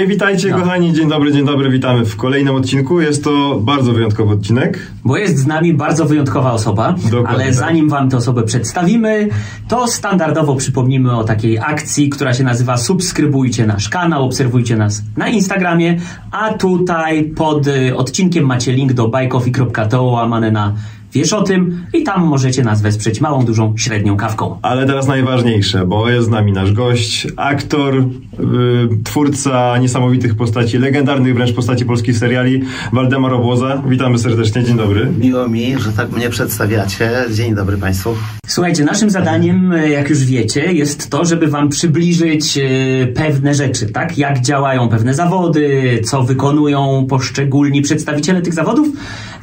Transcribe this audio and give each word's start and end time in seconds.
No 0.00 0.04
i 0.04 0.08
witajcie, 0.08 0.50
no. 0.50 0.58
kochani. 0.58 0.92
Dzień 0.92 1.08
dobry, 1.08 1.32
dzień 1.32 1.46
dobry. 1.46 1.70
Witamy 1.70 2.04
w 2.04 2.16
kolejnym 2.16 2.54
odcinku. 2.54 3.00
Jest 3.00 3.24
to 3.24 3.58
bardzo 3.62 3.92
wyjątkowy 3.92 4.34
odcinek. 4.34 4.78
Bo 5.04 5.16
jest 5.16 5.38
z 5.38 5.46
nami 5.46 5.74
bardzo 5.74 6.04
wyjątkowa 6.04 6.52
osoba. 6.52 6.94
Dokładnie 7.04 7.28
ale 7.28 7.44
tak. 7.44 7.54
zanim 7.54 7.88
Wam 7.88 8.10
tę 8.10 8.16
osobę 8.16 8.42
przedstawimy, 8.42 9.28
to 9.68 9.88
standardowo 9.88 10.56
przypomnimy 10.56 11.16
o 11.16 11.24
takiej 11.24 11.58
akcji, 11.58 12.08
która 12.08 12.34
się 12.34 12.44
nazywa 12.44 12.76
Subskrybujcie 12.76 13.66
nasz 13.66 13.88
kanał, 13.88 14.24
obserwujcie 14.24 14.76
nas 14.76 15.02
na 15.16 15.28
Instagramie, 15.28 15.96
a 16.30 16.52
tutaj 16.54 17.24
pod 17.24 17.66
y, 17.66 17.96
odcinkiem 17.96 18.46
macie 18.46 18.72
link 18.72 18.92
do 18.92 19.08
buycoffee.to 19.08 20.02
łamane 20.02 20.50
na 20.50 20.74
Wiesz 21.12 21.32
o 21.32 21.42
tym 21.42 21.86
i 21.94 22.02
tam 22.02 22.26
możecie 22.26 22.62
nas 22.62 22.82
wesprzeć 22.82 23.20
małą, 23.20 23.44
dużą, 23.44 23.74
średnią 23.76 24.16
kawką. 24.16 24.58
Ale 24.62 24.86
teraz 24.86 25.06
najważniejsze, 25.06 25.86
bo 25.86 26.10
jest 26.10 26.26
z 26.26 26.30
nami 26.30 26.52
nasz 26.52 26.72
gość, 26.72 27.26
aktor, 27.36 27.94
yy, 27.94 28.88
twórca 29.04 29.78
niesamowitych 29.78 30.36
postaci, 30.36 30.78
legendarnych 30.78 31.34
wręcz 31.34 31.52
postaci 31.52 31.84
polskich 31.84 32.18
seriali, 32.18 32.62
Waldemar 32.92 33.34
Obłoza. 33.34 33.82
Witamy 33.88 34.18
serdecznie, 34.18 34.64
dzień 34.64 34.76
dobry. 34.76 35.08
Miło 35.20 35.48
mi, 35.48 35.78
że 35.78 35.92
tak 35.92 36.12
mnie 36.12 36.30
przedstawiacie. 36.30 37.10
Dzień 37.32 37.54
dobry 37.54 37.76
Państwu. 37.76 38.14
Słuchajcie, 38.46 38.84
naszym 38.84 39.10
zadaniem, 39.10 39.72
jak 39.90 40.10
już 40.10 40.24
wiecie, 40.24 40.72
jest 40.72 41.10
to, 41.10 41.24
żeby 41.24 41.46
Wam 41.46 41.68
przybliżyć 41.68 42.56
yy, 42.56 43.12
pewne 43.14 43.54
rzeczy, 43.54 43.86
tak? 43.86 44.18
Jak 44.18 44.40
działają 44.40 44.88
pewne 44.88 45.14
zawody, 45.14 46.00
co 46.04 46.22
wykonują 46.22 47.06
poszczególni 47.08 47.82
przedstawiciele 47.82 48.42
tych 48.42 48.54
zawodów, 48.54 48.88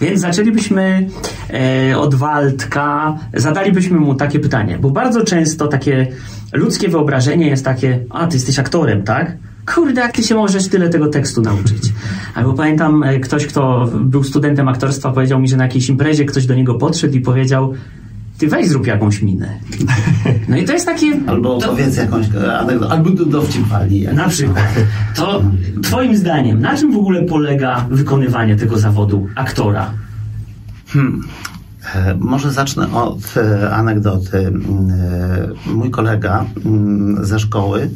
więc 0.02 0.22
zaczęlibyśmy 0.22 1.10
e, 1.90 1.98
od 1.98 2.16
Waldka, 2.16 3.18
zadalibyśmy 3.34 4.00
mu 4.00 4.16
takie 4.16 4.40
pytanie, 4.40 4.78
bo 4.82 4.90
bardzo 4.90 5.24
często 5.24 5.68
takie 5.68 6.08
ludzkie 6.54 6.90
wyobrażenie 6.90 7.48
jest 7.48 7.66
takie, 7.66 8.00
a 8.10 8.28
ty 8.28 8.36
jesteś 8.36 8.60
aktorem, 8.60 9.04
tak? 9.04 9.38
Kurde, 9.76 10.02
jak 10.02 10.12
ty 10.12 10.24
się 10.24 10.36
możesz 10.36 10.68
tyle 10.68 10.90
tego 10.90 11.08
tekstu 11.08 11.42
nauczyć? 11.42 11.94
Albo 12.36 12.54
pamiętam 12.54 13.04
e, 13.04 13.20
ktoś, 13.20 13.46
kto 13.46 13.90
był 14.00 14.24
studentem 14.24 14.68
aktorstwa, 14.68 15.12
powiedział 15.12 15.40
mi, 15.40 15.48
że 15.48 15.58
na 15.58 15.64
jakiejś 15.64 15.90
imprezie 15.90 16.26
ktoś 16.26 16.46
do 16.46 16.56
niego 16.56 16.76
podszedł 16.76 17.14
i 17.14 17.22
powiedział, 17.22 17.74
ty 18.38 18.48
weź 18.48 18.68
zrób 18.68 18.88
jakąś 18.88 19.22
minę. 19.22 19.60
No 20.50 20.58
i 20.58 20.66
to 20.66 20.74
jest 20.74 20.86
takie... 20.86 21.20
Albo 21.28 21.58
to, 21.58 21.68
powiedz 21.68 21.98
jakąś 21.98 22.26
anegdotę, 22.60 22.92
albo 22.92 23.10
dowcip 23.10 23.68
wali. 23.68 24.08
Na 24.08 24.30
przykład. 24.30 24.76
To 25.16 25.44
twoim 25.84 26.18
zdaniem, 26.18 26.62
na 26.62 26.78
czym 26.78 26.94
w 26.94 26.98
ogóle 26.98 27.24
polega 27.24 27.86
wykonywanie 27.90 28.56
tego 28.56 28.80
zawodu 28.80 29.28
aktora? 29.36 29.92
Hmm. 30.88 31.22
E, 31.96 32.16
może 32.20 32.52
zacznę 32.52 32.94
od 32.94 33.38
e, 33.38 33.72
anegdoty. 33.72 34.38
E, 34.38 34.52
mój 35.70 35.92
kolega 35.92 36.46
mm, 36.66 37.26
ze 37.26 37.40
szkoły, 37.40 37.90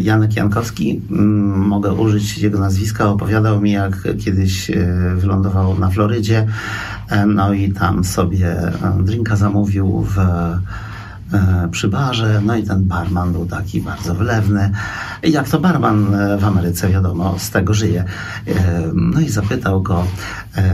Janek 0.00 0.36
Jankowski, 0.36 1.00
mm, 1.10 1.58
mogę 1.58 1.92
użyć 1.92 2.38
jego 2.38 2.58
nazwiska, 2.58 3.08
opowiadał 3.08 3.60
mi, 3.60 3.72
jak 3.72 4.08
kiedyś 4.24 4.70
wylądował 5.16 5.78
na 5.78 5.90
Florydzie, 5.90 6.46
no 7.26 7.52
i 7.52 7.72
tam 7.72 8.04
sobie 8.04 8.56
drinka 9.04 9.36
zamówił 9.36 10.02
w 10.02 10.18
E, 11.32 11.68
przy 11.70 11.88
barze, 11.88 12.40
no 12.44 12.56
i 12.56 12.62
ten 12.62 12.84
barman 12.84 13.32
był 13.32 13.46
taki 13.46 13.80
bardzo 13.80 14.14
wylewny. 14.14 14.70
Jak 15.22 15.48
to 15.48 15.60
barman 15.60 16.14
e, 16.14 16.38
w 16.38 16.44
Ameryce, 16.44 16.88
wiadomo, 16.88 17.38
z 17.38 17.50
tego 17.50 17.74
żyje. 17.74 18.04
E, 18.46 18.52
no 18.94 19.20
i 19.20 19.28
zapytał 19.28 19.82
go, 19.82 20.06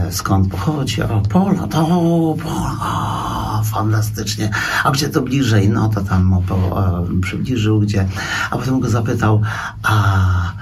skąd 0.09 0.51
pochodzi. 0.51 1.01
O, 1.01 1.21
Pola, 1.29 1.67
to 1.67 2.35
Pola, 2.43 3.18
fantastycznie. 3.63 4.49
A 4.83 4.91
gdzie 4.91 5.09
to 5.09 5.21
bliżej? 5.21 5.69
No 5.69 5.89
to 5.89 6.01
tam 6.01 6.25
mu 6.25 6.41
po, 6.41 7.05
przybliżył, 7.21 7.79
gdzie. 7.79 8.07
A 8.51 8.57
potem 8.57 8.79
go 8.79 8.89
zapytał, 8.89 9.41
a 9.83 10.53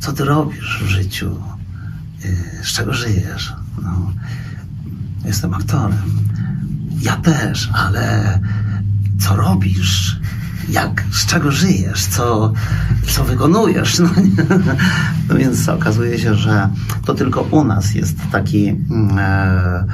co 0.00 0.12
ty 0.12 0.24
robisz 0.24 0.82
w 0.82 0.86
życiu? 0.86 1.42
Z 2.62 2.72
czego 2.72 2.94
żyjesz? 2.94 3.54
No, 3.82 4.12
jestem 5.24 5.54
aktorem. 5.54 6.26
Ja 7.00 7.16
też, 7.16 7.70
ale 7.72 8.38
co 9.20 9.36
robisz? 9.36 10.20
Jak, 10.68 11.04
z 11.12 11.26
czego 11.26 11.50
żyjesz? 11.50 12.06
Co, 12.06 12.52
co 13.08 13.24
wykonujesz? 13.24 13.98
No, 13.98 14.08
no 15.28 15.34
więc 15.34 15.68
okazuje 15.68 16.18
się, 16.18 16.34
że 16.34 16.68
to 17.04 17.14
tylko 17.14 17.42
u 17.42 17.64
nas 17.64 17.94
jest 17.94 18.16
taki, 18.32 18.68
mm, 18.68 19.18
e, 19.18 19.84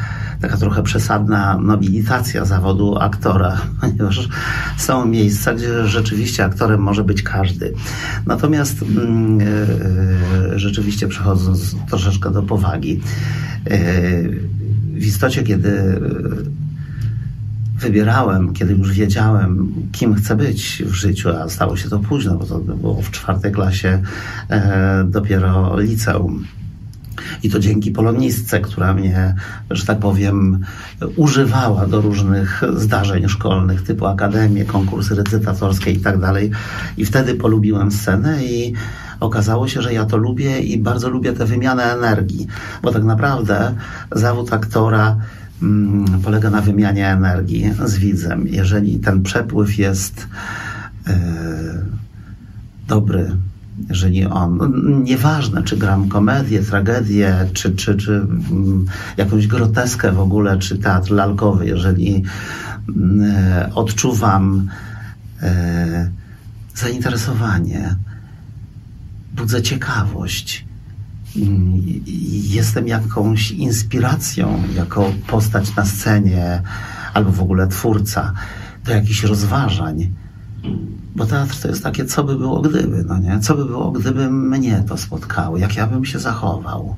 taka 0.40 0.56
trochę 0.56 0.82
przesadna 0.82 1.58
nobilitacja 1.58 2.44
zawodu 2.44 2.98
aktora, 2.98 3.60
ponieważ 3.80 4.28
są 4.76 5.06
miejsca, 5.06 5.54
gdzie 5.54 5.86
rzeczywiście 5.86 6.44
aktorem 6.44 6.80
może 6.80 7.04
być 7.04 7.22
każdy. 7.22 7.72
Natomiast 8.26 8.82
mm, 8.82 9.40
e, 9.40 10.58
rzeczywiście 10.58 11.08
przechodząc 11.08 11.76
troszeczkę 11.88 12.30
do 12.30 12.42
powagi, 12.42 13.00
e, 13.64 13.78
w 14.92 15.06
istocie, 15.06 15.42
kiedy 15.42 16.00
wybierałem, 17.82 18.52
kiedy 18.52 18.72
już 18.72 18.92
wiedziałem, 18.92 19.72
kim 19.92 20.14
chcę 20.14 20.36
być 20.36 20.82
w 20.86 20.92
życiu, 20.92 21.28
a 21.28 21.48
stało 21.48 21.76
się 21.76 21.88
to 21.88 21.98
późno, 21.98 22.34
bo 22.36 22.44
to 22.44 22.58
było 22.58 23.02
w 23.02 23.10
czwartej 23.10 23.52
klasie 23.52 24.02
e, 24.50 25.04
dopiero 25.08 25.80
liceum. 25.80 26.44
I 27.42 27.50
to 27.50 27.58
dzięki 27.58 27.90
polonistce, 27.90 28.60
która 28.60 28.94
mnie, 28.94 29.34
że 29.70 29.86
tak 29.86 29.98
powiem, 29.98 30.64
używała 31.16 31.86
do 31.86 32.00
różnych 32.00 32.62
zdarzeń 32.76 33.28
szkolnych, 33.28 33.82
typu 33.82 34.06
akademie, 34.06 34.64
konkursy 34.64 35.14
recytatorskie 35.14 35.90
i 35.90 36.00
tak 36.00 36.18
dalej. 36.20 36.50
I 36.96 37.04
wtedy 37.04 37.34
polubiłem 37.34 37.92
scenę 37.92 38.44
i 38.44 38.72
okazało 39.20 39.68
się, 39.68 39.82
że 39.82 39.94
ja 39.94 40.04
to 40.04 40.16
lubię 40.16 40.60
i 40.60 40.78
bardzo 40.78 41.08
lubię 41.08 41.32
tę 41.32 41.46
wymianę 41.46 41.82
energii, 41.82 42.46
bo 42.82 42.92
tak 42.92 43.04
naprawdę 43.04 43.74
zawód 44.12 44.52
aktora 44.52 45.16
polega 46.24 46.50
na 46.50 46.60
wymianie 46.60 47.08
energii 47.08 47.72
z 47.84 47.98
widzem. 47.98 48.48
Jeżeli 48.48 48.98
ten 48.98 49.22
przepływ 49.22 49.78
jest 49.78 50.28
e, 51.06 51.16
dobry, 52.88 53.36
jeżeli 53.88 54.24
on, 54.26 54.56
no, 54.56 54.68
nieważne 55.00 55.62
czy 55.62 55.76
gram 55.76 56.08
komedię, 56.08 56.62
tragedię, 56.62 57.34
czy, 57.52 57.74
czy, 57.74 57.96
czy 57.96 58.12
mm, 58.12 58.86
jakąś 59.16 59.46
groteskę 59.46 60.12
w 60.12 60.20
ogóle, 60.20 60.58
czy 60.58 60.78
teatr 60.78 61.10
lalkowy, 61.10 61.66
jeżeli 61.66 62.24
mm, 62.88 63.30
e, 63.36 63.74
odczuwam 63.74 64.68
e, 65.42 66.10
zainteresowanie, 66.74 67.96
budzę 69.32 69.62
ciekawość, 69.62 70.66
jestem 72.50 72.88
jakąś 72.88 73.50
inspiracją 73.50 74.62
jako 74.76 75.12
postać 75.26 75.76
na 75.76 75.84
scenie 75.84 76.62
albo 77.14 77.32
w 77.32 77.40
ogóle 77.40 77.66
twórca 77.66 78.32
do 78.84 78.92
jakichś 78.92 79.24
rozważań. 79.24 80.10
Bo 81.16 81.26
teatr 81.26 81.60
to 81.62 81.68
jest 81.68 81.82
takie, 81.82 82.04
co 82.04 82.24
by 82.24 82.36
było 82.36 82.60
gdyby, 82.60 83.04
no 83.04 83.18
nie? 83.18 83.40
Co 83.40 83.54
by 83.54 83.64
było, 83.64 83.90
gdyby 83.90 84.30
mnie 84.30 84.84
to 84.88 84.96
spotkało? 84.96 85.56
Jak 85.56 85.76
ja 85.76 85.86
bym 85.86 86.04
się 86.04 86.18
zachował? 86.18 86.96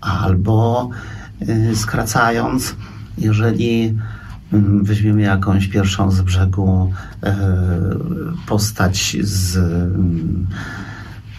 Albo 0.00 0.90
yy, 1.40 1.76
skracając, 1.76 2.76
jeżeli 3.18 3.98
mm, 4.52 4.84
weźmiemy 4.84 5.22
jakąś 5.22 5.68
pierwszą 5.68 6.10
z 6.10 6.20
brzegu 6.20 6.92
yy, 7.22 7.30
postać 8.46 9.16
z 9.20 9.54
yy, 9.54 10.46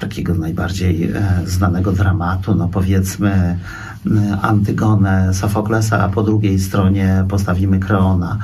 takiego 0.03 0.33
najbardziej 0.35 1.03
e, 1.03 1.41
znanego 1.45 1.91
dramatu, 1.91 2.55
no 2.55 2.67
powiedzmy 2.67 3.59
Antygonę 4.41 5.33
Sofoklesa, 5.33 6.03
a 6.03 6.09
po 6.09 6.23
drugiej 6.23 6.59
stronie 6.59 7.25
postawimy 7.29 7.79
Kreona. 7.79 8.37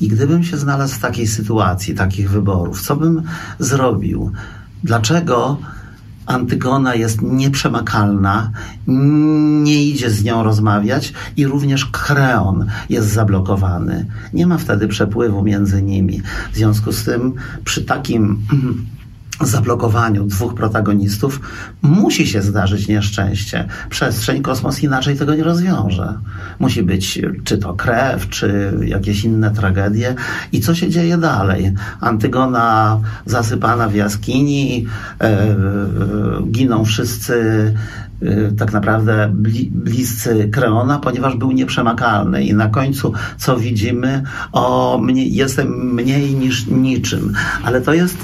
I 0.00 0.08
gdybym 0.08 0.44
się 0.44 0.56
znalazł 0.56 0.94
w 0.94 0.98
takiej 0.98 1.26
sytuacji, 1.26 1.94
takich 1.94 2.30
wyborów, 2.30 2.82
co 2.82 2.96
bym 2.96 3.22
zrobił? 3.58 4.32
Dlaczego 4.84 5.58
Antygona 6.26 6.94
jest 6.94 7.22
nieprzemakalna, 7.22 8.50
nie 8.86 9.84
idzie 9.84 10.10
z 10.10 10.24
nią 10.24 10.42
rozmawiać 10.42 11.12
i 11.36 11.46
również 11.46 11.84
Kreon 11.84 12.66
jest 12.88 13.08
zablokowany. 13.08 14.06
Nie 14.32 14.46
ma 14.46 14.58
wtedy 14.58 14.88
przepływu 14.88 15.42
między 15.42 15.82
nimi. 15.82 16.22
W 16.52 16.56
związku 16.56 16.92
z 16.92 17.04
tym 17.04 17.32
przy 17.64 17.84
takim 17.84 18.38
zablokowaniu 19.40 20.24
dwóch 20.24 20.54
protagonistów 20.54 21.40
musi 21.82 22.26
się 22.26 22.42
zdarzyć 22.42 22.88
nieszczęście. 22.88 23.68
Przestrzeń, 23.90 24.42
kosmos 24.42 24.82
inaczej 24.82 25.16
tego 25.16 25.34
nie 25.34 25.44
rozwiąże. 25.44 26.18
Musi 26.58 26.82
być 26.82 27.20
czy 27.44 27.58
to 27.58 27.74
krew, 27.74 28.28
czy 28.28 28.72
jakieś 28.84 29.24
inne 29.24 29.50
tragedie. 29.50 30.14
I 30.52 30.60
co 30.60 30.74
się 30.74 30.90
dzieje 30.90 31.18
dalej? 31.18 31.72
Antygona 32.00 33.00
zasypana 33.26 33.88
w 33.88 33.94
jaskini, 33.94 34.86
e, 35.20 35.24
e, 35.24 35.56
giną 36.50 36.84
wszyscy 36.84 37.34
e, 38.22 38.52
tak 38.52 38.72
naprawdę 38.72 39.30
bli, 39.34 39.70
bliscy 39.74 40.48
Kreona, 40.52 40.98
ponieważ 40.98 41.36
był 41.36 41.52
nieprzemakalny 41.52 42.44
i 42.44 42.54
na 42.54 42.68
końcu 42.68 43.12
co 43.38 43.56
widzimy? 43.56 44.22
O, 44.52 44.98
mnie, 45.02 45.26
jestem 45.26 45.94
mniej 45.94 46.34
niż 46.34 46.66
niczym. 46.66 47.32
Ale 47.64 47.80
to 47.80 47.94
jest 47.94 48.16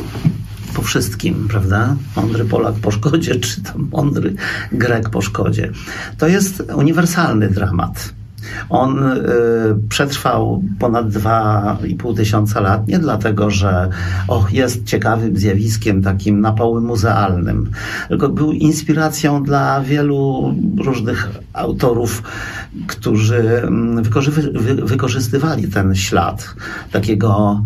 po 0.80 0.84
wszystkim, 0.84 1.48
prawda? 1.48 1.96
Mądry 2.16 2.44
Polak 2.44 2.74
po 2.74 2.90
szkodzie, 2.90 3.34
czy 3.34 3.62
tam 3.62 3.88
mądry 3.92 4.34
Grek 4.72 5.10
po 5.10 5.20
szkodzie. 5.20 5.70
To 6.18 6.28
jest 6.28 6.62
uniwersalny 6.76 7.48
dramat. 7.48 8.12
On 8.68 8.98
y, 8.98 9.22
przetrwał 9.88 10.62
ponad 10.78 11.08
dwa 11.08 11.78
i 11.84 11.94
pół 11.94 12.14
tysiąca 12.14 12.60
lat, 12.60 12.88
nie 12.88 12.98
dlatego, 12.98 13.50
że 13.50 13.88
och, 14.28 14.52
jest 14.52 14.84
ciekawym 14.84 15.36
zjawiskiem 15.36 16.02
takim 16.02 16.40
na 16.40 16.52
poły 16.52 16.80
muzealnym, 16.80 17.70
tylko 18.08 18.28
był 18.28 18.52
inspiracją 18.52 19.42
dla 19.42 19.80
wielu 19.80 20.54
różnych 20.78 21.28
autorów, 21.52 22.22
którzy 22.86 23.62
mm, 23.62 24.02
wykorzystywali 24.84 25.68
ten 25.68 25.94
ślad 25.94 26.54
takiego 26.92 27.62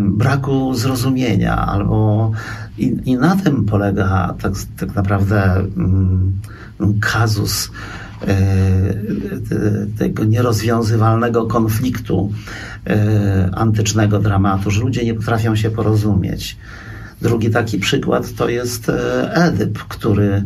braku 0.00 0.74
zrozumienia, 0.74 1.56
albo 1.56 2.30
i, 2.78 2.96
i 3.04 3.16
na 3.16 3.36
tym 3.36 3.64
polega 3.64 4.34
tak, 4.42 4.52
tak 4.76 4.94
naprawdę 4.94 5.54
mm, 5.76 6.40
kazus 7.00 7.70
E, 8.22 9.96
tego 9.98 10.24
nierozwiązywalnego 10.24 11.46
konfliktu 11.46 12.32
e, 12.86 13.50
antycznego 13.54 14.18
dramatu, 14.18 14.70
że 14.70 14.80
ludzie 14.80 15.04
nie 15.04 15.14
potrafią 15.14 15.56
się 15.56 15.70
porozumieć. 15.70 16.56
Drugi 17.22 17.50
taki 17.50 17.78
przykład 17.78 18.32
to 18.32 18.48
jest 18.48 18.88
e, 18.88 19.34
Edyp, 19.34 19.78
który 19.78 20.42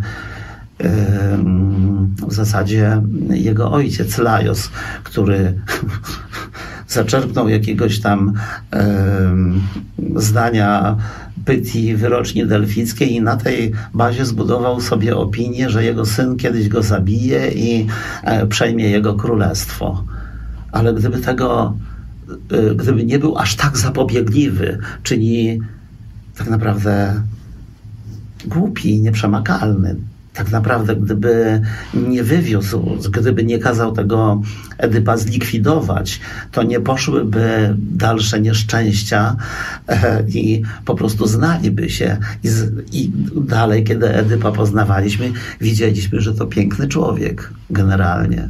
w 2.29 2.33
zasadzie 2.33 3.03
jego 3.31 3.73
ojciec 3.73 4.19
Lajos, 4.19 4.71
który 5.05 5.55
zaczerpnął 6.93 7.49
jakiegoś 7.49 8.01
tam 8.01 8.33
zdania 10.17 10.97
Pytii 11.45 11.97
wyroczni 11.97 12.47
delfickiej 12.47 13.13
i 13.15 13.23
na 13.23 13.37
tej 13.37 13.73
bazie 13.95 14.27
zbudował 14.27 14.81
sobie 14.81 15.17
opinię, 15.17 15.71
że 15.71 15.85
jego 15.85 16.07
syn 16.07 16.37
kiedyś 16.37 16.69
go 16.69 16.83
zabije 16.83 17.53
i 17.53 17.87
e, 18.23 18.47
przejmie 18.47 18.91
jego 18.91 19.15
królestwo. 19.15 20.05
Ale 20.73 20.95
gdyby 20.95 21.19
tego, 21.19 21.75
e, 22.51 22.75
gdyby 22.75 23.05
nie 23.05 23.19
był 23.19 23.39
aż 23.39 23.57
tak 23.57 23.79
zapobiegliwy, 23.79 24.79
czyli 25.03 25.61
tak 26.37 26.49
naprawdę 26.49 27.23
głupi 28.47 29.01
nieprzemakalny, 29.01 29.97
tak 30.35 30.51
naprawdę, 30.51 30.97
gdyby 30.97 31.61
nie 31.95 32.23
wywiózł, 32.23 32.99
gdyby 33.11 33.45
nie 33.45 33.59
kazał 33.59 33.93
tego 33.93 34.43
Edypa 34.79 35.17
zlikwidować, 35.17 36.21
to 36.53 36.63
nie 36.63 36.81
poszłyby 36.81 37.77
dalsze 37.79 38.41
nieszczęścia 38.41 39.37
e, 39.89 40.25
i 40.29 40.63
po 40.85 40.95
prostu 40.95 41.27
znaliby 41.27 41.91
się. 41.91 42.17
I, 42.45 42.49
I 42.93 43.13
dalej, 43.37 43.85
kiedy 43.85 44.15
Edypa 44.15 44.53
poznawaliśmy, 44.53 45.33
widzieliśmy, 45.61 46.21
że 46.21 46.35
to 46.35 46.47
piękny 46.47 46.89
człowiek 46.89 47.51
generalnie. 47.71 48.49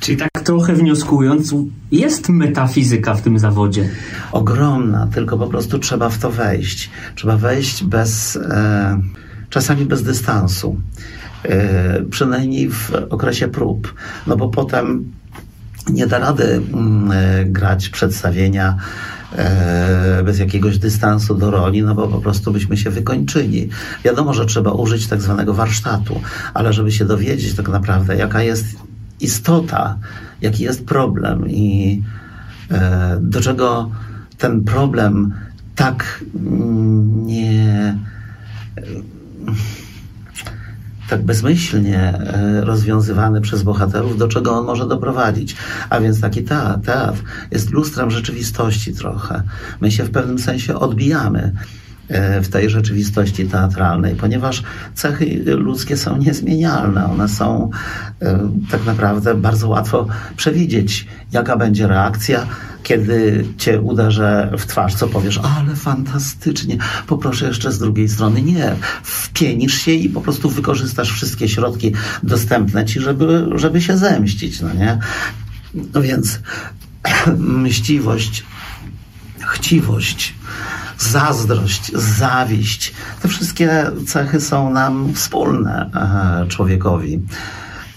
Czyli 0.00 0.18
tak 0.18 0.30
trochę 0.44 0.74
wnioskując, 0.74 1.54
jest 1.92 2.28
metafizyka 2.28 3.14
w 3.14 3.22
tym 3.22 3.38
zawodzie. 3.38 3.88
Ogromna, 4.32 5.08
tylko 5.14 5.38
po 5.38 5.46
prostu 5.46 5.78
trzeba 5.78 6.08
w 6.08 6.18
to 6.18 6.30
wejść. 6.30 6.90
Trzeba 7.14 7.36
wejść 7.36 7.84
bez, 7.84 8.36
e, 8.36 9.00
czasami 9.52 9.86
bez 9.86 10.02
dystansu. 10.02 10.80
E, 11.44 12.02
przynajmniej 12.10 12.70
w 12.70 12.90
okresie 13.10 13.48
prób, 13.48 13.94
no 14.26 14.36
bo 14.36 14.48
potem 14.48 15.12
nie 15.90 16.06
da 16.06 16.18
rady 16.18 16.62
mm, 16.72 17.12
e, 17.12 17.44
grać 17.44 17.88
przedstawienia 17.88 18.76
e, 19.32 20.22
bez 20.24 20.38
jakiegoś 20.38 20.78
dystansu 20.78 21.34
do 21.34 21.50
roli, 21.50 21.82
no 21.82 21.94
bo 21.94 22.08
po 22.08 22.18
prostu 22.18 22.52
byśmy 22.52 22.76
się 22.76 22.90
wykończyli. 22.90 23.68
Wiadomo, 24.04 24.34
że 24.34 24.46
trzeba 24.46 24.72
użyć 24.72 25.06
tak 25.06 25.22
zwanego 25.22 25.54
warsztatu, 25.54 26.20
ale 26.54 26.72
żeby 26.72 26.92
się 26.92 27.04
dowiedzieć 27.04 27.54
tak 27.54 27.68
naprawdę, 27.68 28.16
jaka 28.16 28.42
jest 28.42 28.66
istota, 29.20 29.98
jaki 30.40 30.62
jest 30.62 30.84
problem 30.84 31.48
i 31.48 32.02
do 33.20 33.40
czego 33.40 33.90
ten 34.38 34.64
problem 34.64 35.34
tak 35.74 36.24
mm, 36.34 37.26
nie 37.26 37.96
tak 41.12 41.22
bezmyślnie 41.22 41.98
e, 41.98 42.60
rozwiązywany 42.64 43.40
przez 43.40 43.62
bohaterów, 43.62 44.18
do 44.18 44.28
czego 44.28 44.52
on 44.52 44.66
może 44.66 44.88
doprowadzić. 44.88 45.56
A 45.90 46.00
więc 46.00 46.20
taki 46.20 46.44
teatr, 46.44 46.86
teatr 46.86 47.22
jest 47.50 47.70
lustrem 47.70 48.10
rzeczywistości 48.10 48.94
trochę. 48.94 49.42
My 49.80 49.90
się 49.90 50.04
w 50.04 50.10
pewnym 50.10 50.38
sensie 50.38 50.76
odbijamy 50.76 51.52
w 52.42 52.48
tej 52.48 52.70
rzeczywistości 52.70 53.46
teatralnej, 53.46 54.14
ponieważ 54.14 54.62
cechy 54.94 55.42
ludzkie 55.46 55.96
są 55.96 56.16
niezmienialne. 56.16 57.04
One 57.04 57.28
są 57.28 57.70
e, 58.22 58.50
tak 58.70 58.84
naprawdę 58.84 59.34
bardzo 59.34 59.68
łatwo 59.68 60.06
przewidzieć, 60.36 61.06
jaka 61.32 61.56
będzie 61.56 61.86
reakcja 61.86 62.46
kiedy 62.82 63.44
cię 63.58 63.80
uderzę 63.80 64.52
w 64.58 64.66
twarz, 64.66 64.94
co 64.94 65.08
powiesz, 65.08 65.38
ale 65.38 65.76
fantastycznie, 65.76 66.76
poproszę 67.06 67.46
jeszcze 67.46 67.72
z 67.72 67.78
drugiej 67.78 68.08
strony. 68.08 68.42
Nie, 68.42 68.76
wpienisz 69.02 69.74
się 69.74 69.92
i 69.92 70.08
po 70.08 70.20
prostu 70.20 70.50
wykorzystasz 70.50 71.12
wszystkie 71.12 71.48
środki 71.48 71.92
dostępne 72.22 72.84
ci, 72.84 73.00
żeby, 73.00 73.46
żeby 73.54 73.82
się 73.82 73.96
zemścić, 73.96 74.60
no 74.60 74.74
nie? 74.74 74.98
No 75.94 76.02
więc 76.02 76.40
mściwość, 77.38 78.44
chciwość, 79.38 80.34
zazdrość, 81.02 81.92
zawiść, 81.94 82.92
te 83.22 83.28
wszystkie 83.28 83.90
cechy 84.06 84.40
są 84.40 84.70
nam 84.70 85.14
wspólne 85.14 85.90
człowiekowi. 86.48 87.20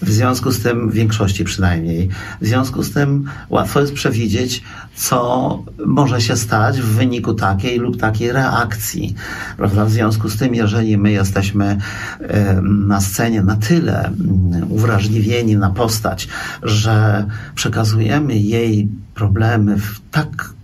W 0.01 0.11
związku 0.11 0.51
z 0.51 0.59
tym, 0.59 0.89
w 0.89 0.93
większości 0.93 1.43
przynajmniej, 1.43 2.09
w 2.41 2.47
związku 2.47 2.83
z 2.83 2.91
tym 2.91 3.29
łatwo 3.49 3.81
jest 3.81 3.93
przewidzieć, 3.93 4.63
co 4.95 5.63
może 5.85 6.21
się 6.21 6.35
stać 6.35 6.81
w 6.81 6.85
wyniku 6.85 7.33
takiej 7.33 7.79
lub 7.79 7.97
takiej 7.97 8.31
reakcji. 8.31 9.15
Prawda? 9.57 9.85
W 9.85 9.91
związku 9.91 10.29
z 10.29 10.37
tym, 10.37 10.55
jeżeli 10.55 10.97
my 10.97 11.11
jesteśmy 11.11 11.77
na 12.63 13.01
scenie 13.01 13.41
na 13.41 13.55
tyle 13.55 14.11
uwrażliwieni 14.69 15.57
na 15.57 15.69
postać, 15.69 16.27
że 16.63 17.25
przekazujemy 17.55 18.37
jej 18.37 18.89
problemy 19.13 19.79
w 19.79 20.01
tak 20.11 20.54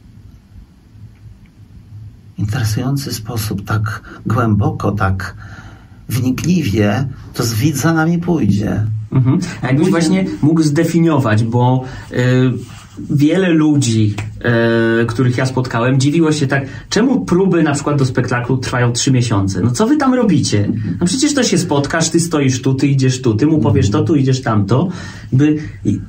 interesujący 2.42 3.14
sposób, 3.14 3.66
tak 3.66 4.02
głęboko, 4.26 4.92
tak 4.92 5.36
wnikliwie, 6.10 7.08
to 7.34 7.44
z 7.44 7.54
widz 7.54 7.78
za 7.78 7.94
nami 7.94 8.18
pójdzie. 8.18 8.86
Mhm. 9.12 9.40
A 9.62 9.68
jakbyś 9.68 9.90
właśnie 9.90 10.26
mógł 10.42 10.62
zdefiniować, 10.62 11.44
bo 11.44 11.84
y, 12.12 12.16
wiele 13.00 13.50
ludzi, 13.50 14.16
y, 15.02 15.06
których 15.06 15.38
ja 15.38 15.46
spotkałem, 15.46 16.00
dziwiło 16.00 16.32
się 16.32 16.48
tak, 16.48 16.66
czemu 16.90 17.26
próby 17.26 17.64
na 17.64 17.74
przykład 17.74 17.98
do 17.98 18.06
spektaklu 18.06 18.58
trwają 18.58 18.92
trzy 18.92 19.12
miesiące? 19.12 19.62
No 19.62 19.72
co 19.72 19.88
wy 19.88 19.98
tam 19.98 20.14
robicie? 20.14 20.70
No 21.00 21.06
przecież 21.06 21.34
to 21.34 21.44
się 21.44 21.58
spotkasz, 21.58 22.10
ty 22.10 22.20
stoisz 22.20 22.62
tu, 22.62 22.74
ty 22.74 22.88
idziesz 22.88 23.22
tu, 23.22 23.36
ty 23.36 23.48
mu 23.48 23.60
powiesz 23.60 23.90
to, 23.90 24.04
tu 24.04 24.16
idziesz 24.16 24.42
tamto. 24.42 24.90
By, 25.34 25.58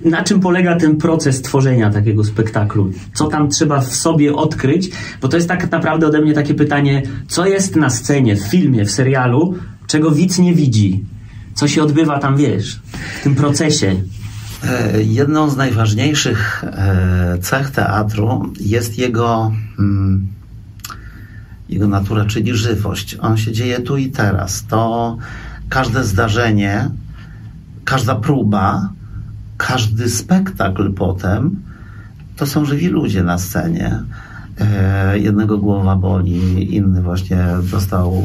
na 0.04 0.22
czym 0.22 0.40
polega 0.40 0.76
ten 0.76 0.96
proces 0.96 1.42
tworzenia 1.42 1.90
takiego 1.90 2.24
spektaklu? 2.24 2.92
Co 3.14 3.26
tam 3.26 3.48
trzeba 3.48 3.80
w 3.80 3.94
sobie 3.94 4.34
odkryć? 4.34 4.90
Bo 5.20 5.28
to 5.28 5.36
jest 5.36 5.48
tak 5.48 5.70
naprawdę 5.70 6.06
ode 6.06 6.20
mnie 6.20 6.32
takie 6.32 6.54
pytanie, 6.54 7.02
co 7.28 7.46
jest 7.46 7.76
na 7.76 7.90
scenie, 7.90 8.36
w 8.36 8.42
filmie, 8.42 8.84
w 8.84 8.90
serialu, 8.90 9.54
czego 9.86 10.10
widz 10.10 10.38
nie 10.38 10.54
widzi? 10.54 11.04
co 11.54 11.68
się 11.68 11.82
odbywa 11.82 12.18
tam, 12.18 12.36
wiesz, 12.36 12.80
w 13.20 13.22
tym 13.22 13.34
procesie. 13.34 13.96
E, 14.64 15.02
jedną 15.02 15.50
z 15.50 15.56
najważniejszych 15.56 16.64
e, 16.64 17.38
cech 17.40 17.70
teatru 17.70 18.52
jest 18.60 18.98
jego, 18.98 19.52
mm, 19.78 20.26
jego 21.68 21.88
natura, 21.88 22.24
czyli 22.24 22.54
żywość. 22.54 23.16
On 23.20 23.36
się 23.36 23.52
dzieje 23.52 23.80
tu 23.80 23.96
i 23.96 24.10
teraz. 24.10 24.64
To 24.66 25.16
każde 25.68 26.04
zdarzenie, 26.04 26.90
każda 27.84 28.14
próba, 28.14 28.88
każdy 29.56 30.10
spektakl 30.10 30.92
potem 30.92 31.62
to 32.36 32.46
są 32.46 32.64
żywi 32.64 32.88
ludzie 32.88 33.22
na 33.22 33.38
scenie. 33.38 34.02
E, 34.60 35.18
jednego 35.18 35.58
głowa 35.58 35.96
boli, 35.96 36.74
inny 36.76 37.02
właśnie 37.02 37.46
dostał 37.70 38.22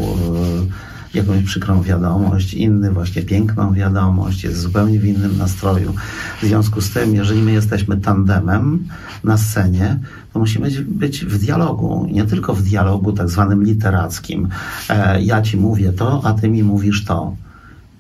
jakąś 1.14 1.44
przykrą 1.44 1.82
wiadomość, 1.82 2.54
inny 2.54 2.92
właśnie 2.92 3.22
piękną 3.22 3.74
wiadomość, 3.74 4.44
jest 4.44 4.60
zupełnie 4.60 5.00
w 5.00 5.06
innym 5.06 5.38
nastroju. 5.38 5.94
W 6.42 6.46
związku 6.46 6.82
z 6.82 6.90
tym, 6.90 7.16
jeżeli 7.16 7.42
my 7.42 7.52
jesteśmy 7.52 7.98
tandemem 7.98 8.88
na 9.24 9.38
scenie, 9.38 10.00
to 10.34 10.40
musimy 10.40 10.72
być 10.82 11.26
w 11.26 11.38
dialogu. 11.38 12.08
Nie 12.12 12.26
tylko 12.26 12.54
w 12.54 12.62
dialogu 12.62 13.14
tak 13.14 13.30
zwanym 13.30 13.64
literackim. 13.64 14.48
E, 14.90 15.22
ja 15.22 15.42
ci 15.42 15.58
mówię 15.58 15.94
to, 15.94 16.22
a 16.24 16.34
ty 16.34 16.50
mi 16.50 16.64
mówisz 16.64 17.06
to. 17.06 17.36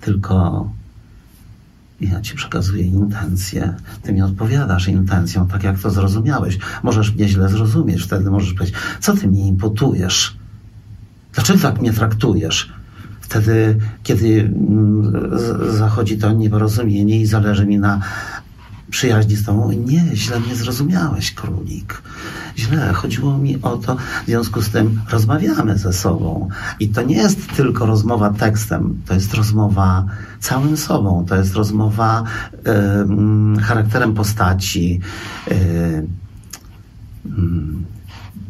Tylko 0.02 0.70
ja 2.02 2.22
ci 2.22 2.36
przekazuję 2.36 2.84
intencję, 2.84 3.74
ty 4.02 4.14
mi 4.14 4.22
odpowiadasz 4.22 4.88
intencją, 4.88 5.48
tak 5.48 5.64
jak 5.64 5.80
to 5.80 5.90
zrozumiałeś. 5.90 6.58
Możesz 6.84 7.16
mnie 7.16 7.28
źle 7.28 7.50
zrozumieć, 7.50 8.04
wtedy 8.04 8.32
możesz 8.32 8.54
powiedzieć, 8.54 8.76
co 9.00 9.14
ty 9.14 9.28
mi 9.28 9.48
imputujesz? 9.48 10.38
Dlaczego 11.34 11.60
tak 11.60 11.82
mnie 11.82 11.94
traktujesz? 11.94 12.76
Wtedy, 13.27 13.77
kiedy 14.03 14.41
mm, 14.41 15.13
zachodzi 15.77 16.17
to 16.17 16.31
nieporozumienie 16.31 17.22
i 17.22 17.25
zależy 17.25 17.65
mi 17.65 17.79
na 17.79 18.00
przyjaźni 18.89 19.36
z 19.36 19.46
tobą, 19.46 19.72
nie, 19.72 20.05
źle 20.13 20.39
mnie 20.39 20.55
zrozumiałeś, 20.55 21.31
królik. 21.31 22.01
Źle, 22.57 22.93
chodziło 22.93 23.38
mi 23.38 23.62
o 23.62 23.77
to, 23.77 23.96
w 23.96 24.25
związku 24.25 24.62
z 24.62 24.69
tym 24.69 25.01
rozmawiamy 25.10 25.77
ze 25.77 25.93
sobą. 25.93 26.50
I 26.79 26.89
to 26.89 27.01
nie 27.01 27.15
jest 27.15 27.55
tylko 27.55 27.86
rozmowa 27.86 28.29
tekstem, 28.29 29.01
to 29.05 29.13
jest 29.13 29.34
rozmowa 29.34 30.05
całym 30.39 30.77
sobą, 30.77 31.25
to 31.29 31.36
jest 31.36 31.55
rozmowa 31.55 32.24
em, 32.63 33.57
charakterem 33.60 34.13
postaci, 34.13 35.00
em, 35.48 36.07
mm, 37.25 37.86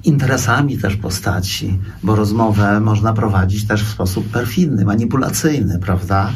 interesami 0.07 0.77
też 0.77 0.95
postaci, 0.95 1.79
bo 2.03 2.15
rozmowę 2.15 2.79
można 2.79 3.13
prowadzić 3.13 3.67
też 3.67 3.83
w 3.83 3.91
sposób 3.91 4.27
perfidny, 4.27 4.85
manipulacyjny, 4.85 5.79
prawda? 5.79 6.31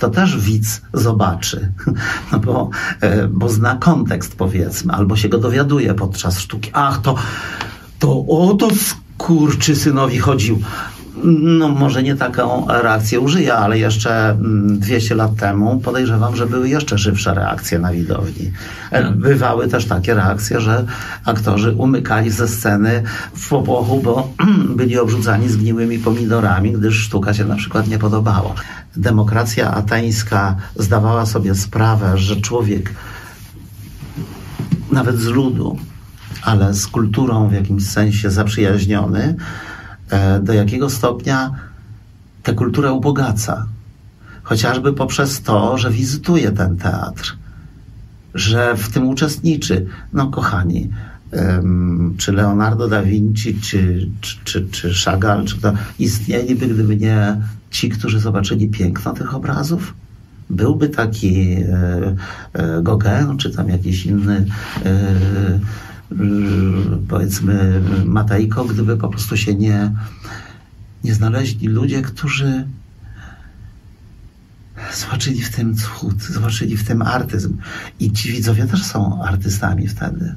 To 0.00 0.10
też 0.10 0.38
widz 0.38 0.82
zobaczy, 0.94 1.72
no 2.32 2.38
bo, 2.38 2.70
e, 3.00 3.28
bo 3.28 3.48
zna 3.48 3.76
kontekst, 3.76 4.36
powiedzmy, 4.36 4.92
albo 4.92 5.16
się 5.16 5.28
go 5.28 5.38
dowiaduje 5.38 5.94
podczas 5.94 6.38
sztuki. 6.38 6.70
Ach, 6.72 7.00
to, 7.02 7.14
to 7.98 8.26
o 8.26 8.54
to 8.54 8.68
skurczy 8.74 9.76
synowi 9.76 10.18
chodził. 10.18 10.60
No, 11.28 11.68
może 11.68 12.02
nie 12.02 12.16
taką 12.16 12.66
reakcję 12.68 13.20
użyję, 13.20 13.54
ale 13.54 13.78
jeszcze 13.78 14.30
mm, 14.30 14.78
200 14.78 15.14
lat 15.14 15.36
temu 15.36 15.80
podejrzewam, 15.80 16.36
że 16.36 16.46
były 16.46 16.68
jeszcze 16.68 16.98
żywsze 16.98 17.34
reakcje 17.34 17.78
na 17.78 17.92
widowni. 17.92 18.52
E, 18.90 19.10
Bywały 19.10 19.68
też 19.68 19.84
takie 19.84 20.14
reakcje, 20.14 20.60
że 20.60 20.84
aktorzy 21.24 21.72
umykali 21.72 22.30
ze 22.30 22.48
sceny 22.48 23.02
w 23.34 23.48
popłochu, 23.48 24.00
bo 24.00 24.32
byli 24.78 24.98
obrzucani 24.98 25.48
zgniłymi 25.48 25.98
pomidorami, 25.98 26.72
gdyż 26.72 26.98
sztuka 26.98 27.34
się 27.34 27.44
na 27.44 27.56
przykład 27.56 27.88
nie 27.88 27.98
podobała. 27.98 28.54
Demokracja 28.96 29.70
ateńska 29.70 30.56
zdawała 30.76 31.26
sobie 31.26 31.54
sprawę, 31.54 32.18
że 32.18 32.36
człowiek 32.36 32.94
nawet 34.92 35.18
z 35.18 35.26
ludu, 35.26 35.78
ale 36.42 36.74
z 36.74 36.86
kulturą 36.86 37.48
w 37.48 37.52
jakimś 37.52 37.86
sensie 37.86 38.30
zaprzyjaźniony, 38.30 39.36
do 40.42 40.52
jakiego 40.52 40.90
stopnia 40.90 41.50
tę 42.42 42.52
kulturę 42.54 42.92
ubogaca. 42.92 43.66
Chociażby 44.42 44.92
poprzez 44.92 45.42
to, 45.42 45.78
że 45.78 45.90
wizytuje 45.90 46.52
ten 46.52 46.76
teatr, 46.76 47.36
że 48.34 48.76
w 48.76 48.88
tym 48.88 49.08
uczestniczy. 49.08 49.86
No, 50.12 50.26
kochani, 50.26 50.90
czy 52.16 52.32
Leonardo 52.32 52.88
da 52.88 53.02
Vinci, 53.02 53.60
czy, 53.60 54.08
czy, 54.20 54.36
czy, 54.44 54.66
czy 54.70 54.94
Chagall, 55.04 55.44
czy 55.44 55.60
to 55.60 55.72
istnieliby, 55.98 56.66
gdyby 56.66 56.96
nie 56.96 57.36
ci, 57.70 57.88
którzy 57.88 58.20
zobaczyli 58.20 58.68
piękno 58.68 59.12
tych 59.12 59.34
obrazów? 59.34 59.94
Byłby 60.50 60.88
taki 60.88 61.52
e, 61.52 62.16
e, 62.52 62.82
Gauguin, 62.82 63.38
czy 63.38 63.50
tam 63.50 63.68
jakiś 63.68 64.06
inny 64.06 64.44
e, 64.84 64.90
e, 64.90 65.60
powiedzmy 67.08 67.82
Matejko, 68.04 68.64
gdyby 68.64 68.96
po 68.96 69.08
prostu 69.08 69.36
się 69.36 69.54
nie, 69.54 69.92
nie 71.04 71.14
znaleźli 71.14 71.68
ludzie, 71.68 72.02
którzy 72.02 72.66
zobaczyli 74.94 75.42
w 75.42 75.50
tym 75.50 75.76
cud, 75.76 76.22
zobaczyli 76.22 76.76
w 76.76 76.84
tym 76.84 77.02
artyzm. 77.02 77.56
I 78.00 78.12
ci 78.12 78.32
widzowie 78.32 78.66
też 78.66 78.84
są 78.84 79.22
artystami 79.24 79.88
wtedy. 79.88 80.34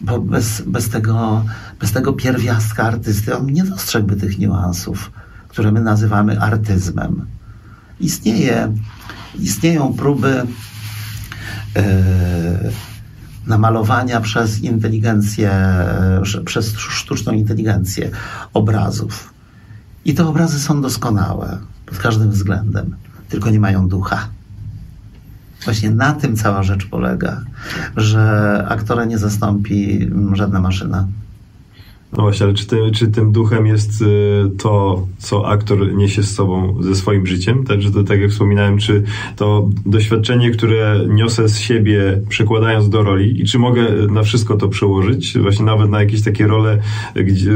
Bo 0.00 0.20
bez, 0.20 0.62
bez, 0.66 0.88
tego, 0.88 1.44
bez 1.80 1.92
tego 1.92 2.12
pierwiastka 2.12 2.82
artysty 2.82 3.36
on 3.36 3.46
nie 3.46 3.64
dostrzegłby 3.64 4.16
tych 4.16 4.38
niuansów, 4.38 5.10
które 5.48 5.72
my 5.72 5.80
nazywamy 5.80 6.40
artyzmem. 6.40 7.26
Istnieje, 8.00 8.72
istnieją 9.38 9.92
próby 9.92 10.42
e, 11.76 12.70
namalowania 13.46 14.20
przez 14.20 14.60
inteligencję, 14.60 15.50
przez 16.44 16.78
sztuczną 16.78 17.32
inteligencję 17.32 18.10
obrazów. 18.54 19.34
I 20.04 20.14
te 20.14 20.26
obrazy 20.26 20.60
są 20.60 20.82
doskonałe 20.82 21.58
pod 21.86 21.98
każdym 21.98 22.30
względem, 22.30 22.96
tylko 23.28 23.50
nie 23.50 23.60
mają 23.60 23.88
ducha. 23.88 24.28
Właśnie 25.64 25.90
na 25.90 26.12
tym 26.12 26.36
cała 26.36 26.62
rzecz 26.62 26.86
polega, 26.86 27.40
że 27.96 28.64
aktora 28.68 29.04
nie 29.04 29.18
zastąpi 29.18 30.10
żadna 30.32 30.60
maszyna. 30.60 31.06
No 32.16 32.22
właśnie, 32.22 32.46
ale 32.46 32.54
czy, 32.54 32.66
ty, 32.66 32.76
czy 32.94 33.06
tym 33.06 33.32
duchem 33.32 33.66
jest 33.66 34.02
y, 34.02 34.06
to, 34.58 35.06
co 35.18 35.48
aktor 35.48 35.94
niesie 35.94 36.22
z 36.22 36.34
sobą 36.34 36.82
ze 36.82 36.94
swoim 36.94 37.26
życiem? 37.26 37.64
Także 37.64 37.90
to, 37.90 38.02
tak 38.02 38.20
jak 38.20 38.30
wspominałem, 38.30 38.78
czy 38.78 39.02
to 39.36 39.70
doświadczenie, 39.86 40.50
które 40.50 41.00
niosę 41.08 41.48
z 41.48 41.58
siebie, 41.58 42.20
przekładając 42.28 42.88
do 42.88 43.02
roli 43.02 43.40
i 43.40 43.44
czy 43.44 43.58
mogę 43.58 43.86
na 44.10 44.22
wszystko 44.22 44.56
to 44.56 44.68
przełożyć? 44.68 45.38
Właśnie 45.38 45.64
nawet 45.64 45.90
na 45.90 46.00
jakieś 46.00 46.22
takie 46.22 46.46
role, 46.46 46.78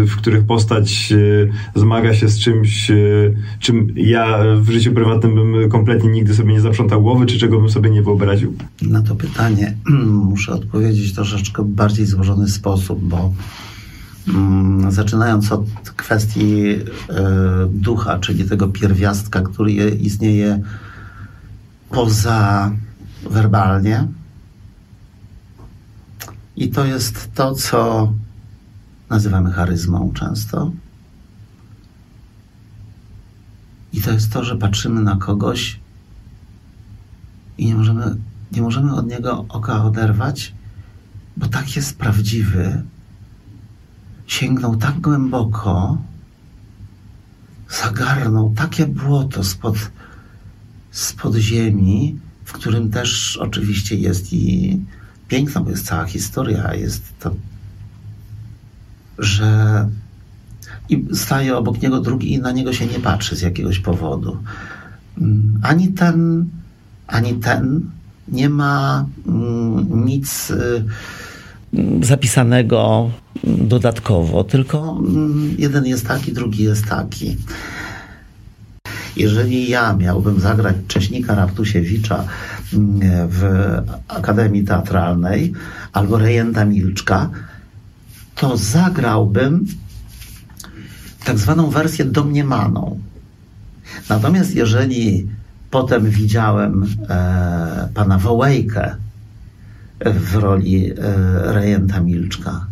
w 0.07 0.17
których 0.17 0.45
postać 0.45 1.13
y, 1.13 1.51
zmaga 1.75 2.15
się 2.15 2.29
z 2.29 2.39
czymś, 2.39 2.91
y, 2.91 3.37
czym 3.61 3.89
ja 3.97 4.39
w 4.57 4.71
życiu 4.71 4.93
prywatnym 4.93 5.35
bym 5.35 5.71
kompletnie 5.71 6.11
nigdy 6.11 6.35
sobie 6.35 6.53
nie 6.53 6.61
zaprzątał 6.61 7.03
głowy, 7.03 7.27
czy 7.27 7.39
czego 7.39 7.59
bym 7.59 7.71
sobie 7.71 7.91
nie 7.91 8.03
wyobraził? 8.03 8.55
Na 8.83 9.03
to 9.03 9.15
pytanie 9.15 9.75
muszę 10.31 10.53
odpowiedzieć 10.53 11.13
w 11.13 11.15
troszeczkę 11.15 11.65
bardziej 11.65 12.07
złożony 12.07 12.49
sposób, 12.49 12.99
bo 13.03 13.33
zaczynając 14.89 15.53
od 15.53 15.65
kwestii 15.97 16.71
e, 16.71 16.83
ducha, 17.71 18.19
czyli 18.19 18.45
tego 18.45 18.69
pierwiastka, 18.69 19.41
który 19.41 19.73
je, 19.73 19.89
istnieje 19.89 20.63
poza 21.91 22.71
werbalnie. 23.31 24.09
I 26.57 26.69
to 26.69 26.85
jest 26.85 27.35
to, 27.35 27.55
co 27.55 28.13
nazywamy 29.11 29.53
charyzmą 29.53 30.13
często. 30.15 30.73
I 33.93 34.01
to 34.01 34.13
jest 34.13 34.33
to, 34.33 34.45
że 34.45 34.57
patrzymy 34.57 35.01
na 35.01 35.17
kogoś 35.17 35.81
i 37.59 37.67
nie 37.67 37.75
możemy, 37.75 38.17
nie 38.53 38.63
możemy 38.63 38.95
od 38.95 39.07
niego 39.07 39.45
oka 39.49 39.85
oderwać, 39.85 40.55
bo 41.37 41.47
tak 41.47 41.77
jest 41.77 41.99
prawdziwy. 41.99 42.83
Sięgnął 44.29 44.77
tak 44.77 45.01
głęboko, 45.01 45.99
zagarnął 47.71 48.53
takie 48.57 48.87
błoto 48.87 49.45
spod, 49.45 49.77
spod 50.91 51.35
ziemi, 51.35 52.19
w 52.45 52.53
którym 52.53 52.91
też 52.91 53.37
oczywiście 53.37 53.97
jest 53.97 54.33
i 54.33 54.79
piękno, 55.29 55.61
bo 55.61 55.71
jest 55.71 55.87
cała 55.87 56.05
historia, 56.05 56.75
jest 56.75 57.19
to, 57.19 57.35
że 59.19 59.89
i 60.89 61.05
staje 61.13 61.57
obok 61.57 61.83
niego 61.83 62.01
drugi 62.01 62.33
i 62.33 62.39
na 62.39 62.53
niego 62.53 62.73
się 62.73 62.87
nie 62.87 63.01
patrzy 63.01 63.37
z 63.37 63.43
jakiegoś 63.43 63.79
powodu. 63.79 64.37
Mm, 65.19 65.61
Ani 65.63 65.89
ten, 65.89 66.49
ani 67.07 67.35
ten 67.35 67.91
nie 68.29 68.49
ma 68.49 69.07
mm, 69.27 70.05
nic 70.07 70.51
y, 70.51 70.85
zapisanego 72.03 73.11
dodatkowo, 73.45 74.45
tylko 74.45 74.99
mm, 75.09 75.55
jeden 75.59 75.87
jest 75.87 76.07
taki, 76.07 76.33
drugi 76.33 76.65
jest 76.65 76.87
taki. 76.87 77.37
Jeżeli 79.17 79.69
ja 79.69 79.97
miałbym 79.97 80.41
zagrać 80.41 80.77
Cześnika 80.89 81.35
Raptusiewicza 81.35 82.25
mm, 82.75 83.01
w 83.29 83.43
Akademii 84.09 84.65
Teatralnej 84.65 85.53
albo 85.93 86.19
Rejenta 86.19 86.65
Milczka, 86.65 87.31
to 88.35 88.57
zagrałbym 88.57 89.67
tak 91.25 91.39
zwaną 91.39 91.71
wersję 91.71 92.05
domniemaną. 92.05 93.01
Natomiast 94.09 94.55
jeżeli 94.55 95.29
potem 95.71 96.11
widziałem 96.11 96.87
e, 97.09 97.89
pana 97.95 98.19
Wołejkę 98.19 98.97
w 100.05 100.35
roli 100.37 100.91
e, 100.91 100.95
rejenta 101.53 102.01
Milczka, 102.01 102.67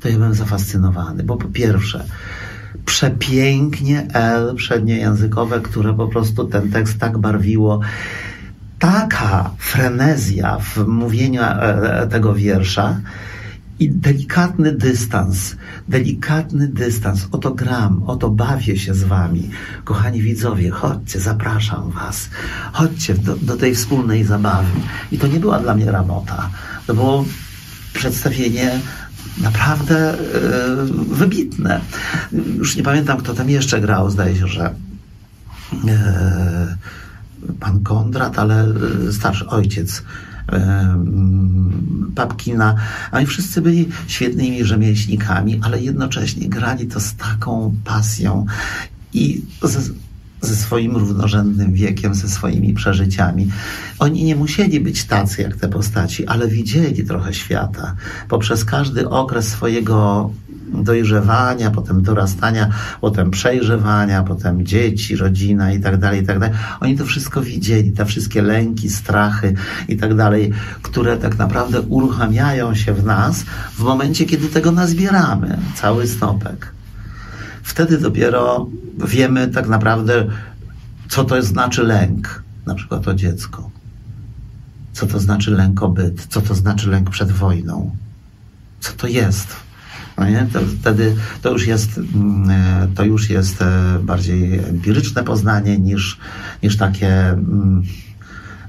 to 0.00 0.08
ja 0.08 0.14
byłem 0.14 0.34
zafascynowany, 0.34 1.22
bo 1.22 1.36
po 1.36 1.48
pierwsze 1.48 2.04
przepięknie 2.84 4.06
L 4.12 4.54
przedniejęzykowe, 4.56 5.60
które 5.60 5.94
po 5.94 6.08
prostu 6.08 6.44
ten 6.44 6.70
tekst 6.70 6.98
tak 6.98 7.18
barwiło. 7.18 7.80
Taka 8.78 9.50
frenezja 9.58 10.58
w 10.58 10.86
mówieniu 10.86 11.42
e, 11.42 12.06
tego 12.10 12.34
wiersza, 12.34 13.00
i 13.78 13.90
delikatny 13.90 14.72
dystans, 14.72 15.56
delikatny 15.88 16.68
dystans. 16.68 17.28
Oto 17.32 17.54
gram, 17.54 18.02
oto 18.06 18.30
bawię 18.30 18.78
się 18.78 18.94
z 18.94 19.04
wami. 19.04 19.50
Kochani 19.84 20.22
widzowie, 20.22 20.70
chodźcie, 20.70 21.20
zapraszam 21.20 21.90
was. 21.90 22.28
Chodźcie 22.72 23.14
do, 23.14 23.36
do 23.36 23.56
tej 23.56 23.74
wspólnej 23.74 24.24
zabawy. 24.24 24.70
I 25.12 25.18
to 25.18 25.26
nie 25.26 25.40
była 25.40 25.58
dla 25.58 25.74
mnie 25.74 25.90
ramota. 25.90 26.50
To 26.86 26.94
było 26.94 27.24
przedstawienie 27.92 28.80
naprawdę 29.42 30.16
wybitne. 31.08 31.80
Już 32.58 32.76
nie 32.76 32.82
pamiętam, 32.82 33.18
kto 33.18 33.34
tam 33.34 33.50
jeszcze 33.50 33.80
grał, 33.80 34.10
zdaje 34.10 34.36
się, 34.36 34.46
że 34.46 34.74
pan 37.60 37.82
Kondrat, 37.82 38.38
ale 38.38 38.66
starszy 39.12 39.46
ojciec 39.46 40.02
Papkina. 42.14 42.74
Oni 43.12 43.26
wszyscy 43.26 43.62
byli 43.62 43.88
świetnymi 44.06 44.64
rzemieślnikami, 44.64 45.60
ale 45.62 45.80
jednocześnie 45.80 46.48
grali 46.48 46.86
to 46.86 47.00
z 47.00 47.14
taką 47.14 47.74
pasją 47.84 48.46
i 49.12 49.42
ze 50.40 50.56
swoim 50.56 50.96
równorzędnym 50.96 51.72
wiekiem, 51.72 52.14
ze 52.14 52.28
swoimi 52.28 52.74
przeżyciami. 52.74 53.50
Oni 53.98 54.24
nie 54.24 54.36
musieli 54.36 54.80
być 54.80 55.04
tacy 55.04 55.42
jak 55.42 55.56
te 55.56 55.68
postaci, 55.68 56.26
ale 56.26 56.48
widzieli 56.48 57.04
trochę 57.04 57.34
świata. 57.34 57.94
Poprzez 58.28 58.64
każdy 58.64 59.08
okres 59.08 59.48
swojego 59.48 60.30
dojrzewania, 60.72 61.70
potem 61.70 62.02
dorastania, 62.02 62.68
potem 63.00 63.30
przejrzewania, 63.30 64.22
potem 64.22 64.66
dzieci, 64.66 65.16
rodzina 65.16 65.72
i 65.72 65.80
tak 65.80 65.96
dalej, 65.96 66.22
i 66.22 66.26
tak 66.26 66.38
dalej. 66.38 66.56
Oni 66.80 66.98
to 66.98 67.04
wszystko 67.04 67.42
widzieli, 67.42 67.92
te 67.92 68.04
wszystkie 68.04 68.42
lęki, 68.42 68.90
strachy 68.90 69.54
i 69.88 69.96
tak 69.96 70.14
dalej, 70.14 70.52
które 70.82 71.16
tak 71.16 71.38
naprawdę 71.38 71.80
uruchamiają 71.80 72.74
się 72.74 72.94
w 72.94 73.04
nas 73.04 73.44
w 73.72 73.80
momencie, 73.80 74.24
kiedy 74.24 74.48
tego 74.48 74.72
nazbieramy, 74.72 75.58
cały 75.74 76.06
stopek. 76.06 76.72
Wtedy 77.62 77.98
dopiero 77.98 78.66
wiemy 78.98 79.48
tak 79.48 79.68
naprawdę, 79.68 80.26
co 81.08 81.24
to 81.24 81.42
znaczy 81.42 81.82
lęk, 81.82 82.42
na 82.66 82.74
przykład 82.74 83.08
o 83.08 83.14
dziecko. 83.14 83.70
Co 84.92 85.06
to 85.06 85.20
znaczy 85.20 85.50
lęk 85.50 85.80
byt, 85.88 86.26
co 86.28 86.40
to 86.40 86.54
znaczy 86.54 86.90
lęk 86.90 87.10
przed 87.10 87.32
wojną. 87.32 87.96
Co 88.80 88.92
to 88.92 89.06
jest 89.06 89.61
no 90.22 90.30
nie? 90.30 90.46
To, 90.52 90.60
wtedy 90.80 91.16
to 91.42 91.50
już 91.50 91.66
jest, 91.66 91.98
mm, 91.98 92.50
e, 92.50 92.88
to 92.94 93.04
już 93.04 93.30
jest 93.30 93.62
e, 93.62 93.98
bardziej 94.02 94.58
empiryczne 94.58 95.24
poznanie 95.24 95.78
niż, 95.78 96.18
niż 96.62 96.76
takie, 96.76 97.28
mm, 97.28 97.82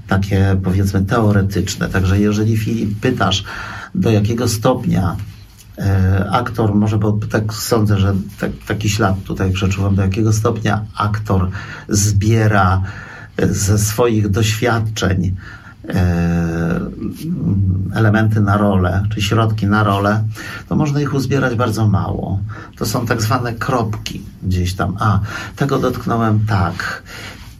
takie 0.06 0.56
powiedzmy 0.64 1.02
teoretyczne. 1.02 1.88
Także 1.88 2.20
jeżeli 2.20 2.56
Filip 2.56 3.00
pytasz, 3.00 3.44
do 3.94 4.10
jakiego 4.10 4.48
stopnia 4.48 5.16
e, 5.78 6.28
aktor, 6.32 6.74
może 6.74 6.98
bo 6.98 7.12
tak 7.12 7.54
sądzę, 7.54 7.98
że 7.98 8.14
tak, 8.40 8.50
taki 8.66 8.88
ślad 8.88 9.22
tutaj 9.24 9.52
przeczuwam, 9.52 9.94
do 9.94 10.02
jakiego 10.02 10.32
stopnia 10.32 10.84
aktor 10.96 11.50
zbiera 11.88 12.82
ze 13.38 13.78
swoich 13.78 14.28
doświadczeń 14.28 15.34
elementy 17.94 18.40
na 18.40 18.56
rolę, 18.56 19.06
czy 19.14 19.22
środki 19.22 19.66
na 19.66 19.84
rolę, 19.84 20.24
to 20.68 20.76
można 20.76 21.00
ich 21.00 21.14
uzbierać 21.14 21.54
bardzo 21.54 21.88
mało. 21.88 22.40
To 22.76 22.86
są 22.86 23.06
tak 23.06 23.22
zwane 23.22 23.52
kropki 23.52 24.22
gdzieś 24.42 24.74
tam. 24.74 24.96
A, 25.00 25.20
tego 25.56 25.78
dotknąłem 25.78 26.46
tak. 26.46 27.02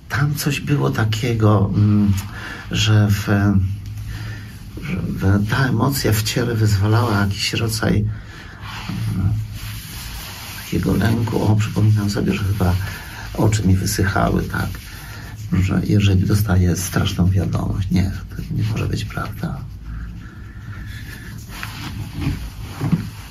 Tam 0.09 0.35
coś 0.35 0.61
było 0.61 0.91
takiego, 0.91 1.71
mm, 1.75 2.13
że 2.71 3.09
w, 3.11 3.29
że 5.21 5.41
ta 5.51 5.67
emocja 5.67 6.13
w 6.13 6.23
ciele 6.23 6.55
wyzwalała 6.55 7.21
jakiś 7.21 7.53
rodzaj 7.53 8.05
mm, 9.15 9.33
takiego 10.65 10.95
lęku. 10.97 11.43
O, 11.43 11.57
przypominam 11.57 12.11
sobie, 12.11 12.35
że 12.35 12.45
chyba 12.45 12.75
oczy 13.35 13.67
mi 13.67 13.77
wysychały, 13.77 14.43
tak 14.43 14.84
że 15.53 15.81
jeżeli 15.85 16.27
dostaje 16.27 16.77
straszną 16.77 17.31
wiadomość, 17.31 17.91
nie, 17.91 18.13
to 18.31 18.43
nie 18.57 18.65
może 18.71 18.87
być 18.87 19.05
prawda. 19.05 19.61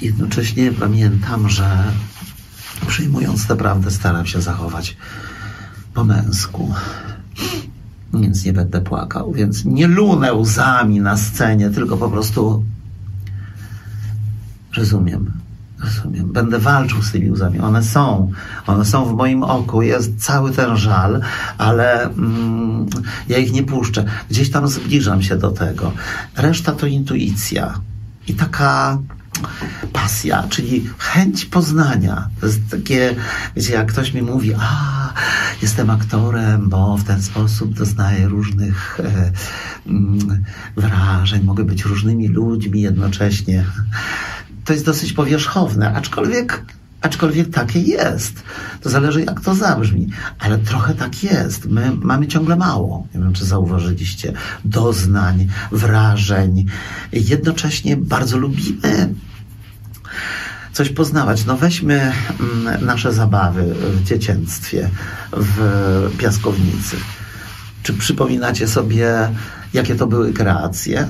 Jednocześnie 0.02 0.71
pamiętam, 0.71 1.49
że 1.49 1.84
przyjmując 2.88 3.47
tę 3.47 3.56
prawdę, 3.56 3.91
staram 3.91 4.26
się 4.26 4.41
zachować 4.41 4.97
po 5.93 6.04
męsku. 6.04 6.73
Więc 8.13 8.45
nie 8.45 8.54
będę 8.54 8.82
płakał, 8.82 9.34
więc 9.34 9.65
nie 9.65 9.88
lunę 9.88 10.34
łzami 10.34 11.02
na 11.02 11.17
scenie, 11.17 11.69
tylko 11.69 11.97
po 11.97 12.10
prostu 12.10 12.63
rozumiem. 14.76 15.42
Będę 16.24 16.60
walczył 16.60 17.02
z 17.02 17.12
tymi 17.12 17.32
łzami. 17.32 17.60
One 17.60 17.84
są. 17.84 18.32
One 18.67 18.86
są 18.86 19.06
w 19.06 19.13
moim 19.13 19.43
oku. 19.43 19.82
Jest 19.82 20.24
cały 20.26 20.52
ten 20.52 20.78
żal, 20.78 21.22
ale 21.58 22.04
mm, 22.04 22.86
ja 23.30 23.38
ich 23.38 23.54
nie 23.54 23.63
puszczę. 23.63 24.06
Gdzieś 24.30 24.52
tam 24.52 24.67
zbliżam 24.67 25.24
się 25.24 25.36
do 25.36 25.52
tego. 25.52 25.91
Reszta 26.38 26.72
to 26.72 26.88
intuicja. 26.88 27.80
I 28.28 28.34
taka 28.34 28.98
pasja, 29.93 30.43
czyli 30.50 30.89
chęć 30.98 31.46
poznania. 31.46 32.30
To 32.39 32.46
jest 32.46 32.60
takie, 32.72 33.15
wiecie, 33.56 33.74
jak 33.74 33.91
ktoś 33.91 34.13
mi 34.13 34.22
mówi, 34.22 34.54
a 34.60 35.13
jestem 35.62 35.89
aktorem, 35.89 36.69
bo 36.69 36.98
w 36.98 37.04
ten 37.04 37.22
sposób 37.22 37.74
doznaję 37.74 38.28
różnych 38.28 39.00
e, 39.00 39.32
mm, 39.88 40.43
wrażeń, 40.76 41.43
mogę 41.43 41.63
być 41.63 41.86
różnymi 41.86 42.28
ludźmi 42.28 42.82
jednocześnie 42.82 43.65
to 44.65 44.73
jest 44.73 44.86
dosyć 44.86 45.13
powierzchowne, 45.13 45.93
aczkolwiek, 45.93 46.65
aczkolwiek 47.02 47.49
takie 47.49 47.80
jest. 47.80 48.43
To 48.82 48.89
zależy, 48.89 49.23
jak 49.23 49.41
to 49.41 49.56
zabrzmi, 49.56 50.10
ale 50.39 50.58
trochę 50.58 50.93
tak 50.93 51.23
jest. 51.23 51.65
My 51.65 51.91
mamy 52.02 52.28
ciągle 52.28 52.56
mało. 52.56 53.08
Nie 53.15 53.21
wiem, 53.21 53.34
czy 53.34 53.45
zauważyliście. 53.45 54.34
Doznań, 54.65 55.47
wrażeń. 55.71 56.65
Jednocześnie 57.12 57.97
bardzo 57.97 58.38
lubimy 58.38 59.13
coś 60.73 60.89
poznawać. 60.89 61.45
No 61.45 61.58
weźmy 61.58 62.12
mm, 62.39 62.86
nasze 62.86 63.13
zabawy 63.13 63.76
w 63.76 64.04
dzieciństwie, 64.04 64.89
w 65.32 66.10
piaskownicy. 66.17 66.97
Czy 67.84 67.93
przypominacie 67.93 68.67
sobie, 68.67 69.30
jakie 69.73 69.95
to 69.95 70.08
były 70.08 70.34
kreacje? 70.34 71.08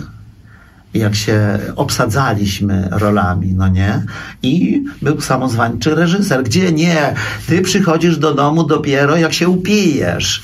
Jak 0.93 1.15
się 1.15 1.59
obsadzaliśmy 1.75 2.87
rolami, 2.91 3.53
no 3.53 3.67
nie? 3.67 4.01
I 4.43 4.83
był 5.01 5.21
samozwańczy 5.21 5.95
reżyser. 5.95 6.43
Gdzie 6.43 6.71
nie? 6.71 7.13
Ty 7.47 7.61
przychodzisz 7.61 8.17
do 8.17 8.33
domu 8.33 8.63
dopiero 8.63 9.17
jak 9.17 9.33
się 9.33 9.47
upijesz. 9.47 10.43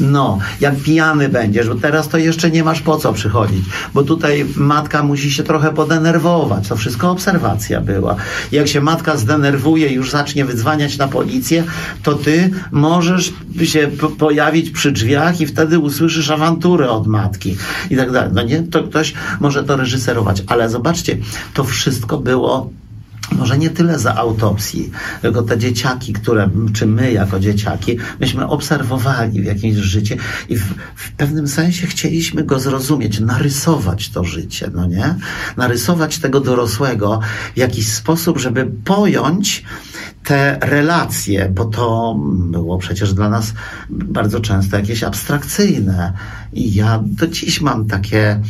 No, 0.00 0.38
jak 0.60 0.76
pijany 0.76 1.28
będziesz, 1.28 1.68
bo 1.68 1.74
teraz 1.74 2.08
to 2.08 2.18
jeszcze 2.18 2.50
nie 2.50 2.64
masz 2.64 2.80
po 2.80 2.96
co 2.96 3.12
przychodzić, 3.12 3.64
bo 3.94 4.02
tutaj 4.02 4.46
matka 4.56 5.02
musi 5.02 5.30
się 5.30 5.42
trochę 5.42 5.72
podenerwować. 5.72 6.68
To 6.68 6.76
wszystko 6.76 7.10
obserwacja 7.10 7.80
była. 7.80 8.16
Jak 8.52 8.68
się 8.68 8.80
matka 8.80 9.16
zdenerwuje 9.16 9.88
i 9.88 9.94
już 9.94 10.10
zacznie 10.10 10.44
wydzwaniać 10.44 10.98
na 10.98 11.08
policję, 11.08 11.64
to 12.02 12.14
ty 12.14 12.50
możesz 12.72 13.32
się 13.64 13.90
pojawić 14.18 14.70
przy 14.70 14.92
drzwiach 14.92 15.40
i 15.40 15.46
wtedy 15.46 15.78
usłyszysz 15.78 16.30
awanturę 16.30 16.90
od 16.90 17.06
matki 17.06 17.56
i 17.90 17.96
tak 17.96 18.12
dalej. 18.12 18.30
No 18.34 18.42
nie, 18.42 18.62
to 18.62 18.84
ktoś 18.84 19.14
może 19.40 19.64
to 19.64 19.76
reżyserować, 19.76 20.42
ale 20.46 20.70
zobaczcie, 20.70 21.16
to 21.54 21.64
wszystko 21.64 22.18
było 22.18 22.70
może 23.32 23.58
nie 23.58 23.70
tyle 23.70 23.98
za 23.98 24.14
autopsji, 24.14 24.90
tylko 25.22 25.42
te 25.42 25.58
dzieciaki, 25.58 26.12
które, 26.12 26.50
czy 26.72 26.86
my 26.86 27.12
jako 27.12 27.40
dzieciaki, 27.40 27.98
myśmy 28.20 28.46
obserwowali 28.46 29.42
w 29.42 29.44
jakimś 29.44 29.76
życie 29.76 30.16
i 30.48 30.56
w, 30.56 30.74
w, 30.94 31.12
pewnym 31.12 31.48
sensie 31.48 31.86
chcieliśmy 31.86 32.44
go 32.44 32.60
zrozumieć, 32.60 33.20
narysować 33.20 34.08
to 34.08 34.24
życie, 34.24 34.70
no 34.74 34.86
nie? 34.86 35.14
Narysować 35.56 36.18
tego 36.18 36.40
dorosłego 36.40 37.20
w 37.54 37.58
jakiś 37.58 37.88
sposób, 37.88 38.38
żeby 38.38 38.70
pojąć 38.84 39.64
te 40.24 40.58
relacje, 40.60 41.48
bo 41.54 41.64
to 41.64 42.16
było 42.30 42.78
przecież 42.78 43.14
dla 43.14 43.28
nas 43.28 43.54
bardzo 43.90 44.40
często 44.40 44.76
jakieś 44.76 45.02
abstrakcyjne. 45.02 46.12
I 46.52 46.74
ja 46.74 47.00
do 47.02 47.26
dziś 47.26 47.60
mam 47.60 47.86
takie 47.86 48.40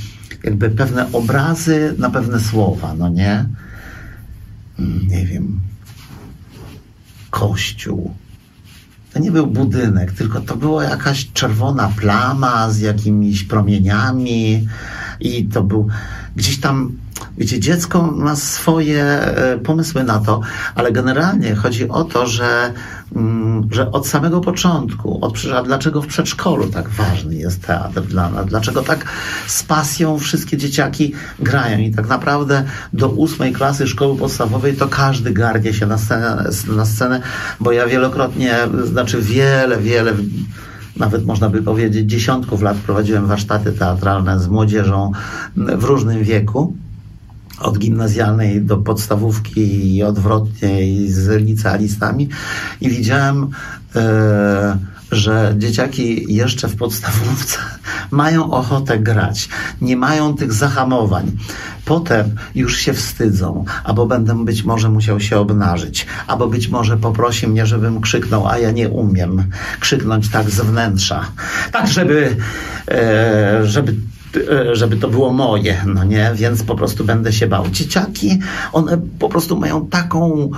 jakby 0.45 0.71
pewne 0.71 1.12
obrazy 1.12 1.95
na 1.99 2.11
pewne 2.11 2.41
słowa, 2.41 2.95
no 2.99 3.09
nie? 3.09 3.45
Nie 5.09 5.27
wiem, 5.27 5.61
kościół. 7.31 8.14
To 9.12 9.19
nie 9.19 9.31
był 9.31 9.47
budynek, 9.47 10.12
tylko 10.12 10.41
to 10.41 10.57
była 10.57 10.85
jakaś 10.85 11.33
czerwona 11.33 11.88
plama 11.88 12.71
z 12.71 12.81
jakimiś 12.81 13.45
promieniami 13.45 14.69
i 15.21 15.47
to 15.47 15.62
był 15.62 15.88
gdzieś 16.37 16.61
tam 16.61 16.93
Wiecie, 17.38 17.61
dziecko 17.61 18.03
ma 18.03 18.37
swoje 18.37 19.05
e, 19.05 19.59
pomysły 19.59 20.05
na 20.05 20.18
to, 20.18 20.40
ale 20.74 20.92
generalnie 20.92 21.55
chodzi 21.55 21.88
o 21.88 22.05
to, 22.05 22.27
że, 22.27 22.72
mm, 23.16 23.68
że 23.70 23.90
od 23.90 24.07
samego 24.07 24.40
początku, 24.40 25.24
od, 25.24 25.38
dlaczego 25.64 26.03
w 26.03 26.07
przedszkolu 26.07 26.66
tak 26.66 26.88
ważny 26.88 27.35
jest 27.35 27.66
teatr 27.66 28.01
dla 28.03 28.31
nas, 28.31 28.46
dlaczego 28.46 28.83
tak 28.83 29.05
z 29.46 29.62
pasją 29.62 30.18
wszystkie 30.18 30.57
dzieciaki 30.57 31.12
grają? 31.38 31.79
I 31.79 31.90
tak 31.90 32.09
naprawdę 32.09 32.64
do 32.92 33.09
ósmej 33.09 33.53
klasy 33.53 33.87
szkoły 33.87 34.18
podstawowej 34.18 34.77
to 34.77 34.88
każdy 34.88 35.31
garnie 35.31 35.74
się 35.74 35.87
na 35.87 35.98
scenę, 35.98 36.44
na 36.77 36.85
scenę 36.85 37.20
bo 37.61 37.72
ja 37.72 37.87
wielokrotnie, 37.87 38.57
znaczy 38.85 39.22
wiele, 39.22 39.79
wiele 39.79 40.12
nawet 40.96 41.24
można 41.24 41.48
by 41.48 41.62
powiedzieć 41.62 42.11
dziesiątków 42.11 42.62
lat 42.62 42.77
prowadziłem 42.77 43.27
warsztaty 43.27 43.72
teatralne 43.72 44.40
z 44.40 44.48
młodzieżą 44.48 45.12
w 45.57 45.85
różnym 45.85 46.24
wieku 46.24 46.74
od 47.61 47.79
gimnazjalnej 47.79 48.62
do 48.62 48.77
podstawówki 48.77 49.97
i 49.97 50.03
odwrotnie 50.03 50.88
i 50.90 51.11
z 51.11 51.42
licealistami 51.42 52.29
i 52.81 52.88
widziałem, 52.88 53.51
e, 53.97 54.79
że 55.12 55.55
dzieciaki 55.59 56.35
jeszcze 56.35 56.68
w 56.68 56.77
podstawówce 56.77 57.59
mają 58.11 58.51
ochotę 58.51 58.99
grać, 58.99 59.49
nie 59.81 59.97
mają 59.97 60.37
tych 60.37 60.53
zahamowań. 60.53 61.33
Potem 61.85 62.35
już 62.55 62.77
się 62.77 62.92
wstydzą, 62.92 63.64
albo 63.85 64.07
będę 64.07 64.44
być 64.44 64.64
może 64.64 64.88
musiał 64.88 65.21
się 65.21 65.38
obnażyć, 65.38 66.07
albo 66.27 66.49
być 66.49 66.68
może 66.68 66.97
poprosi 66.97 67.49
mnie, 67.49 67.66
żebym 67.66 68.01
krzyknął, 68.01 68.49
a 68.49 68.59
ja 68.59 68.71
nie 68.71 68.88
umiem 68.88 69.44
krzyknąć 69.81 70.31
tak 70.31 70.51
z 70.51 70.61
wnętrza. 70.61 71.25
Tak, 71.73 71.87
żeby, 71.87 72.37
e, 72.90 73.61
żeby 73.66 73.94
żeby 74.73 74.97
to 74.97 75.09
było 75.09 75.33
moje, 75.33 75.85
no 75.87 76.05
nie, 76.05 76.31
więc 76.35 76.62
po 76.62 76.75
prostu 76.75 77.05
będę 77.05 77.33
się 77.33 77.47
bał. 77.47 77.69
Dzieciaki, 77.71 78.38
one 78.73 78.99
po 79.19 79.29
prostu 79.29 79.59
mają 79.59 79.87
taką, 79.87 80.51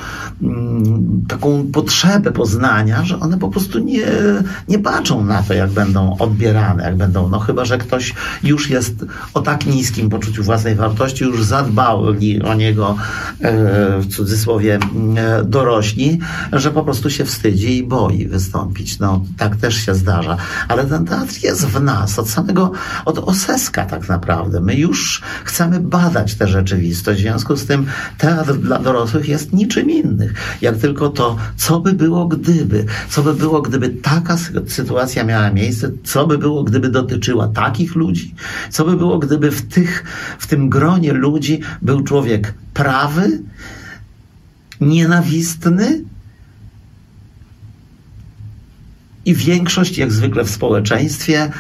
mm, 0.43 1.25
taką 1.29 1.67
potrzebę 1.73 2.33
poznania, 2.33 3.05
że 3.05 3.21
one 3.21 3.39
po 3.39 3.49
prostu 3.49 3.79
nie, 3.79 4.07
nie 4.69 4.79
patrzą 4.79 5.25
na 5.25 5.43
to, 5.43 5.55
jak 5.55 5.71
będą 5.71 6.17
odbierane, 6.19 6.85
jak 6.85 6.97
będą, 6.97 7.29
no 7.29 7.39
chyba, 7.39 7.65
że 7.65 7.79
ktoś 7.79 8.15
już 8.43 8.71
jest 8.71 8.95
o 9.35 9.41
tak 9.41 9.67
niskim 9.67 10.11
poczuciu 10.11 10.43
własnej 10.43 10.75
wartości, 10.75 11.25
już 11.25 11.45
zadbali 11.45 12.43
o 12.43 12.55
niego, 12.55 12.97
e, 13.41 13.99
w 14.01 14.07
cudzysłowie, 14.07 14.79
e, 15.17 15.45
dorośli, 15.45 16.19
że 16.53 16.71
po 16.71 16.83
prostu 16.83 17.11
się 17.11 17.25
wstydzi 17.25 17.77
i 17.77 17.83
boi 17.83 18.27
wystąpić. 18.27 18.99
No, 18.99 19.25
tak 19.39 19.57
też 19.57 19.75
się 19.87 19.95
zdarza. 19.95 20.37
Ale 20.69 20.85
ten 20.85 21.05
teatr 21.05 21.35
jest 21.43 21.67
w 21.67 21.83
nas, 21.83 22.19
od 22.19 22.29
samego, 22.29 22.73
od 23.05 23.19
Tak 23.73 24.09
naprawdę. 24.09 24.61
My 24.61 24.75
już 24.75 25.23
chcemy 25.45 25.81
badać 25.81 26.35
tę 26.35 26.49
rzeczywistość. 26.49 27.21
W 27.21 27.23
związku 27.23 27.57
z 27.57 27.67
tym 27.67 27.87
teatr 28.19 28.55
dla 28.55 28.79
dorosłych 28.79 29.29
jest 29.29 29.53
niczym 29.53 29.91
innym, 29.91 30.33
jak 30.61 30.77
tylko 30.77 31.09
to, 31.09 31.37
co 31.57 31.81
by 31.81 31.93
było 31.93 32.27
gdyby, 32.27 32.85
co 33.09 33.23
by 33.23 33.35
było 33.35 33.63
gdyby 33.63 33.89
taka 33.89 34.37
sytuacja 34.67 35.25
miała 35.25 35.51
miejsce, 35.51 35.91
co 36.05 36.27
by 36.27 36.39
było 36.39 36.65
gdyby 36.65 36.89
dotyczyła 36.89 37.49
takich 37.49 37.95
ludzi, 37.95 38.35
co 38.71 38.85
by 38.85 38.97
było 38.97 39.19
gdyby 39.19 39.51
w, 39.51 39.63
tych, 39.63 40.05
w 40.39 40.47
tym 40.47 40.69
gronie 40.69 41.13
ludzi 41.13 41.61
był 41.83 42.03
człowiek 42.03 42.55
prawy, 42.75 43.43
nienawistny, 44.81 46.05
i 49.25 49.35
większość, 49.35 49.99
jak 49.99 50.13
zwykle 50.13 50.45
w 50.45 50.51
społeczeństwie, 50.51 51.51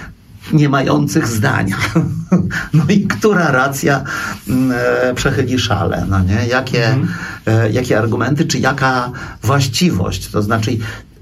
nie 0.53 0.69
mających 0.69 1.27
zdania. 1.27 1.77
No 2.73 2.85
i 2.89 3.07
która 3.07 3.51
racja 3.51 4.05
mm, 4.49 4.73
e, 4.75 5.15
przechyli 5.15 5.59
szale, 5.59 6.07
no 6.09 6.23
nie? 6.23 6.47
Jakie, 6.49 6.87
mhm. 6.87 7.09
e, 7.47 7.71
jakie 7.71 7.99
argumenty, 7.99 8.45
czy 8.45 8.59
jaka 8.59 9.11
właściwość, 9.43 10.29
to 10.29 10.43
znaczy 10.43 10.77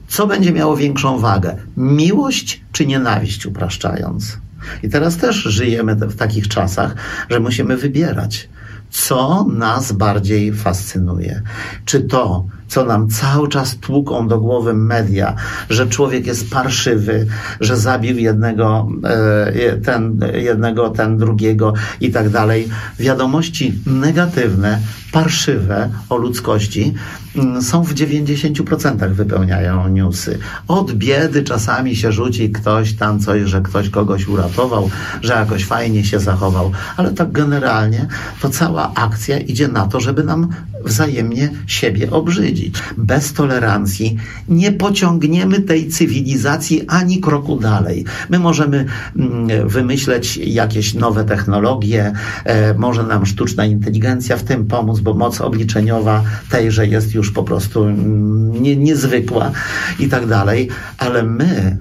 co 0.08 0.26
będzie 0.26 0.52
miało 0.52 0.76
większą 0.76 1.18
wagę? 1.18 1.56
Miłość 1.76 2.60
czy 2.72 2.86
nienawiść, 2.86 3.46
upraszczając? 3.46 4.38
I 4.82 4.88
teraz 4.88 5.16
też 5.16 5.36
żyjemy 5.36 5.94
w 5.94 6.16
takich 6.16 6.48
czasach, 6.48 6.94
że 7.30 7.40
musimy 7.40 7.76
wybierać, 7.76 8.48
co 8.90 9.44
nas 9.44 9.92
bardziej 9.92 10.52
fascynuje. 10.52 11.42
Czy 11.84 12.00
to, 12.00 12.46
co 12.68 12.84
nam 12.84 13.08
cały 13.08 13.48
czas 13.48 13.76
tłuką 13.76 14.28
do 14.28 14.40
głowy 14.40 14.74
media, 14.74 15.34
że 15.70 15.86
człowiek 15.86 16.26
jest 16.26 16.50
parszywy, 16.50 17.26
że 17.60 17.76
zabił 17.76 18.18
jednego, 18.18 18.88
e, 19.04 19.76
ten, 19.76 20.20
jednego, 20.34 20.90
ten 20.90 21.18
drugiego 21.18 21.72
i 22.00 22.10
tak 22.10 22.28
dalej. 22.28 22.68
Wiadomości 22.98 23.74
negatywne, 23.86 24.78
parszywe 25.12 25.90
o 26.08 26.16
ludzkości 26.16 26.94
mm, 27.36 27.62
są 27.62 27.84
w 27.84 27.94
90% 27.94 29.12
wypełniają 29.12 29.88
newsy. 29.88 30.38
Od 30.68 30.92
biedy 30.92 31.42
czasami 31.42 31.96
się 31.96 32.12
rzuci 32.12 32.50
ktoś 32.50 32.92
tam 32.92 33.20
coś, 33.20 33.42
że 33.42 33.60
ktoś 33.60 33.90
kogoś 33.90 34.28
uratował, 34.28 34.90
że 35.22 35.32
jakoś 35.32 35.64
fajnie 35.64 36.04
się 36.04 36.20
zachował, 36.20 36.72
ale 36.96 37.10
tak 37.10 37.32
generalnie 37.32 38.06
to 38.40 38.50
cała 38.50 38.94
akcja 38.94 39.38
idzie 39.38 39.68
na 39.68 39.86
to, 39.86 40.00
żeby 40.00 40.24
nam 40.24 40.48
wzajemnie 40.84 41.50
siebie 41.66 42.10
obrzydzić. 42.10 42.57
Bez 42.96 43.32
tolerancji 43.32 44.16
nie 44.48 44.72
pociągniemy 44.72 45.60
tej 45.60 45.88
cywilizacji 45.88 46.82
ani 46.88 47.20
kroku 47.20 47.56
dalej. 47.56 48.04
My 48.30 48.38
możemy 48.38 48.84
mm, 49.16 49.68
wymyśleć 49.68 50.36
jakieś 50.36 50.94
nowe 50.94 51.24
technologie, 51.24 52.12
e, 52.44 52.74
może 52.74 53.02
nam 53.02 53.26
sztuczna 53.26 53.64
inteligencja 53.64 54.36
w 54.36 54.42
tym 54.42 54.66
pomóc, 54.66 55.00
bo 55.00 55.14
moc 55.14 55.40
obliczeniowa 55.40 56.22
tejże 56.50 56.86
jest 56.86 57.14
już 57.14 57.30
po 57.30 57.42
prostu 57.42 57.84
mm, 57.84 58.62
nie, 58.62 58.76
niezwykła 58.76 59.50
i 59.98 60.08
tak 60.08 60.26
dalej, 60.26 60.68
ale 60.98 61.22
my 61.22 61.76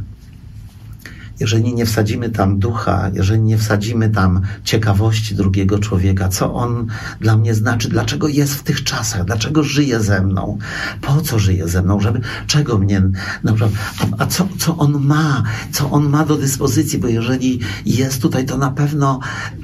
jeżeli 1.40 1.74
nie 1.74 1.86
wsadzimy 1.86 2.30
tam 2.30 2.60
ducha, 2.60 3.12
jeżeli 3.14 3.42
nie 3.42 3.58
wsadzimy 3.58 4.10
tam 4.10 4.42
ciekawości 4.64 5.36
drugiego 5.36 5.80
człowieka, 5.80 6.30
co 6.30 6.54
on 6.54 6.88
dla 7.22 7.38
mnie 7.38 7.56
znaczy, 7.56 7.90
dlaczego 7.90 8.28
jest 8.28 8.54
w 8.54 8.64
tych 8.64 8.84
czasach, 8.84 9.26
dlaczego 9.26 9.64
żyje 9.64 10.00
ze 10.00 10.22
mną, 10.22 10.58
po 11.02 11.22
co 11.22 11.40
żyje 11.40 11.68
ze 11.68 11.82
mną, 11.82 12.00
żeby 12.00 12.22
czego 12.48 12.78
mnie, 12.78 13.02
no, 13.44 13.56
a, 14.00 14.24
a 14.24 14.26
co, 14.26 14.48
co 14.58 14.78
on 14.78 15.06
ma, 15.06 15.44
co 15.72 15.92
on 15.92 16.10
ma 16.10 16.26
do 16.26 16.38
dyspozycji, 16.38 17.00
bo 17.00 17.08
jeżeli 17.08 17.60
jest 17.86 18.22
tutaj, 18.22 18.46
to 18.46 18.58
na 18.58 18.72
pewno 18.72 19.20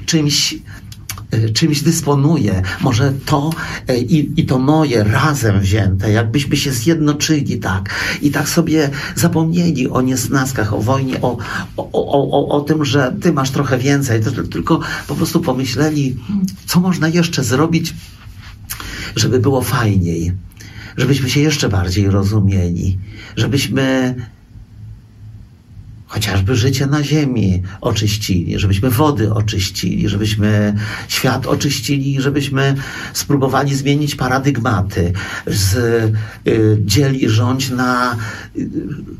czymś 0.06 0.54
czymś 1.54 1.82
dysponuję, 1.82 2.62
może 2.80 3.12
to 3.26 3.50
e, 3.88 3.98
i, 3.98 4.40
i 4.40 4.46
to 4.46 4.58
moje 4.58 5.04
razem 5.04 5.60
wzięte, 5.60 6.12
jakbyśmy 6.12 6.56
się 6.56 6.72
zjednoczyli 6.72 7.58
tak? 7.58 7.90
I 8.22 8.30
tak 8.30 8.48
sobie 8.48 8.90
zapomnieli 9.16 9.88
o 9.88 10.00
niesnaskach, 10.00 10.74
o 10.74 10.80
wojnie, 10.80 11.20
o, 11.20 11.36
o, 11.76 11.88
o, 11.92 12.48
o 12.48 12.60
tym, 12.60 12.84
że 12.84 13.16
ty 13.22 13.32
masz 13.32 13.50
trochę 13.50 13.78
więcej, 13.78 14.20
tylko 14.50 14.80
po 15.08 15.14
prostu 15.14 15.40
pomyśleli, 15.40 16.16
co 16.66 16.80
można 16.80 17.08
jeszcze 17.08 17.44
zrobić, 17.44 17.94
żeby 19.16 19.38
było 19.38 19.62
fajniej, 19.62 20.32
żebyśmy 20.96 21.30
się 21.30 21.40
jeszcze 21.40 21.68
bardziej 21.68 22.10
rozumieli, 22.10 22.98
żebyśmy 23.36 24.14
chociażby 26.14 26.56
życie 26.56 26.86
na 26.86 27.02
ziemi 27.02 27.62
oczyścili, 27.80 28.58
żebyśmy 28.58 28.90
wody 28.90 29.32
oczyścili, 29.32 30.08
żebyśmy 30.08 30.74
świat 31.08 31.46
oczyścili, 31.46 32.20
żebyśmy 32.20 32.74
spróbowali 33.12 33.74
zmienić 33.74 34.14
paradygmaty 34.14 35.12
z 35.46 35.76
y, 36.48 37.30
rządź 37.30 37.70
na 37.70 38.16
y, 38.56 38.68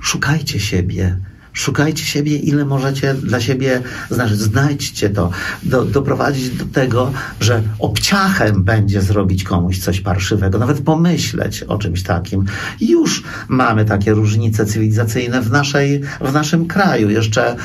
szukajcie 0.01 0.61
siebie, 0.61 1.17
Szukajcie 1.55 2.05
siebie, 2.05 2.37
ile 2.37 2.65
możecie 2.65 3.15
dla 3.15 3.41
siebie 3.41 3.83
znaczy, 4.11 4.37
Znajdźcie 4.37 5.11
to. 5.11 5.31
Do, 5.63 5.85
doprowadzić 5.85 6.51
do 6.51 6.65
tego, 6.65 7.13
że 7.41 7.63
obciachem 7.79 8.65
będzie 8.65 9.03
zrobić 9.03 9.45
komuś 9.45 9.79
coś 9.79 10.01
parszywego, 10.01 10.59
nawet 10.59 10.81
pomyśleć 10.81 11.63
o 11.63 11.79
czymś 11.79 12.03
takim. 12.03 12.45
Już 12.81 13.23
mamy 13.49 13.85
takie 13.85 14.13
różnice 14.13 14.67
cywilizacyjne 14.67 15.43
w, 15.43 15.51
naszej, 15.51 16.01
w 16.21 16.33
naszym 16.33 16.67
kraju. 16.67 17.11
Jeszcze 17.11 17.57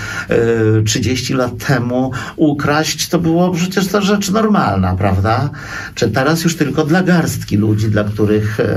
y, 0.80 0.84
30 0.84 1.34
lat 1.34 1.66
temu 1.68 2.12
ukraść 2.36 3.08
to 3.08 3.20
było 3.20 3.52
przecież 3.52 3.88
to 3.88 4.02
rzecz 4.02 4.32
normalna, 4.32 4.96
prawda? 4.96 5.50
Czy 5.96 6.10
teraz 6.10 6.44
już 6.44 6.56
tylko 6.56 6.84
dla 6.84 7.04
garstki 7.04 7.58
ludzi, 7.58 7.90
dla 7.90 8.04
których 8.04 8.60
y, 8.60 8.64
y, 8.64 8.68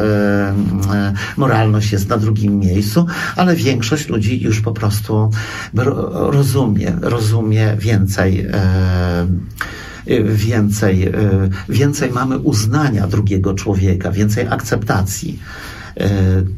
moralność 1.37 1.93
jest 1.93 2.09
na 2.09 2.17
drugim 2.17 2.59
miejscu, 2.59 3.07
ale 3.37 3.57
większość 3.57 4.09
ludzi 4.09 4.43
już 4.43 4.61
po 4.61 4.73
prostu 4.73 5.02
prostu 5.03 5.31
rozumie, 6.31 6.93
rozumie 7.03 7.77
więcej 7.79 8.47
e, 8.53 9.27
więcej, 10.25 11.03
e, 11.07 11.13
więcej 11.69 12.11
mamy 12.11 12.39
uznania 12.39 13.07
drugiego 13.07 13.55
człowieka, 13.55 14.13
więcej 14.13 14.47
akceptacji. 14.47 15.39
E, 15.97 16.11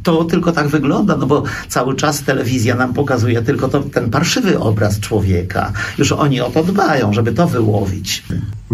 to 0.03 0.25
tylko 0.25 0.53
tak 0.53 0.69
wygląda, 0.69 1.17
no 1.17 1.27
bo 1.27 1.43
cały 1.69 1.97
czas 1.97 2.23
telewizja 2.23 2.75
nam 2.75 2.95
pokazuje 2.95 3.43
tylko 3.43 3.69
to, 3.69 3.81
ten 3.81 4.11
parszywy 4.11 4.59
obraz 4.59 5.01
człowieka. 5.01 5.73
Już 5.99 6.13
oni 6.13 6.41
o 6.41 6.51
to 6.51 6.65
dbają, 6.65 7.13
żeby 7.13 7.33
to 7.33 7.47
wyłowić. 7.47 8.25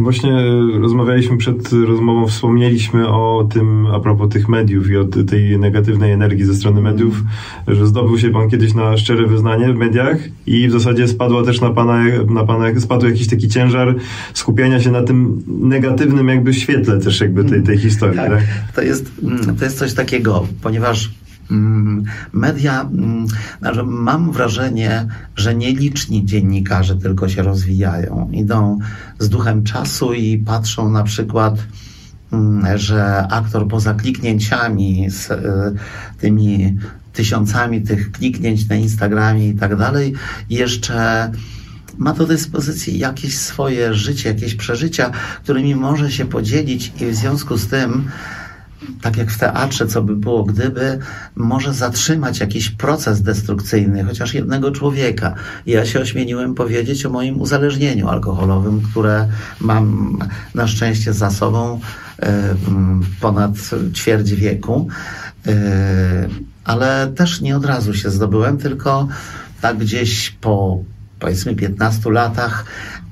Właśnie 0.02 0.32
rozmawialiśmy 0.80 1.36
przed 1.36 1.72
rozmową, 1.72 2.26
wspomnieliśmy 2.26 3.08
o 3.08 3.48
tym, 3.52 3.86
a 3.86 4.00
propos 4.00 4.28
tych 4.28 4.48
mediów 4.48 4.90
i 4.90 4.96
o 4.96 5.04
tej 5.04 5.58
negatywnej 5.58 6.12
energii 6.12 6.44
ze 6.44 6.54
strony 6.54 6.80
mediów, 6.80 7.22
że 7.68 7.86
zdobył 7.86 8.18
się 8.18 8.30
pan 8.30 8.50
kiedyś 8.50 8.74
na 8.74 8.96
szczere 8.96 9.26
wyznanie 9.26 9.72
w 9.72 9.76
mediach 9.76 10.18
i 10.46 10.68
w 10.68 10.72
zasadzie 10.72 11.08
spadła 11.08 11.44
też 11.44 11.60
na 11.60 11.70
pana, 11.70 12.04
na 12.28 12.44
pana 12.44 12.80
spadł 12.80 13.06
jakiś 13.06 13.28
taki 13.28 13.48
ciężar 13.48 13.94
skupiania 14.34 14.80
się 14.80 14.90
na 14.90 15.02
tym 15.02 15.42
negatywnym 15.46 16.28
jakby 16.28 16.54
świetle 16.54 17.00
też 17.00 17.20
jakby 17.20 17.44
tej, 17.44 17.62
tej 17.62 17.78
historii. 17.78 18.16
Tak. 18.16 18.30
tak? 18.30 18.42
To, 18.74 18.82
jest, 18.82 19.12
to 19.58 19.64
jest 19.64 19.78
coś 19.78 19.94
takiego, 19.94 20.46
ponieważ 20.62 21.10
media, 22.32 22.80
mm, 22.80 23.26
mam 23.86 24.32
wrażenie, 24.32 25.06
że 25.36 25.54
nieliczni 25.54 26.24
dziennikarze 26.24 26.96
tylko 26.96 27.28
się 27.28 27.42
rozwijają. 27.42 28.30
Idą 28.32 28.78
z 29.18 29.28
duchem 29.28 29.64
czasu 29.64 30.12
i 30.12 30.38
patrzą 30.38 30.90
na 30.90 31.02
przykład 31.02 31.54
mm, 32.32 32.78
że 32.78 33.28
aktor 33.28 33.68
poza 33.68 33.94
kliknięciami 33.94 35.10
z 35.10 35.30
y, 35.30 35.36
tymi 36.18 36.76
tysiącami 37.12 37.82
tych 37.82 38.12
kliknięć 38.12 38.68
na 38.68 38.76
Instagramie 38.76 39.48
i 39.48 39.54
tak 39.54 39.76
dalej, 39.76 40.14
jeszcze 40.50 41.30
ma 41.98 42.12
do 42.12 42.26
dyspozycji 42.26 42.98
jakieś 42.98 43.38
swoje 43.38 43.94
życie, 43.94 44.28
jakieś 44.28 44.54
przeżycia, 44.54 45.10
którymi 45.42 45.74
może 45.74 46.10
się 46.10 46.26
podzielić 46.26 46.92
i 47.00 47.06
w 47.06 47.14
związku 47.14 47.56
z 47.56 47.66
tym 47.66 48.08
tak 49.02 49.16
jak 49.16 49.30
w 49.30 49.38
teatrze, 49.38 49.86
co 49.86 50.02
by 50.02 50.16
było 50.16 50.44
gdyby, 50.44 50.98
może 51.36 51.74
zatrzymać 51.74 52.40
jakiś 52.40 52.70
proces 52.70 53.22
destrukcyjny, 53.22 54.04
chociaż 54.04 54.34
jednego 54.34 54.70
człowieka. 54.70 55.34
Ja 55.66 55.86
się 55.86 56.00
ośmieliłem 56.00 56.54
powiedzieć 56.54 57.06
o 57.06 57.10
moim 57.10 57.40
uzależnieniu 57.40 58.08
alkoholowym, 58.08 58.80
które 58.80 59.28
mam 59.60 60.18
na 60.54 60.66
szczęście 60.66 61.12
za 61.12 61.30
sobą 61.30 61.80
e, 62.18 62.54
ponad 63.20 63.52
ćwierć 63.94 64.34
wieku, 64.34 64.88
e, 65.46 66.28
ale 66.64 67.12
też 67.16 67.40
nie 67.40 67.56
od 67.56 67.64
razu 67.64 67.94
się 67.94 68.10
zdobyłem, 68.10 68.58
tylko 68.58 69.08
tak 69.60 69.78
gdzieś 69.78 70.30
po 70.30 70.84
powiedzmy 71.18 71.54
15 71.54 72.10
latach 72.10 72.64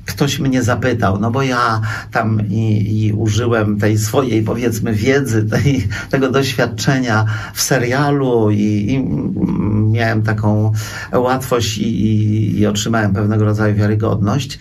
ktoś 0.09 0.39
mnie 0.39 0.63
zapytał, 0.63 1.21
no 1.21 1.31
bo 1.31 1.43
ja 1.43 1.81
tam 2.13 2.49
i, 2.49 3.07
i 3.07 3.13
użyłem 3.13 3.79
tej 3.79 3.99
swojej, 3.99 4.43
powiedzmy, 4.43 4.93
wiedzy, 4.93 5.45
tej, 5.45 5.89
tego 6.11 6.31
doświadczenia 6.31 7.25
w 7.55 7.63
serialu 7.63 8.51
i, 8.51 8.93
i 8.93 9.05
miałem 9.91 10.23
taką 10.23 10.73
łatwość 11.13 11.79
i, 11.79 12.59
i 12.59 12.67
otrzymałem 12.67 13.15
pewnego 13.15 13.45
rodzaju 13.45 13.75
wiarygodność. 13.75 14.59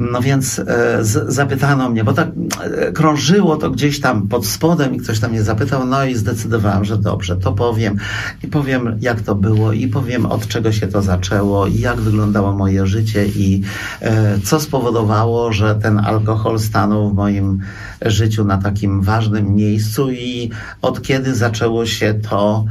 No 0.00 0.20
więc 0.20 0.58
e, 0.58 0.64
z, 1.04 1.34
zapytano 1.34 1.90
mnie, 1.90 2.04
bo 2.04 2.12
tak 2.12 2.28
e, 2.60 2.92
krążyło 2.92 3.56
to 3.56 3.70
gdzieś 3.70 4.00
tam 4.00 4.28
pod 4.28 4.46
spodem 4.46 4.94
i 4.94 4.98
ktoś 4.98 5.20
tam 5.20 5.30
mnie 5.30 5.42
zapytał, 5.42 5.86
no 5.86 6.04
i 6.04 6.14
zdecydowałem, 6.14 6.84
że 6.84 6.98
dobrze, 6.98 7.36
to 7.36 7.52
powiem. 7.52 7.96
I 8.44 8.46
powiem 8.46 8.98
jak 9.00 9.20
to 9.20 9.34
było 9.34 9.72
i 9.72 9.88
powiem 9.88 10.26
od 10.26 10.46
czego 10.46 10.72
się 10.72 10.86
to 10.86 11.02
zaczęło 11.02 11.66
i 11.66 11.80
jak 11.80 12.00
wyglądało 12.00 12.52
moje 12.52 12.86
życie 12.86 13.26
i 13.26 13.62
e, 14.00 14.38
co 14.44 14.60
spowodowało, 14.60 15.52
że 15.52 15.74
ten 15.74 15.98
alkohol 15.98 16.58
stanął 16.58 17.10
w 17.10 17.14
moim 17.14 17.60
życiu 18.06 18.44
na 18.44 18.58
takim 18.58 19.02
ważnym 19.02 19.54
miejscu 19.54 20.10
i 20.10 20.50
od 20.82 21.02
kiedy 21.02 21.34
zaczęło 21.34 21.86
się 21.86 22.14
to 22.14 22.64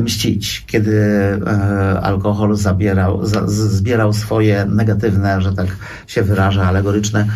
mścić, 0.00 0.64
kiedy 0.66 1.00
e, 1.46 2.00
alkohol 2.00 2.56
zabierał, 2.56 3.26
za, 3.26 3.46
zbierał 3.46 4.12
swoje 4.12 4.64
negatywne, 4.64 5.42
że 5.42 5.52
tak 5.52 5.66
się 6.06 6.22
wyraża, 6.22 6.64
alegoryczne 6.64 7.26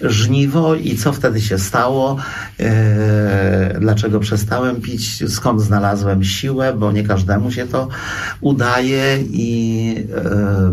żniwo 0.00 0.74
i 0.74 0.96
co 0.96 1.12
wtedy 1.12 1.40
się 1.40 1.58
stało, 1.58 2.16
e, 2.60 3.76
dlaczego 3.80 4.20
przestałem 4.20 4.80
pić, 4.80 5.32
skąd 5.32 5.60
znalazłem 5.60 6.24
siłę, 6.24 6.74
bo 6.78 6.92
nie 6.92 7.02
każdemu 7.02 7.50
się 7.50 7.66
to 7.66 7.88
udaje 8.40 9.18
i 9.30 9.94
e, 10.14 10.72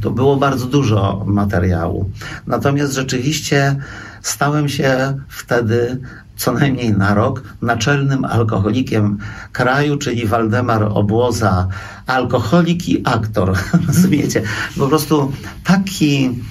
to 0.00 0.10
było 0.10 0.36
bardzo 0.36 0.66
dużo 0.66 1.24
materiału. 1.26 2.10
Natomiast 2.46 2.94
rzeczywiście 2.94 3.76
stałem 4.24 4.68
się 4.68 5.18
wtedy 5.28 6.00
co 6.36 6.52
najmniej 6.52 6.92
na 6.92 7.14
rok 7.14 7.42
naczelnym 7.62 8.24
alkoholikiem 8.24 9.18
kraju, 9.52 9.96
czyli 9.96 10.26
Waldemar 10.26 10.82
Obłoza, 10.82 11.68
alkoholik 12.06 12.88
i 12.88 13.02
aktor. 13.04 13.56
Rozumiecie? 13.86 14.42
Po 14.78 14.88
prostu 14.88 15.32
taki 15.64 16.42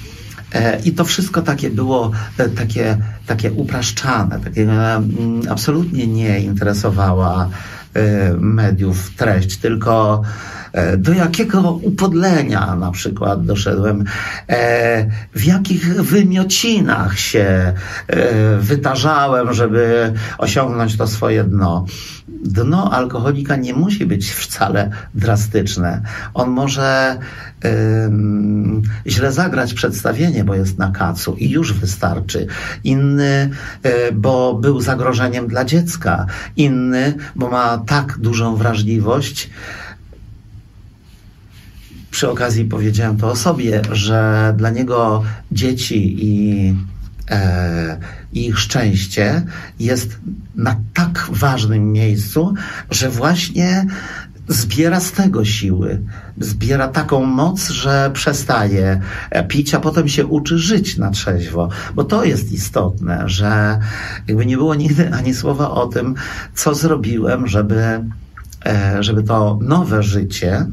e, 0.53 0.79
i 0.79 0.91
to 0.91 1.05
wszystko 1.05 1.41
takie 1.41 1.69
było 1.69 2.12
e, 2.38 2.49
takie, 2.49 2.97
takie 3.25 3.51
upraszczane, 3.51 4.39
takie 4.39 4.62
mm, 4.62 5.41
absolutnie 5.49 6.07
nie 6.07 6.39
interesowała 6.39 7.49
e, 7.93 8.33
mediów 8.33 9.15
treść, 9.15 9.57
tylko 9.57 10.23
E, 10.62 10.62
do 10.97 11.13
jakiego 11.13 11.71
upodlenia 11.71 12.75
na 12.75 12.91
przykład 12.91 13.45
doszedłem, 13.45 14.03
e, 14.49 15.09
w 15.36 15.45
jakich 15.45 16.01
wymiocinach 16.03 17.19
się 17.19 17.73
e, 18.07 18.57
wytarzałem, 18.57 19.53
żeby 19.53 20.13
osiągnąć 20.38 20.97
to 20.97 21.07
swoje 21.07 21.43
dno. 21.43 21.86
Dno 22.45 22.91
alkoholika 22.91 23.55
nie 23.55 23.73
musi 23.73 24.05
być 24.05 24.31
wcale 24.31 24.89
drastyczne. 25.15 26.01
On 26.33 26.49
może 26.49 27.17
źle 29.07 29.31
zagrać 29.31 29.73
przedstawienie, 29.73 30.43
bo 30.43 30.55
jest 30.55 30.77
na 30.77 30.91
kacu 30.91 31.36
i 31.36 31.49
już 31.49 31.73
wystarczy. 31.73 32.47
Inny, 32.83 33.49
bo 34.13 34.53
był 34.53 34.81
zagrożeniem 34.81 35.47
dla 35.47 35.65
dziecka. 35.65 36.25
Inny, 36.57 37.13
bo 37.36 37.49
ma 37.49 37.77
tak 37.77 38.17
dużą 38.17 38.55
wrażliwość, 38.55 39.49
przy 42.13 42.30
okazji 42.30 42.65
powiedziałem 42.65 43.17
to 43.17 43.32
o 43.32 43.36
sobie, 43.36 43.82
że 43.91 44.54
dla 44.58 44.69
niego 44.69 45.23
dzieci 45.52 46.15
i, 46.26 46.76
e, 47.30 47.97
ich 48.34 48.60
szczęście 48.60 49.41
jest 49.80 50.17
na 50.56 50.76
tak 50.93 51.28
ważnym 51.32 51.91
miejscu, 51.91 52.54
że 52.89 53.10
właśnie 53.10 53.86
zbiera 54.47 54.99
z 54.99 55.12
tego 55.12 55.45
siły, 55.45 56.02
zbiera 56.39 56.88
taką 56.88 57.26
moc, 57.26 57.69
że 57.69 58.12
przestaje 58.13 59.02
pić, 59.47 59.73
a 59.73 59.80
potem 59.80 60.08
się 60.08 60.26
uczy 60.26 60.58
żyć 60.58 60.97
na 60.97 61.12
trzeźwo. 61.12 61.69
Bo 61.95 62.04
to 62.04 62.23
jest 62.23 62.52
istotne, 62.52 63.23
że 63.26 63.80
jakby 64.28 64.45
nie 64.45 64.58
było 64.58 64.76
nigdy 64.76 65.13
ani 65.13 65.34
słowa 65.34 65.71
o 65.71 65.88
tym, 65.88 66.15
co 66.56 66.76
zrobiłem, 66.76 67.47
żeby, 67.47 68.04
e, 68.65 69.04
żeby 69.04 69.23
to 69.23 69.60
nowe 69.62 70.04
życie, 70.04 70.65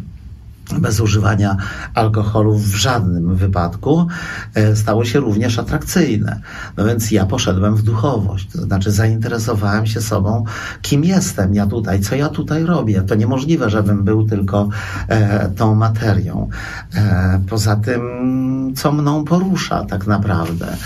bez 0.78 1.00
używania 1.00 1.56
alkoholu 1.94 2.58
w 2.58 2.74
żadnym 2.74 3.36
wypadku 3.36 4.06
e, 4.54 4.76
stało 4.76 5.04
się 5.04 5.20
również 5.20 5.58
atrakcyjne. 5.58 6.40
No 6.76 6.84
więc 6.84 7.10
ja 7.10 7.26
poszedłem 7.26 7.76
w 7.76 7.82
duchowość, 7.82 8.48
to 8.52 8.62
znaczy 8.62 8.90
zainteresowałem 8.90 9.86
się 9.86 10.00
sobą, 10.00 10.44
kim 10.82 11.04
jestem 11.04 11.54
ja 11.54 11.66
tutaj, 11.66 12.00
co 12.00 12.14
ja 12.14 12.28
tutaj 12.28 12.64
robię. 12.64 13.02
To 13.02 13.14
niemożliwe, 13.14 13.70
żebym 13.70 14.04
był 14.04 14.26
tylko 14.26 14.68
e, 15.08 15.48
tą 15.48 15.74
materią. 15.74 16.48
E, 16.94 17.40
poza 17.48 17.76
tym, 17.76 18.02
co 18.76 18.92
mną 18.92 19.24
porusza 19.24 19.84
tak 19.84 20.06
naprawdę. 20.06 20.76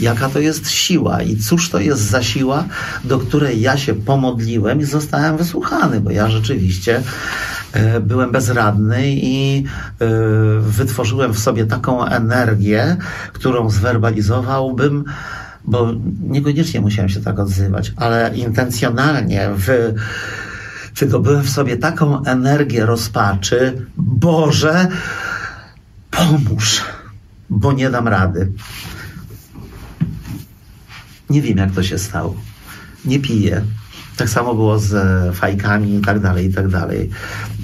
Jaka 0.00 0.28
to 0.28 0.38
jest 0.38 0.70
siła 0.70 1.22
i 1.22 1.36
cóż 1.36 1.70
to 1.70 1.78
jest 1.78 2.00
za 2.00 2.22
siła, 2.22 2.64
do 3.04 3.18
której 3.18 3.60
ja 3.60 3.76
się 3.76 3.94
pomodliłem 3.94 4.80
i 4.80 4.84
zostałem 4.84 5.36
wysłuchany, 5.36 6.00
bo 6.00 6.10
ja 6.10 6.28
rzeczywiście 6.28 7.02
byłem 8.00 8.32
bezradny 8.32 9.02
i 9.06 9.64
e, 10.00 10.06
wytworzyłem 10.60 11.34
w 11.34 11.38
sobie 11.38 11.66
taką 11.66 12.04
energię, 12.04 12.96
którą 13.32 13.70
zwerbalizowałbym 13.70 15.04
bo 15.64 15.92
niekoniecznie 16.20 16.80
musiałem 16.80 17.08
się 17.08 17.20
tak 17.20 17.38
odzywać, 17.38 17.92
ale 17.96 18.36
intencjonalnie 18.36 19.48
w, 19.56 19.94
wydobyłem 20.96 21.42
w 21.42 21.50
sobie 21.50 21.76
taką 21.76 22.24
energię 22.24 22.86
rozpaczy. 22.86 23.86
Boże, 23.96 24.88
pomóż, 26.10 26.82
bo 27.50 27.72
nie 27.72 27.90
dam 27.90 28.08
rady. 28.08 28.52
Nie 31.30 31.42
wiem, 31.42 31.58
jak 31.58 31.72
to 31.72 31.82
się 31.82 31.98
stało. 31.98 32.36
Nie 33.04 33.20
piję. 33.20 33.62
Tak 34.16 34.28
samo 34.28 34.54
było 34.54 34.78
z 34.78 34.94
e, 34.94 35.32
fajkami 35.32 35.94
i 35.94 36.00
tak 36.00 36.20
dalej, 36.20 36.46
i 36.46 36.52
tak 36.52 36.68
dalej. 36.68 37.10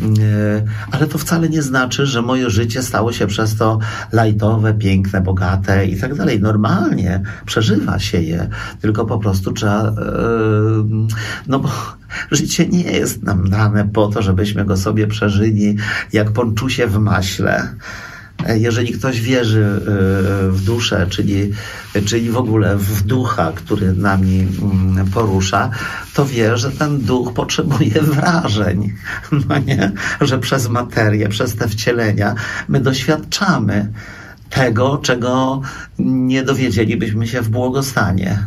E, 0.02 0.62
ale 0.92 1.06
to 1.06 1.18
wcale 1.18 1.48
nie 1.48 1.62
znaczy, 1.62 2.06
że 2.06 2.22
moje 2.22 2.50
życie 2.50 2.82
stało 2.82 3.12
się 3.12 3.26
przez 3.26 3.56
to 3.56 3.78
lajtowe, 4.12 4.74
piękne, 4.74 5.20
bogate 5.20 5.86
i 5.86 6.00
tak 6.00 6.14
dalej. 6.14 6.40
Normalnie 6.40 7.22
przeżywa 7.46 7.98
się 7.98 8.20
je, 8.20 8.48
tylko 8.80 9.06
po 9.06 9.18
prostu 9.18 9.52
trzeba, 9.52 9.88
e, 9.88 9.92
no 11.46 11.58
bo 11.58 11.70
życie 12.30 12.68
nie 12.68 12.82
jest 12.82 13.22
nam 13.22 13.50
dane 13.50 13.88
po 13.88 14.08
to, 14.08 14.22
żebyśmy 14.22 14.64
go 14.64 14.76
sobie 14.76 15.06
przeżyli 15.06 15.76
jak 16.12 16.30
ponczusie 16.30 16.86
w 16.86 16.98
maśle. 16.98 17.68
E, 18.46 18.58
jeżeli 18.58 18.92
ktoś 18.92 19.20
wierzy 19.20 19.64
e, 19.64 19.80
w 20.50 20.62
duszę, 20.64 21.06
czyli, 21.10 21.50
czyli 22.06 22.30
w 22.30 22.36
ogóle 22.36 22.76
w 22.76 23.02
ducha, 23.02 23.52
który 23.54 23.92
nami 23.92 24.46
mm, 24.62 25.06
porusza, 25.06 25.70
to 26.14 26.26
wie, 26.26 26.56
że 26.56 26.70
ten 26.70 26.98
duch 26.98 27.32
potrzebuje 27.32 28.02
wrażeń. 28.14 28.92
No 29.32 29.58
nie? 29.58 29.92
Że 30.20 30.38
przez 30.38 30.68
materię, 30.68 31.28
przez 31.28 31.56
te 31.56 31.68
wcielenia 31.68 32.34
my 32.68 32.80
doświadczamy 32.80 33.92
tego, 34.50 34.98
czego 34.98 35.60
nie 35.98 36.42
dowiedzielibyśmy 36.42 37.26
się 37.26 37.42
w 37.42 37.48
błogostanie 37.48 38.38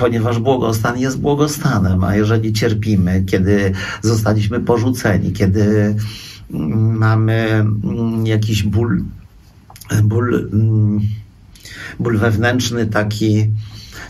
ponieważ 0.00 0.38
błogostan 0.38 0.98
jest 0.98 1.20
błogostanem, 1.20 2.04
a 2.04 2.16
jeżeli 2.16 2.52
cierpimy, 2.52 3.24
kiedy 3.26 3.72
zostaliśmy 4.02 4.60
porzuceni, 4.60 5.32
kiedy 5.32 5.94
mm, 6.50 6.96
mamy 6.96 7.48
mm, 7.50 8.26
jakiś 8.26 8.62
ból, 8.62 9.02
ból, 10.02 10.48
mm, 10.52 11.00
ból 12.00 12.18
wewnętrzny 12.18 12.86
taki, 12.86 13.46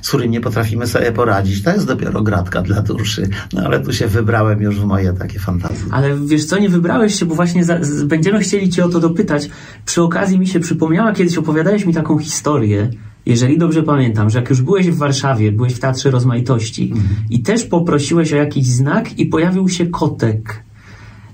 z 0.02 0.08
którym 0.08 0.30
nie 0.30 0.40
potrafimy 0.40 0.86
sobie 0.86 1.12
poradzić. 1.12 1.62
To 1.62 1.70
jest 1.70 1.86
dopiero 1.86 2.22
gratka 2.22 2.62
dla 2.62 2.82
duszy. 2.82 3.28
No 3.52 3.62
ale 3.62 3.80
tu 3.80 3.92
się 3.92 4.06
wybrałem 4.06 4.62
już 4.62 4.80
w 4.80 4.84
moje 4.84 5.12
takie 5.12 5.38
fantazje. 5.38 5.86
Ale 5.90 6.16
wiesz 6.26 6.44
co, 6.44 6.58
nie 6.58 6.68
wybrałeś 6.68 7.14
się, 7.14 7.26
bo 7.26 7.34
właśnie 7.34 7.64
za, 7.64 7.84
z, 7.84 8.02
będziemy 8.02 8.40
chcieli 8.40 8.70
cię 8.70 8.84
o 8.84 8.88
to 8.88 9.00
dopytać. 9.00 9.50
Przy 9.86 10.02
okazji 10.02 10.38
mi 10.38 10.46
się 10.46 10.60
przypomniała, 10.60 11.12
kiedyś 11.12 11.38
opowiadałeś 11.38 11.86
mi 11.86 11.94
taką 11.94 12.18
historię, 12.18 12.90
jeżeli 13.26 13.58
dobrze 13.58 13.82
pamiętam, 13.82 14.30
że 14.30 14.38
jak 14.38 14.50
już 14.50 14.62
byłeś 14.62 14.90
w 14.90 14.98
Warszawie, 14.98 15.52
byłeś 15.52 15.72
w 15.74 15.78
Teatrze 15.78 16.10
Rozmaitości 16.10 16.92
mhm. 16.92 17.08
i 17.30 17.42
też 17.42 17.64
poprosiłeś 17.64 18.32
o 18.32 18.36
jakiś 18.36 18.66
znak 18.66 19.18
i 19.18 19.26
pojawił 19.26 19.68
się 19.68 19.86
kotek. 19.86 20.64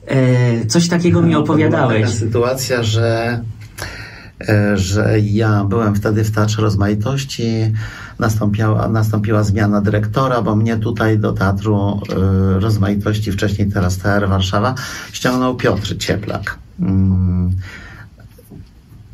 E, 0.07 0.67
coś 0.67 0.89
takiego 0.89 1.23
mi 1.23 1.35
opowiadałeś. 1.35 1.99
Była 1.99 2.07
taka 2.07 2.19
sytuacja, 2.19 2.83
że 2.83 3.41
że 4.75 5.21
ja 5.21 5.65
byłem 5.65 5.95
wtedy 5.95 6.25
w 6.25 6.31
Teatrze 6.31 6.63
Rozmaitości, 6.63 7.73
nastąpiła, 8.19 8.89
nastąpiła 8.89 9.43
zmiana 9.43 9.81
dyrektora, 9.81 10.43
bo 10.43 10.57
mnie 10.57 10.77
tutaj 10.77 11.19
do 11.19 11.33
Teatru 11.33 12.01
e, 12.57 12.61
Rozmaitości, 12.61 13.33
wcześniej 13.33 13.73
teraz 13.73 13.99
TR 13.99 14.29
Warszawa, 14.29 14.75
ściągnął 15.13 15.57
Piotr 15.57 15.97
Cieplak. 15.99 16.59
Mm, 16.81 17.57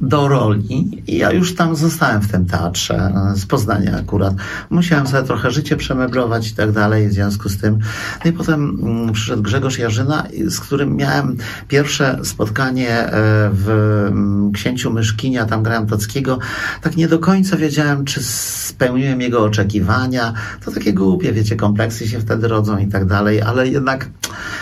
do 0.02 0.28
roli 0.28 1.02
i 1.06 1.18
ja 1.18 1.32
już 1.32 1.54
tam 1.54 1.76
zostałem 1.76 2.22
w 2.22 2.30
tym 2.30 2.46
teatrze 2.46 3.12
z 3.34 3.46
Poznania 3.46 3.96
akurat. 3.98 4.34
Musiałem 4.70 5.06
sobie 5.06 5.22
trochę 5.22 5.50
życie 5.50 5.76
przemeblować 5.76 6.50
i 6.50 6.54
tak 6.54 6.72
dalej 6.72 7.08
w 7.08 7.12
związku 7.12 7.48
z 7.48 7.58
tym. 7.58 7.78
No 8.24 8.30
i 8.30 8.34
potem 8.34 8.78
mm, 8.82 9.12
przyszedł 9.12 9.42
Grzegorz 9.42 9.78
Jarzyna, 9.78 10.26
z 10.46 10.60
którym 10.60 10.96
miałem 10.96 11.36
pierwsze 11.68 12.18
spotkanie 12.22 12.90
e, 12.90 13.10
w 13.52 13.68
mm, 14.08 14.52
Księciu 14.52 14.92
Myszkinia, 14.92 15.44
tam 15.44 15.62
grałem 15.62 15.86
Tockiego. 15.86 16.38
Tak 16.80 16.96
nie 16.96 17.08
do 17.08 17.18
końca 17.18 17.56
wiedziałem, 17.56 18.04
czy 18.04 18.22
spełniłem 18.22 19.20
jego 19.20 19.44
oczekiwania. 19.44 20.32
To 20.64 20.72
takie 20.72 20.92
głupie, 20.92 21.32
wiecie, 21.32 21.56
kompleksy 21.56 22.08
się 22.08 22.20
wtedy 22.20 22.48
rodzą 22.48 22.78
i 22.78 22.86
tak 22.86 23.04
dalej, 23.04 23.42
ale 23.42 23.68
jednak 23.68 24.10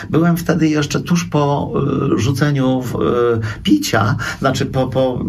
byłem 0.09 0.37
wtedy 0.37 0.69
jeszcze 0.69 0.99
tuż 0.99 1.25
po 1.25 1.73
e, 2.15 2.19
rzuceniu 2.19 2.83
e, 2.83 3.61
picia, 3.63 4.15
znaczy 4.39 4.65
po, 4.65 4.87
po 4.87 5.23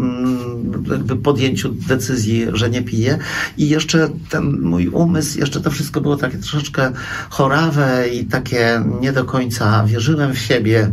jakby 0.90 1.16
podjęciu 1.16 1.68
decyzji, 1.72 2.46
że 2.52 2.70
nie 2.70 2.82
piję 2.82 3.18
i 3.58 3.68
jeszcze 3.68 4.08
ten 4.30 4.60
mój 4.60 4.88
umysł, 4.88 5.38
jeszcze 5.38 5.60
to 5.60 5.70
wszystko 5.70 6.00
było 6.00 6.16
takie 6.16 6.38
troszeczkę 6.38 6.92
chorawe 7.30 8.08
i 8.08 8.24
takie 8.24 8.84
nie 9.00 9.12
do 9.12 9.24
końca 9.24 9.84
wierzyłem 9.84 10.32
w 10.34 10.38
siebie. 10.38 10.92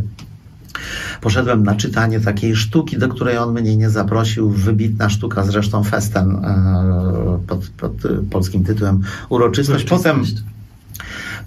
Poszedłem 1.20 1.62
na 1.62 1.74
czytanie 1.74 2.20
takiej 2.20 2.56
sztuki, 2.56 2.98
do 2.98 3.08
której 3.08 3.38
on 3.38 3.52
mnie 3.52 3.76
nie 3.76 3.90
zaprosił. 3.90 4.50
Wybitna 4.50 5.10
sztuka, 5.10 5.44
zresztą 5.44 5.84
Festen 5.84 6.30
e, 6.30 7.38
pod, 7.46 7.68
pod 7.68 7.92
polskim 8.30 8.64
tytułem 8.64 9.00
Uroczystość. 9.28 9.84
Potem 9.84 10.24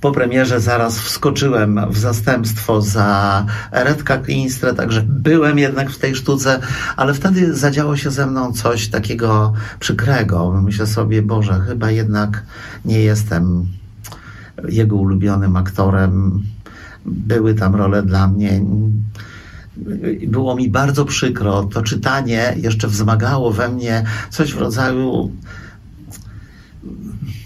po 0.03 0.11
premierze 0.11 0.59
zaraz 0.59 0.99
wskoczyłem 0.99 1.79
w 1.89 1.97
zastępstwo 1.97 2.81
za 2.81 3.45
Redka 3.71 4.17
Klinstre, 4.17 4.73
także 4.73 5.03
byłem 5.07 5.59
jednak 5.59 5.89
w 5.89 5.99
tej 5.99 6.15
sztuce, 6.15 6.59
ale 6.95 7.13
wtedy 7.13 7.53
zadziało 7.53 7.97
się 7.97 8.11
ze 8.11 8.27
mną 8.27 8.53
coś 8.53 8.87
takiego 8.87 9.53
przykrego. 9.79 10.61
Myślę 10.61 10.87
sobie, 10.87 11.21
Boże, 11.21 11.59
chyba 11.67 11.91
jednak 11.91 12.43
nie 12.85 12.99
jestem 12.99 13.67
jego 14.69 14.95
ulubionym 14.95 15.57
aktorem. 15.57 16.43
Były 17.05 17.53
tam 17.55 17.75
role 17.75 18.03
dla 18.03 18.27
mnie 18.27 18.61
było 20.27 20.55
mi 20.55 20.69
bardzo 20.69 21.05
przykro. 21.05 21.63
To 21.63 21.81
czytanie 21.81 22.53
jeszcze 22.57 22.87
wzmagało 22.87 23.51
we 23.51 23.69
mnie 23.69 24.03
coś 24.29 24.53
w 24.53 24.57
rodzaju 24.57 25.31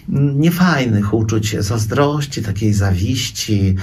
niefajnych 0.09 1.13
uczuć, 1.13 1.55
zazdrości, 1.59 2.43
takiej 2.43 2.73
zawiści. 2.73 3.75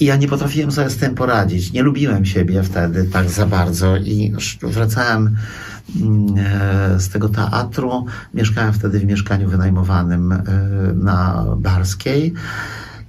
I 0.00 0.04
ja 0.04 0.16
nie 0.16 0.28
potrafiłem 0.28 0.72
sobie 0.72 0.90
z 0.90 0.96
tym 0.96 1.14
poradzić. 1.14 1.72
Nie 1.72 1.82
lubiłem 1.82 2.24
siebie 2.24 2.62
wtedy 2.62 3.04
tak 3.04 3.30
za 3.30 3.46
bardzo 3.46 3.96
i 3.96 4.34
wracałem 4.62 5.36
mm, 6.00 6.34
e, 6.38 7.00
z 7.00 7.08
tego 7.08 7.28
teatru. 7.28 8.06
Mieszkałem 8.34 8.72
wtedy 8.72 8.98
w 8.98 9.04
mieszkaniu 9.04 9.48
wynajmowanym 9.48 10.32
e, 10.32 10.42
na 10.94 11.44
Barskiej 11.56 12.34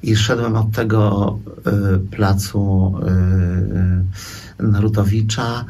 i 0.03 0.15
szedłem 0.15 0.55
od 0.55 0.71
tego 0.71 1.39
e, 1.65 1.99
placu 2.11 2.93
Narutowicza. 4.59 5.65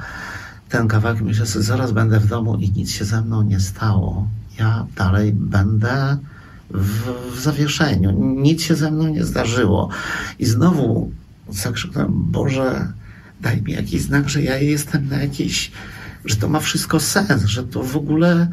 Ten 0.70 0.88
kawałek 0.88 1.22
myślę 1.22 1.46
sobie, 1.46 1.66
zaraz 1.66 1.92
będę 1.92 2.20
w 2.20 2.28
domu 2.28 2.56
i 2.56 2.72
nic 2.72 2.92
się 2.92 3.06
ze 3.06 3.22
mną 3.22 3.42
nie 3.42 3.60
stało. 3.60 4.28
Ja 4.60 4.86
dalej 4.96 5.34
będę 5.34 6.18
w, 6.70 7.12
w 7.36 7.40
zawieszeniu. 7.40 8.12
Nic 8.42 8.64
się 8.64 8.76
ze 8.76 8.92
mną 8.92 9.08
nie 9.08 9.24
zdarzyło. 9.24 9.90
I 10.40 10.46
znowu 10.46 11.12
zakrzyknąłem, 11.50 12.12
Boże, 12.14 12.94
daj 13.42 13.62
mi 13.62 13.72
jakiś 13.74 14.02
znak, 14.02 14.30
że 14.30 14.42
ja 14.42 14.58
jestem 14.58 15.08
na 15.08 15.18
jakiś, 15.18 15.72
że 16.26 16.36
to 16.36 16.50
ma 16.50 16.60
wszystko 16.60 17.00
sens, 17.00 17.46
że 17.46 17.64
to 17.64 17.84
w 17.84 17.98
ogóle 17.98 18.48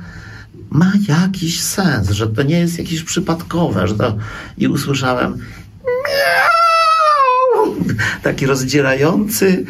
ma 0.71 0.93
jakiś 1.09 1.63
sens, 1.63 2.11
że 2.11 2.27
to 2.27 2.43
nie 2.43 2.59
jest 2.59 2.79
jakieś 2.79 3.03
przypadkowe, 3.03 3.89
że 3.89 3.95
to... 3.95 4.19
I 4.59 4.69
usłyszałem 4.69 5.39
miau, 5.85 7.75
taki 8.23 8.47
rozdzierający 8.47 9.65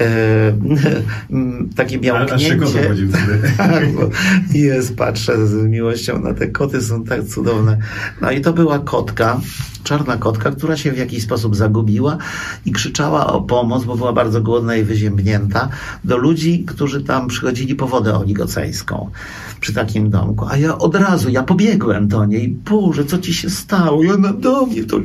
E, 0.00 0.52
takie 1.76 1.98
miałknięcie. 1.98 2.58
tak, 3.56 3.84
jest, 4.54 4.96
patrzę 4.96 5.46
z 5.46 5.54
miłością 5.54 6.20
na 6.20 6.34
te 6.34 6.46
koty, 6.46 6.82
są 6.82 7.04
tak 7.04 7.24
cudowne. 7.24 7.78
No 8.20 8.30
i 8.30 8.40
to 8.40 8.52
była 8.52 8.78
kotka, 8.78 9.40
czarna 9.84 10.16
kotka, 10.16 10.50
która 10.50 10.76
się 10.76 10.92
w 10.92 10.98
jakiś 10.98 11.22
sposób 11.22 11.56
zagubiła 11.56 12.18
i 12.66 12.72
krzyczała 12.72 13.26
o 13.26 13.40
pomoc, 13.40 13.84
bo 13.84 13.96
była 13.96 14.12
bardzo 14.12 14.42
głodna 14.42 14.76
i 14.76 14.82
wyziębnięta, 14.82 15.68
do 16.04 16.16
ludzi, 16.16 16.64
którzy 16.66 17.04
tam 17.04 17.28
przychodzili 17.28 17.74
po 17.74 17.86
wodę 17.86 18.18
oligoceńską 18.18 19.10
przy 19.60 19.72
takim 19.72 20.10
domku. 20.10 20.46
A 20.48 20.56
ja 20.56 20.78
od 20.78 20.94
razu, 20.94 21.28
ja 21.28 21.42
pobiegłem 21.42 22.08
do 22.08 22.24
niej. 22.24 22.48
Boże, 22.48 23.04
co 23.04 23.18
ci 23.18 23.34
się 23.34 23.50
stało? 23.50 24.04
Ja 24.04 24.16
na 24.16 24.32
do 24.32 24.66
mnie 24.66 24.84
to 24.84 24.96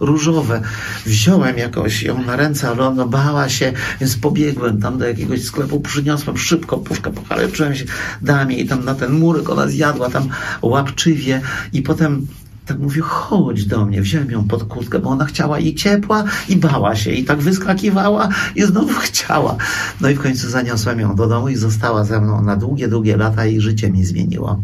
różowe. 0.00 0.62
Wziąłem 1.06 1.58
jakoś 1.58 2.02
ją 2.02 2.22
na 2.22 2.36
ręce, 2.36 2.68
ale 2.68 2.86
ona 2.86 3.06
bała 3.06 3.48
się, 3.48 3.72
więc 4.00 4.16
pobiegłem 4.16 4.43
tam 4.82 4.98
do 4.98 5.08
jakiegoś 5.08 5.42
sklepu, 5.42 5.80
przyniosłem 5.80 6.38
szybko 6.38 6.76
puszkę, 6.76 7.10
pokaleczyłem 7.10 7.74
się, 7.74 7.84
dałem 8.22 8.50
jej 8.50 8.66
tam 8.66 8.84
na 8.84 8.94
ten 8.94 9.12
murek, 9.12 9.50
ona 9.50 9.66
zjadła 9.66 10.10
tam 10.10 10.28
łapczywie 10.62 11.40
i 11.72 11.82
potem 11.82 12.26
tak 12.66 12.78
mówię, 12.78 13.02
chodź 13.02 13.66
do 13.66 13.86
mnie. 13.86 14.02
Wziąłem 14.02 14.30
ją 14.30 14.48
pod 14.48 14.64
kurtkę, 14.64 14.98
bo 14.98 15.10
ona 15.10 15.24
chciała 15.24 15.58
i 15.58 15.74
ciepła, 15.74 16.24
i 16.48 16.56
bała 16.56 16.96
się. 16.96 17.10
I 17.10 17.24
tak 17.24 17.38
wyskakiwała 17.38 18.28
i 18.56 18.62
znowu 18.62 18.94
chciała. 19.08 19.56
No 20.00 20.08
i 20.08 20.14
w 20.14 20.20
końcu 20.20 20.50
zaniosłem 20.50 21.00
ją 21.00 21.14
do 21.14 21.26
domu 21.26 21.48
i 21.48 21.56
została 21.56 22.04
ze 22.04 22.20
mną 22.20 22.42
na 22.42 22.56
długie, 22.56 22.88
długie 22.88 23.16
lata 23.16 23.46
i 23.46 23.60
życie 23.60 23.90
mi 23.90 24.04
zmieniło. 24.04 24.62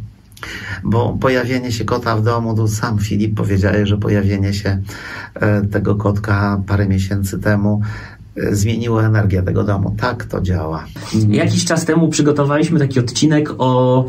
Bo 0.84 1.18
pojawienie 1.20 1.72
się 1.72 1.84
kota 1.84 2.16
w 2.16 2.22
domu, 2.22 2.54
to 2.54 2.68
sam 2.68 2.98
Filip 2.98 3.36
powiedział, 3.36 3.72
że 3.82 3.96
pojawienie 3.96 4.54
się 4.54 4.82
e, 5.34 5.62
tego 5.62 5.94
kotka 5.94 6.62
parę 6.66 6.88
miesięcy 6.88 7.38
temu 7.38 7.82
zmieniło 8.50 9.04
energię 9.04 9.42
tego 9.42 9.64
domu. 9.64 9.94
Tak 9.98 10.24
to 10.24 10.40
działa. 10.40 10.84
Jakiś 11.28 11.64
czas 11.64 11.84
temu 11.84 12.08
przygotowaliśmy 12.08 12.78
taki 12.78 13.00
odcinek 13.00 13.50
o 13.58 14.04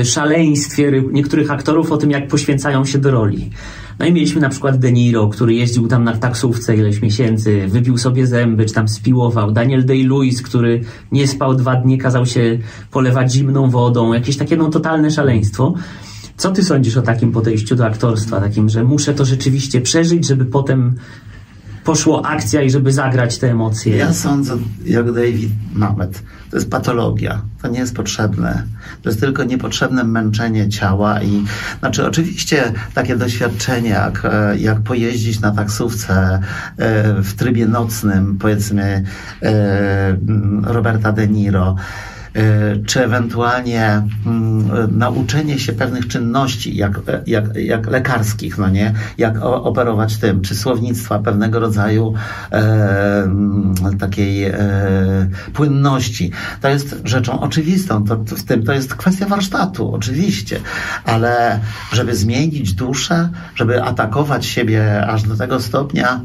e, 0.00 0.04
szaleństwie 0.04 1.02
niektórych 1.12 1.50
aktorów, 1.50 1.92
o 1.92 1.96
tym, 1.96 2.10
jak 2.10 2.28
poświęcają 2.28 2.84
się 2.84 2.98
do 2.98 3.10
roli. 3.10 3.50
No 3.98 4.06
i 4.06 4.12
mieliśmy 4.12 4.40
na 4.40 4.48
przykład 4.48 4.78
De 4.78 4.92
Niro, 4.92 5.28
który 5.28 5.54
jeździł 5.54 5.88
tam 5.88 6.04
na 6.04 6.16
taksówce 6.16 6.76
ileś 6.76 7.02
miesięcy, 7.02 7.68
wybił 7.68 7.98
sobie 7.98 8.26
zęby, 8.26 8.64
czy 8.64 8.74
tam 8.74 8.88
spiłował. 8.88 9.52
Daniel 9.52 9.86
Day-Lewis, 9.86 10.42
który 10.42 10.80
nie 11.12 11.28
spał 11.28 11.54
dwa 11.54 11.76
dni, 11.76 11.98
kazał 11.98 12.26
się 12.26 12.58
polewać 12.90 13.32
zimną 13.32 13.70
wodą. 13.70 14.12
Jakieś 14.12 14.36
takie 14.36 14.56
no 14.56 14.70
totalne 14.70 15.10
szaleństwo. 15.10 15.74
Co 16.36 16.50
ty 16.50 16.64
sądzisz 16.64 16.96
o 16.96 17.02
takim 17.02 17.32
podejściu 17.32 17.76
do 17.76 17.86
aktorstwa? 17.86 18.40
Takim, 18.40 18.68
że 18.68 18.84
muszę 18.84 19.14
to 19.14 19.24
rzeczywiście 19.24 19.80
przeżyć, 19.80 20.26
żeby 20.26 20.44
potem 20.44 20.94
poszło 21.84 22.26
akcja 22.26 22.62
i 22.62 22.70
żeby 22.70 22.92
zagrać 22.92 23.38
te 23.38 23.50
emocje. 23.50 23.96
Ja 23.96 24.12
sądzę, 24.12 24.56
jak 24.84 25.12
David 25.12 25.50
Mamet, 25.74 26.22
to 26.50 26.56
jest 26.56 26.70
patologia. 26.70 27.42
To 27.62 27.68
nie 27.68 27.78
jest 27.78 27.96
potrzebne. 27.96 28.62
To 29.02 29.08
jest 29.08 29.20
tylko 29.20 29.44
niepotrzebne 29.44 30.04
męczenie 30.04 30.68
ciała 30.68 31.22
i 31.22 31.44
znaczy 31.78 32.06
oczywiście 32.06 32.72
takie 32.94 33.16
doświadczenie, 33.16 33.90
jak, 33.90 34.24
e, 34.24 34.58
jak 34.58 34.80
pojeździć 34.80 35.40
na 35.40 35.50
taksówce 35.50 36.40
e, 36.76 37.22
w 37.22 37.34
trybie 37.34 37.66
nocnym, 37.66 38.38
powiedzmy 38.38 39.04
e, 39.42 40.16
Roberta 40.62 41.12
De 41.12 41.28
Niro, 41.28 41.76
czy 42.86 43.04
ewentualnie 43.04 44.02
mm, 44.26 44.98
nauczenie 44.98 45.58
się 45.58 45.72
pewnych 45.72 46.08
czynności, 46.08 46.76
jak, 46.76 47.00
jak, 47.26 47.56
jak 47.56 47.86
lekarskich, 47.86 48.58
no 48.58 48.68
nie? 48.68 48.94
Jak 49.18 49.42
operować 49.42 50.16
tym, 50.16 50.40
czy 50.40 50.54
słownictwa 50.54 51.18
pewnego 51.18 51.60
rodzaju 51.60 52.14
mm, 52.50 53.74
takiej 53.98 54.44
e, 54.44 54.56
płynności. 55.52 56.30
To 56.60 56.68
jest 56.68 56.96
rzeczą 57.04 57.40
oczywistą. 57.40 58.04
To, 58.04 58.16
w 58.16 58.42
tym 58.42 58.64
to 58.64 58.72
jest 58.72 58.94
kwestia 58.94 59.26
warsztatu, 59.26 59.94
oczywiście. 59.94 60.60
Ale 61.04 61.60
żeby 61.92 62.16
zmienić 62.16 62.72
duszę, 62.72 63.28
żeby 63.54 63.82
atakować 63.82 64.46
siebie 64.46 65.06
aż 65.06 65.22
do 65.22 65.36
tego 65.36 65.60
stopnia, 65.60 66.20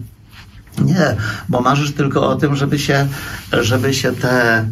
nie, 0.82 1.16
bo 1.50 1.62
marzysz 1.62 1.94
tylko 1.94 2.30
o 2.30 2.36
tym, 2.36 2.56
żeby 2.56 2.80
się, 2.80 3.08
żeby 3.52 3.94
się 3.94 4.12
te 4.12 4.66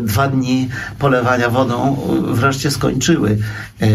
dwa 0.00 0.28
dni 0.28 0.68
polewania 0.98 1.50
wodą 1.50 1.96
wreszcie 2.32 2.70
skończyły, 2.70 3.38
e, 3.80 3.86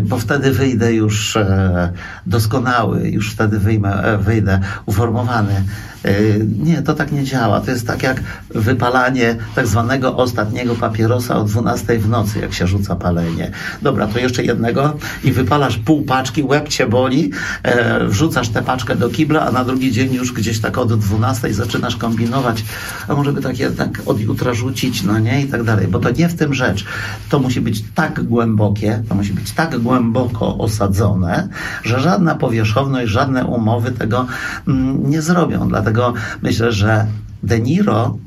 bo 0.00 0.18
wtedy 0.18 0.52
wyjdę 0.52 0.94
już 0.94 1.36
e, 1.36 1.92
doskonały, 2.26 3.10
już 3.10 3.32
wtedy 3.32 3.58
wyjmę, 3.58 4.18
wyjdę 4.20 4.60
uformowany 4.86 5.64
E, 6.04 6.38
nie, 6.64 6.82
to 6.82 6.94
tak 6.94 7.12
nie 7.12 7.24
działa. 7.24 7.60
To 7.60 7.70
jest 7.70 7.86
tak 7.86 8.02
jak 8.02 8.20
wypalanie 8.50 9.36
tak 9.54 9.66
zwanego 9.66 10.16
ostatniego 10.16 10.74
papierosa 10.74 11.36
o 11.36 11.44
12 11.44 11.98
w 11.98 12.08
nocy, 12.08 12.38
jak 12.38 12.54
się 12.54 12.66
rzuca 12.66 12.96
palenie. 12.96 13.50
Dobra, 13.82 14.06
to 14.06 14.18
jeszcze 14.18 14.44
jednego 14.44 14.96
i 15.24 15.32
wypalasz 15.32 15.78
pół 15.78 16.02
paczki, 16.02 16.42
łeb 16.42 16.68
cię 16.68 16.86
boli, 16.86 17.30
e, 17.62 18.04
wrzucasz 18.06 18.48
tę 18.48 18.62
paczkę 18.62 18.96
do 18.96 19.08
kibla, 19.08 19.46
a 19.46 19.52
na 19.52 19.64
drugi 19.64 19.92
dzień 19.92 20.14
już 20.14 20.32
gdzieś 20.32 20.60
tak 20.60 20.78
od 20.78 21.00
12 21.00 21.54
zaczynasz 21.54 21.96
kombinować, 21.96 22.64
a 23.08 23.14
może 23.14 23.32
by 23.32 23.40
tak 23.40 23.58
jednak 23.58 24.02
od 24.06 24.20
jutra 24.20 24.54
rzucić, 24.54 25.02
no 25.02 25.18
nie, 25.22 25.42
i 25.42 25.46
tak 25.46 25.62
dalej. 25.62 25.88
Bo 25.88 25.98
to 25.98 26.10
nie 26.10 26.28
w 26.28 26.34
tym 26.34 26.54
rzecz. 26.54 26.84
To 27.28 27.38
musi 27.38 27.60
być 27.60 27.84
tak 27.94 28.22
głębokie, 28.22 29.02
to 29.08 29.14
musi 29.14 29.32
być 29.32 29.52
tak 29.52 29.78
głęboko 29.78 30.58
osadzone, 30.58 31.48
że 31.84 32.00
żadna 32.00 32.34
powierzchowność, 32.34 33.12
żadne 33.12 33.44
umowy 33.44 33.92
tego 33.92 34.26
mm, 34.68 35.10
nie 35.10 35.22
zrobią. 35.22 35.68
Dlatego 35.68 36.14
myślę, 36.42 36.72
że 36.72 37.06
De 37.42 37.60
Niro 37.60 38.18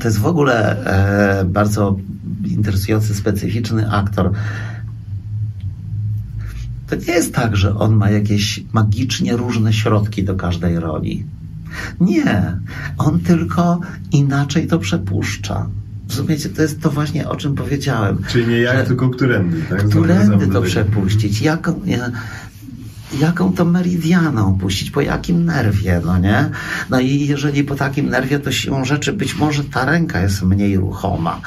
to 0.00 0.08
jest 0.08 0.18
w 0.18 0.26
ogóle 0.26 0.84
e, 1.40 1.44
bardzo 1.44 1.96
interesujący, 2.44 3.14
specyficzny 3.14 3.90
aktor. 3.90 4.32
To 6.86 6.96
nie 6.96 7.12
jest 7.12 7.34
tak, 7.34 7.56
że 7.56 7.76
on 7.76 7.96
ma 7.96 8.10
jakieś 8.10 8.64
magicznie 8.72 9.36
różne 9.36 9.72
środki 9.72 10.24
do 10.24 10.34
każdej 10.34 10.80
roli. 10.80 11.24
Nie, 12.00 12.56
on 12.98 13.20
tylko 13.20 13.80
inaczej 14.12 14.66
to 14.66 14.78
przepuszcza. 14.78 15.66
Rozumiecie, 16.08 16.48
to 16.48 16.62
jest 16.62 16.80
to 16.80 16.90
właśnie, 16.90 17.28
o 17.28 17.36
czym 17.36 17.54
powiedziałem. 17.54 18.18
Czyli 18.28 18.46
nie 18.46 18.58
jak, 18.58 18.86
tylko 18.86 19.10
którędy. 19.10 19.62
Tak? 19.70 19.88
Którędy 19.88 20.46
to 20.46 20.62
przepuścić. 20.62 21.42
Jak, 21.42 21.70
jaką 23.20 23.52
to 23.52 23.64
meridianą 23.64 24.58
puścić, 24.58 24.90
po 24.90 25.00
jakim 25.00 25.44
nerwie, 25.44 26.00
no 26.04 26.18
nie? 26.18 26.50
No 26.90 27.00
i 27.00 27.26
jeżeli 27.26 27.64
po 27.64 27.74
takim 27.74 28.08
nerwie, 28.10 28.38
to 28.38 28.52
siłą 28.52 28.84
rzeczy 28.84 29.12
być 29.12 29.36
może 29.36 29.64
ta 29.64 29.84
ręka 29.84 30.20
jest 30.20 30.42
mniej 30.42 30.76
ruchoma. 30.76 31.40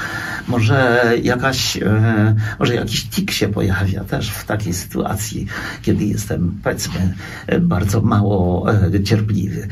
Może 0.48 1.12
jakaś, 1.24 1.78
e, 1.78 2.36
może 2.60 2.76
jakiś 2.76 3.04
tik 3.04 3.32
się 3.32 3.48
pojawia 3.48 4.04
też 4.04 4.30
w 4.30 4.46
takiej 4.46 4.74
sytuacji, 4.74 5.48
kiedy 5.82 6.06
jestem, 6.06 6.60
powiedzmy, 6.64 7.14
bardzo 7.62 8.02
mało 8.02 8.66
e, 8.74 9.04
cierpliwy. 9.04 9.68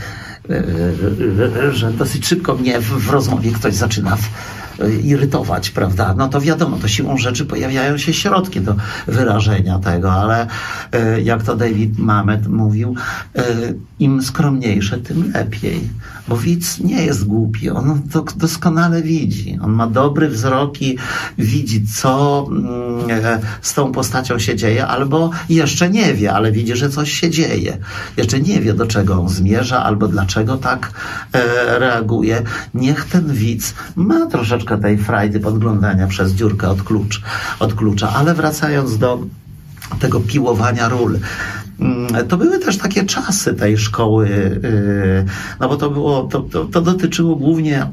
E, 0.49 1.73
że 1.73 1.91
dosyć 1.91 2.27
szybko 2.27 2.55
mnie 2.55 2.81
w, 2.81 3.09
rozmowie 3.09 3.51
ktoś 3.51 3.73
zaczyna 3.73 4.17
irytować, 5.03 5.69
prawda? 5.69 6.15
No 6.17 6.27
to 6.29 6.41
wiadomo, 6.41 6.77
to 6.77 6.87
siłą 6.87 7.17
rzeczy 7.17 7.45
pojawiają 7.45 7.97
się 7.97 8.13
środki 8.13 8.61
do 8.61 8.75
wyrażenia 9.07 9.79
tego, 9.79 10.13
ale 10.13 10.47
e, 10.91 11.21
jak 11.21 11.43
to 11.43 11.55
David 11.55 11.99
Mamet 11.99 12.47
mówił, 12.47 12.95
e, 13.35 13.43
im 13.99 14.21
skromniejsze, 14.21 14.97
tym 14.97 15.31
lepiej. 15.33 15.81
Bo 16.27 16.37
widz 16.37 16.79
nie 16.79 17.05
jest 17.05 17.25
głupi, 17.25 17.69
on 17.69 18.01
to 18.11 18.25
doskonale 18.35 19.01
widzi. 19.01 19.59
On 19.61 19.71
ma 19.71 19.87
dobry 19.87 20.29
wzrok 20.29 20.81
i 20.81 20.97
widzi, 21.37 21.85
co 21.85 22.45
mm, 22.51 23.25
e, 23.25 23.39
z 23.61 23.73
tą 23.73 23.91
postacią 23.91 24.39
się 24.39 24.55
dzieje, 24.55 24.87
albo 24.87 25.29
jeszcze 25.49 25.89
nie 25.89 26.13
wie, 26.13 26.33
ale 26.33 26.51
widzi, 26.51 26.75
że 26.75 26.89
coś 26.89 27.11
się 27.11 27.29
dzieje. 27.29 27.77
Jeszcze 28.17 28.39
nie 28.39 28.61
wie, 28.61 28.73
do 28.73 28.85
czego 28.85 29.21
on 29.21 29.29
zmierza, 29.29 29.83
albo 29.83 30.07
dlaczego 30.07 30.38
tak 30.57 30.91
reaguje. 31.79 32.41
Niech 32.73 33.05
ten 33.05 33.33
widz 33.33 33.73
ma 33.95 34.25
troszeczkę 34.25 34.49
troszeczkę 34.49 34.77
tej 34.77 34.97
frajdy 34.97 35.39
podglądania 35.39 36.07
przez 36.07 36.31
dziurkę 36.31 36.69
od, 36.69 36.83
klucz, 36.83 37.21
od 37.59 37.73
klucza. 37.73 38.09
Ale 38.09 38.33
wracając 38.33 38.97
do 38.97 39.19
tego 39.99 40.19
piłowania 40.19 40.89
ról. 40.89 41.19
Mm, 41.79 42.27
to 42.27 42.37
były 42.37 42.59
też 42.59 42.77
takie 42.77 43.05
czasy 43.05 43.53
tej 43.53 43.77
szkoły, 43.77 44.27
y, 44.27 45.25
no 45.59 45.69
bo 45.69 45.77
to 45.77 45.89
było, 45.89 46.23
to, 46.23 46.41
to, 46.41 46.65
to 46.65 46.81
dotyczyło 46.81 47.35
głównie 47.35 47.87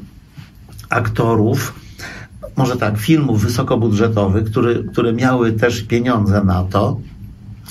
aktorów, 0.90 1.74
może 2.56 2.76
tak, 2.76 2.98
filmów 2.98 3.42
wysokobudżetowych, 3.42 4.44
który, 4.44 4.84
które 4.92 5.12
miały 5.12 5.52
też 5.52 5.82
pieniądze 5.82 6.44
na 6.44 6.64
to 6.64 7.00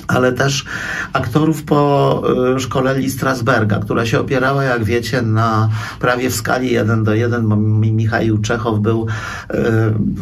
ale 0.08 0.34
też 0.34 0.66
aktorów 1.14 1.64
po 1.64 2.24
y, 2.56 2.60
szkole 2.60 2.94
Lee 2.94 3.10
Strasberga, 3.10 3.80
która 3.80 4.06
się 4.06 4.20
opierała, 4.20 4.64
jak 4.64 4.84
wiecie, 4.84 5.22
na 5.22 5.70
prawie 6.00 6.30
w 6.30 6.36
skali 6.36 6.72
1 6.72 7.04
do 7.04 7.14
1, 7.14 7.50
bo 7.50 7.56
Michał 7.56 8.38
Czechow 8.42 8.80
był 8.80 9.08
y, 9.54 9.56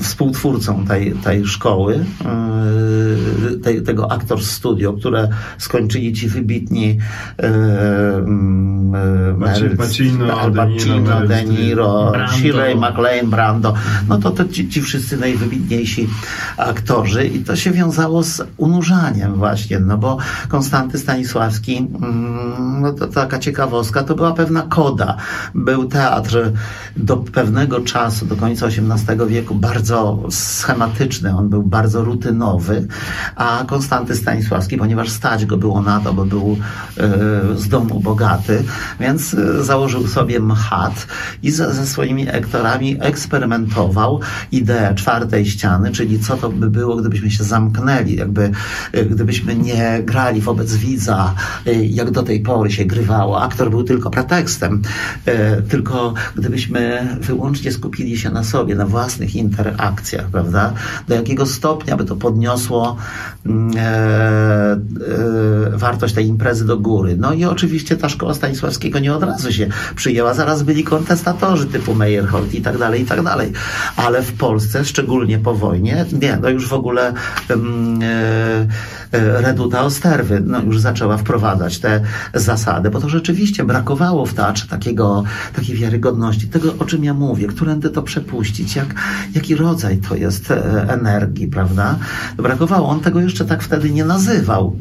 współtwórcą 0.02 0.86
tej, 0.86 1.12
tej 1.12 1.46
szkoły, 1.46 2.06
tej, 3.64 3.82
tego 3.82 4.12
Actors 4.12 4.52
Studio, 4.52 4.94
które 4.94 5.30
skończyli 5.58 6.14
ci 6.14 6.28
wybitni 6.28 6.98
Mel, 9.38 9.78
Pacino, 9.78 10.40
Al 10.40 10.52
Pacino, 10.52 11.28
De 11.28 11.44
Niro, 11.44 12.12
Shirley 12.36 12.76
MacLaine, 12.76 13.30
Brando. 13.30 13.74
No 14.10 14.18
to, 14.18 14.32
to 14.32 14.46
ci, 14.46 14.70
ci 14.70 14.82
wszyscy 14.82 15.18
najwybitniejsi 15.18 16.10
aktorzy 16.58 17.26
i 17.26 17.40
to 17.40 17.56
się 17.56 17.72
wiązało 17.72 18.24
z 18.24 18.42
unurzaniem 18.58 19.36
właśnie 19.36 19.80
no 19.80 19.98
bo 19.98 20.18
Konstanty 20.50 21.00
Stanisławski, 21.00 21.78
mm, 21.78 22.82
no 22.82 22.94
to 22.94 23.08
taka 23.08 23.40
ciekawostka, 23.40 24.04
to 24.04 24.16
była 24.16 24.34
pewna 24.34 24.62
koda. 24.62 25.18
Był 25.56 25.86
teatr 25.86 26.52
do 26.98 27.18
pewnego 27.18 27.80
czasu, 27.80 28.26
do 28.26 28.36
końca 28.36 28.66
XVIII 28.66 29.28
wieku, 29.28 29.56
bardzo 29.56 30.20
schematyczny, 30.30 31.38
on 31.38 31.50
był 31.50 31.64
bardzo 31.64 32.04
rutynowy, 32.04 32.88
a 33.36 33.53
Konstanty 33.68 34.16
Stanisławski, 34.16 34.78
ponieważ 34.78 35.10
stać 35.10 35.46
go 35.46 35.58
było 35.58 35.82
na 35.82 36.00
to, 36.00 36.14
bo 36.14 36.26
był 36.26 36.58
y, 37.54 37.60
z 37.60 37.68
domu 37.68 38.00
bogaty, 38.00 38.64
więc 39.00 39.34
y, 39.34 39.64
założył 39.64 40.08
sobie 40.08 40.40
mchat 40.40 41.08
i 41.44 41.52
ze, 41.52 41.74
ze 41.74 41.88
swoimi 41.88 42.30
aktorami 42.30 42.98
eksperymentował 43.00 44.20
ideę 44.52 44.96
czwartej 44.96 45.46
ściany, 45.46 45.92
czyli 45.92 46.20
co 46.20 46.38
to 46.38 46.50
by 46.50 46.70
było, 46.70 46.96
gdybyśmy 46.96 47.32
się 47.32 47.44
zamknęli, 47.44 48.16
jakby 48.16 48.52
y, 48.96 49.06
gdybyśmy 49.06 49.56
nie 49.56 50.02
grali 50.04 50.42
wobec 50.42 50.76
widza, 50.76 51.36
jak 51.90 52.12
do 52.12 52.24
tej 52.24 52.40
pory 52.40 52.72
się 52.72 52.86
grywało. 52.86 53.42
Aktor 53.42 53.70
był 53.70 53.84
tylko 53.84 54.10
pretekstem. 54.10 54.82
Tylko 55.70 56.14
gdybyśmy 56.36 57.08
wyłącznie 57.22 57.72
skupili 57.72 58.18
się 58.18 58.30
na 58.30 58.44
sobie, 58.44 58.76
na 58.76 58.86
własnych 58.86 59.36
interakcjach, 59.36 60.26
prawda? 60.28 60.74
Do 61.08 61.16
jakiego 61.16 61.46
stopnia 61.46 61.98
by 61.98 62.06
to 62.06 62.16
podniosło 62.16 62.98
e, 63.43 63.43
e, 63.43 63.43
wartość 65.74 66.14
tej 66.14 66.28
imprezy 66.28 66.66
do 66.66 66.78
góry. 66.78 67.16
No 67.18 67.34
i 67.34 67.46
oczywiście 67.46 67.98
ta 67.98 68.10
szkoła 68.10 68.34
Stanisławskiego 68.34 69.00
nie 69.00 69.14
od 69.14 69.24
razu 69.24 69.52
się 69.54 69.68
przyjęła. 69.96 70.34
Zaraz 70.34 70.64
byli 70.64 70.84
kontestatorzy 70.84 71.66
typu 71.66 71.96
Meyerhold 71.96 72.54
i 72.54 72.62
tak 72.62 72.78
dalej, 72.78 73.02
i 73.02 73.06
tak 73.06 73.24
dalej. 73.24 73.52
Ale 73.96 74.22
w 74.22 74.34
Polsce, 74.34 74.86
szczególnie 74.86 75.40
po 75.40 75.56
wojnie, 75.56 76.06
nie, 76.22 76.38
no 76.42 76.50
już 76.50 76.68
w 76.68 76.74
ogóle 76.74 77.14
um, 77.50 78.00
e, 78.04 79.42
Reduta 79.42 79.84
Osterwy 79.84 80.42
no, 80.46 80.62
już 80.62 80.80
zaczęła 80.80 81.18
wprowadzać 81.18 81.80
te 81.80 82.02
zasady, 82.34 82.90
bo 82.90 83.02
to 83.02 83.10
rzeczywiście 83.10 83.64
brakowało 83.64 84.26
w 84.26 84.34
teatrze 84.34 84.68
takiego, 84.68 85.24
takiej 85.56 85.76
wiarygodności, 85.76 86.48
tego 86.48 86.74
o 86.80 86.86
czym 86.86 87.04
ja 87.04 87.14
mówię, 87.14 87.48
którędy 87.48 87.90
to 87.90 88.02
przepuścić, 88.02 88.76
jak, 88.76 88.96
jaki 89.36 89.56
rodzaj 89.56 89.98
to 89.98 90.16
jest 90.16 90.52
e, 90.52 90.86
energii, 90.90 91.48
prawda? 91.48 91.96
Brakowało. 92.38 92.90
On 92.90 93.00
tego 93.00 93.22
jeszcze 93.34 93.46
tak 93.46 93.64
wtedy 93.64 93.90
nie 93.90 94.06
nazywał. 94.06 94.76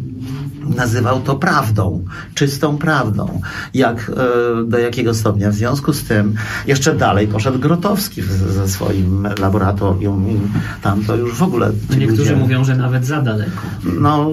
nazywał 0.77 1.21
to 1.21 1.37
prawdą, 1.37 2.05
czystą 2.35 2.79
prawdą. 2.79 3.41
Jak, 3.75 4.11
e, 4.11 4.65
do 4.65 4.79
jakiego 4.79 5.15
stopnia? 5.15 5.51
W 5.51 5.55
związku 5.55 5.93
z 5.93 6.05
tym 6.05 6.35
jeszcze 6.67 6.95
dalej 6.95 7.29
poszedł 7.29 7.59
Grotowski 7.59 8.23
ze 8.49 8.69
swoim 8.69 9.29
laboratorium 9.39 10.31
i 10.31 10.41
tam 10.83 11.05
to 11.05 11.17
już 11.17 11.35
w 11.35 11.43
ogóle... 11.43 11.73
Niektórzy 11.99 12.23
ludzie, 12.23 12.37
mówią, 12.37 12.65
że 12.65 12.77
nawet 12.77 13.07
za 13.07 13.23
daleko. 13.23 13.63
No, 14.01 14.31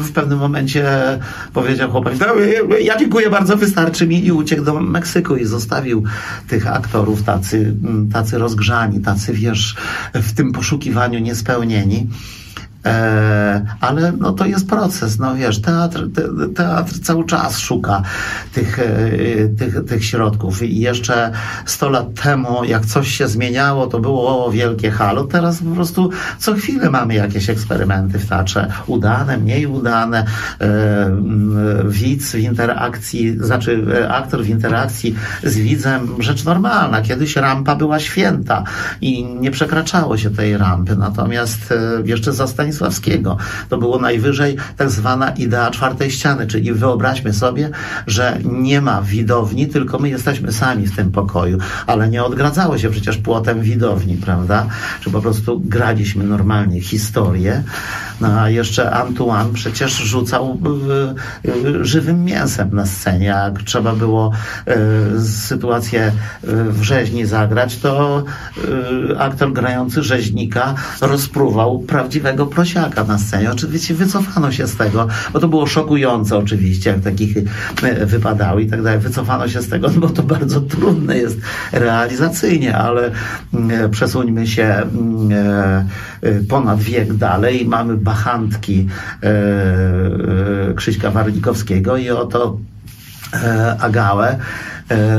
w 0.00 0.12
pewnym 0.12 0.38
momencie 0.38 0.84
powiedział 1.52 1.90
chłopak, 1.90 2.14
no, 2.20 2.26
ja 2.80 2.98
dziękuję 2.98 3.30
bardzo, 3.30 3.56
wystarczy 3.56 4.06
mi 4.06 4.26
i 4.26 4.32
uciekł 4.32 4.64
do 4.64 4.80
Meksyku 4.80 5.36
i 5.36 5.44
zostawił 5.44 6.04
tych 6.48 6.66
aktorów 6.66 7.22
tacy, 7.22 7.76
tacy 8.12 8.38
rozgrzani, 8.38 9.00
tacy, 9.00 9.32
wiesz, 9.32 9.76
w 10.14 10.32
tym 10.32 10.52
poszukiwaniu 10.52 11.18
niespełnieni. 11.18 12.06
E, 12.84 13.64
ale 13.80 14.12
no 14.12 14.32
to 14.32 14.46
jest 14.46 14.68
proces, 14.68 15.18
no 15.18 15.34
wiesz, 15.34 15.60
teatr, 15.60 16.08
te, 16.14 16.22
teatr 16.54 17.00
cały 17.02 17.26
czas 17.26 17.58
szuka 17.58 18.02
tych, 18.52 18.78
e, 18.78 18.84
tych, 19.58 19.84
tych 19.84 20.04
środków. 20.04 20.62
I 20.62 20.80
jeszcze 20.80 21.32
100 21.66 21.88
lat 21.88 22.14
temu, 22.22 22.64
jak 22.64 22.86
coś 22.86 23.08
się 23.08 23.28
zmieniało, 23.28 23.86
to 23.86 24.00
było 24.00 24.50
wielkie 24.50 24.90
halo, 24.90 25.24
teraz 25.24 25.62
po 25.62 25.70
prostu 25.70 26.10
co 26.38 26.54
chwilę 26.54 26.90
mamy 26.90 27.14
jakieś 27.14 27.50
eksperymenty 27.50 28.18
w 28.18 28.28
teatrze, 28.28 28.72
udane, 28.86 29.38
mniej 29.38 29.66
udane, 29.66 30.24
e, 30.60 31.16
widz 31.84 32.32
w 32.32 32.38
interakcji, 32.38 33.38
znaczy 33.38 33.84
aktor 34.08 34.44
w 34.44 34.48
interakcji 34.48 35.14
z 35.42 35.56
widzem, 35.56 36.22
rzecz 36.22 36.44
normalna, 36.44 37.02
kiedyś 37.02 37.36
rampa 37.36 37.76
była 37.76 37.98
święta 37.98 38.64
i 39.00 39.24
nie 39.24 39.50
przekraczało 39.50 40.16
się 40.16 40.30
tej 40.30 40.56
rampy, 40.56 40.96
natomiast 40.96 41.74
jeszcze 42.04 42.32
zastań 42.32 42.73
Stanisławskiego. 42.74 43.36
To 43.68 43.78
było 43.78 43.98
najwyżej 43.98 44.56
tak 44.76 44.90
zwana 44.90 45.30
idea 45.30 45.70
czwartej 45.70 46.10
ściany, 46.10 46.46
czyli 46.46 46.72
wyobraźmy 46.72 47.32
sobie, 47.32 47.70
że 48.06 48.38
nie 48.44 48.80
ma 48.80 49.02
widowni, 49.02 49.66
tylko 49.66 49.98
my 49.98 50.08
jesteśmy 50.08 50.52
sami 50.52 50.86
w 50.86 50.96
tym 50.96 51.10
pokoju, 51.10 51.58
ale 51.86 52.08
nie 52.08 52.24
odgradzało 52.24 52.78
się 52.78 52.90
przecież 52.90 53.16
płotem 53.16 53.60
widowni, 53.60 54.16
prawda? 54.16 54.66
Czy 55.00 55.10
po 55.10 55.20
prostu 55.20 55.60
graliśmy 55.64 56.24
normalnie 56.24 56.80
historię, 56.80 57.62
no 58.20 58.40
a 58.40 58.50
jeszcze 58.50 58.90
Antoine 58.90 59.52
przecież 59.52 59.92
rzucał 59.92 60.58
żywym 61.80 62.24
mięsem 62.24 62.74
na 62.74 62.86
scenie. 62.86 63.26
Jak 63.26 63.62
trzeba 63.62 63.92
było 63.92 64.32
y, 65.16 65.20
sytuację 65.20 66.12
w 66.42 66.82
rzeźni 66.82 67.26
zagrać, 67.26 67.76
to 67.76 68.24
y, 69.12 69.18
aktor 69.18 69.52
grający 69.52 70.02
rzeźnika 70.02 70.74
rozpruwał 71.00 71.78
prawdziwego 71.78 72.46
prosiaka 72.64 73.04
na 73.04 73.18
scenie. 73.18 73.50
Oczywiście 73.50 73.94
wycofano 73.94 74.52
się 74.52 74.66
z 74.66 74.76
tego, 74.76 75.08
bo 75.32 75.40
to 75.40 75.48
było 75.48 75.66
szokujące 75.66 76.36
oczywiście, 76.36 76.90
jak 76.90 77.00
takich 77.00 77.36
y, 77.36 78.06
wypadały 78.06 78.62
i 78.62 78.66
tak 78.66 78.82
dalej. 78.82 78.98
Wycofano 78.98 79.48
się 79.48 79.62
z 79.62 79.68
tego, 79.68 79.90
bo 79.90 80.08
to 80.08 80.22
bardzo 80.22 80.60
trudne 80.60 81.18
jest 81.18 81.38
realizacyjnie, 81.72 82.76
ale 82.76 83.10
przesuńmy 83.90 84.46
się 84.46 84.82
ponad 86.48 86.80
wiek 86.80 87.14
dalej. 87.14 87.66
Mamy 87.66 87.96
bachantki 87.96 88.88
e, 89.22 89.28
e, 90.70 90.74
Krzyśka 90.74 91.10
Warlikowskiego 91.10 91.96
i 91.96 92.10
oto 92.10 92.58
e, 93.34 93.76
Agałę 93.80 94.28
e, 94.30 94.38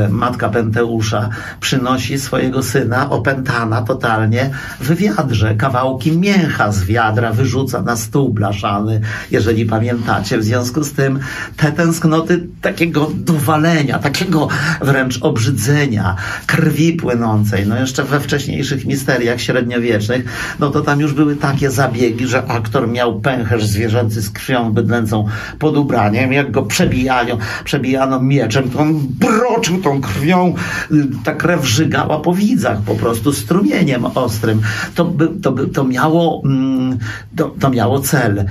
matka 0.10 0.50
Penteusza, 0.50 1.30
przynosi 1.60 2.20
swojego 2.20 2.64
syna, 2.64 3.10
opętana 3.10 3.82
totalnie, 3.82 4.50
w 4.80 4.96
wiadrze. 4.96 5.56
Kawałki 5.56 6.18
mięcha 6.18 6.72
z 6.72 6.84
wiadra 6.84 7.32
wyrzuca 7.32 7.82
na 7.82 7.96
stół 7.96 8.34
blaszany, 8.34 9.02
jeżeli 9.32 9.66
pamiętacie. 9.66 10.38
W 10.38 10.44
związku 10.44 10.84
z 10.84 10.94
tym 10.94 11.20
te 11.58 11.72
tęsknoty 11.72 12.48
takiego 12.62 13.12
dowalenia, 13.14 14.00
takiego 14.00 14.48
wręcz 14.82 15.20
obrzydzenia, 15.22 16.16
krwi 16.46 16.94
płynącej, 16.94 17.68
no 17.68 17.80
jeszcze 17.80 18.04
we 18.04 18.20
wcześniejszych 18.20 18.86
misteriach 18.86 19.42
średniowiecznych, 19.42 20.26
no 20.60 20.70
to 20.70 20.82
tam 20.82 21.00
już 21.00 21.14
były 21.14 21.36
takie 21.36 21.72
zabiegi, 21.72 22.28
że 22.28 22.48
aktor 22.48 22.88
miał 22.88 23.20
pęcherz 23.20 23.66
zwierzęcy 23.66 24.22
z 24.22 24.30
krwią 24.30 24.74
bydlęcą 24.74 25.28
pod 25.60 25.78
ubraniem, 25.78 26.34
jak 26.34 26.52
go 26.52 26.64
przebijają, 26.64 27.38
przebijano 27.64 28.22
mieczem, 28.22 28.70
to 28.70 28.80
on 28.80 29.00
bro 29.20 29.55
oczył 29.56 29.82
tą 29.82 30.02
krwią, 30.02 30.54
y, 30.92 31.08
ta 31.24 31.34
krew 31.34 31.66
żygała 31.66 32.20
po 32.20 32.34
widzach 32.34 32.82
po 32.82 32.96
prostu 32.96 33.34
strumieniem 33.34 34.06
ostrym. 34.06 34.62
To, 34.96 35.06
by, 35.06 35.28
to, 35.42 35.52
by, 35.52 35.68
to, 35.68 35.84
miało, 35.84 36.42
mm, 36.46 36.98
to, 37.36 37.56
to 37.60 37.70
miało 37.70 38.00
cel 38.00 38.46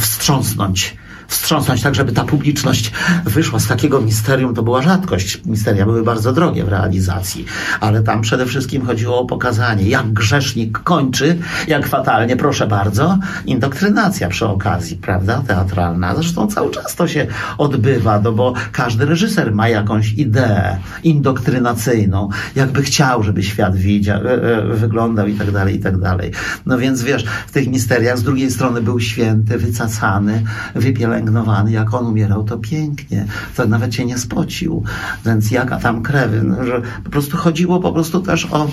wstrząsnąć 0.00 0.96
wstrząsnąć 1.28 1.82
tak, 1.82 1.94
żeby 1.94 2.12
ta 2.12 2.24
publiczność 2.24 2.92
wyszła 3.24 3.60
z 3.60 3.66
takiego 3.66 4.00
misterium. 4.00 4.54
To 4.54 4.62
była 4.62 4.82
rzadkość. 4.82 5.40
Misteria 5.46 5.84
były 5.84 6.02
bardzo 6.02 6.32
drogie 6.32 6.64
w 6.64 6.68
realizacji, 6.68 7.44
ale 7.80 8.02
tam 8.02 8.20
przede 8.20 8.46
wszystkim 8.46 8.86
chodziło 8.86 9.20
o 9.20 9.24
pokazanie, 9.24 9.88
jak 9.88 10.12
grzesznik 10.12 10.78
kończy, 10.78 11.38
jak 11.68 11.86
fatalnie, 11.86 12.36
proszę 12.36 12.66
bardzo, 12.66 13.18
indoktrynacja 13.46 14.28
przy 14.28 14.46
okazji, 14.46 14.96
prawda, 14.96 15.42
teatralna. 15.46 16.14
Zresztą 16.14 16.46
cały 16.46 16.70
czas 16.70 16.94
to 16.94 17.08
się 17.08 17.26
odbywa, 17.58 18.20
no 18.20 18.32
bo 18.32 18.54
każdy 18.72 19.04
reżyser 19.04 19.54
ma 19.54 19.68
jakąś 19.68 20.12
ideę 20.12 20.78
indoktrynacyjną, 21.04 22.28
jakby 22.56 22.82
chciał, 22.82 23.22
żeby 23.22 23.42
świat 23.42 23.76
widział, 23.76 24.26
e, 24.26 24.32
e, 24.32 24.62
wyglądał 24.62 25.26
i 25.26 25.34
tak 25.34 25.50
dalej, 25.50 25.76
i 25.76 25.78
tak 25.78 25.98
dalej. 25.98 26.30
No 26.66 26.78
więc 26.78 27.02
wiesz, 27.02 27.24
w 27.46 27.52
tych 27.52 27.68
misteriach 27.68 28.18
z 28.18 28.22
drugiej 28.22 28.50
strony 28.50 28.82
był 28.82 29.00
święty, 29.00 29.58
wycacany, 29.58 30.42
wypielęgnowany, 30.74 31.15
pielęgnowany, 31.16 31.72
jak 31.72 31.94
on 31.94 32.06
umierał, 32.06 32.44
to 32.44 32.58
pięknie. 32.58 33.26
To 33.56 33.66
nawet 33.66 33.94
się 33.94 34.04
nie 34.04 34.18
spocił. 34.18 34.82
Więc 35.26 35.50
jaka 35.50 35.78
tam 35.78 36.02
krew. 36.02 36.30
Że 36.64 36.82
po 37.04 37.10
prostu 37.10 37.36
chodziło 37.36 37.80
po 37.80 37.92
prostu 37.92 38.20
też 38.20 38.48
o 38.50 38.68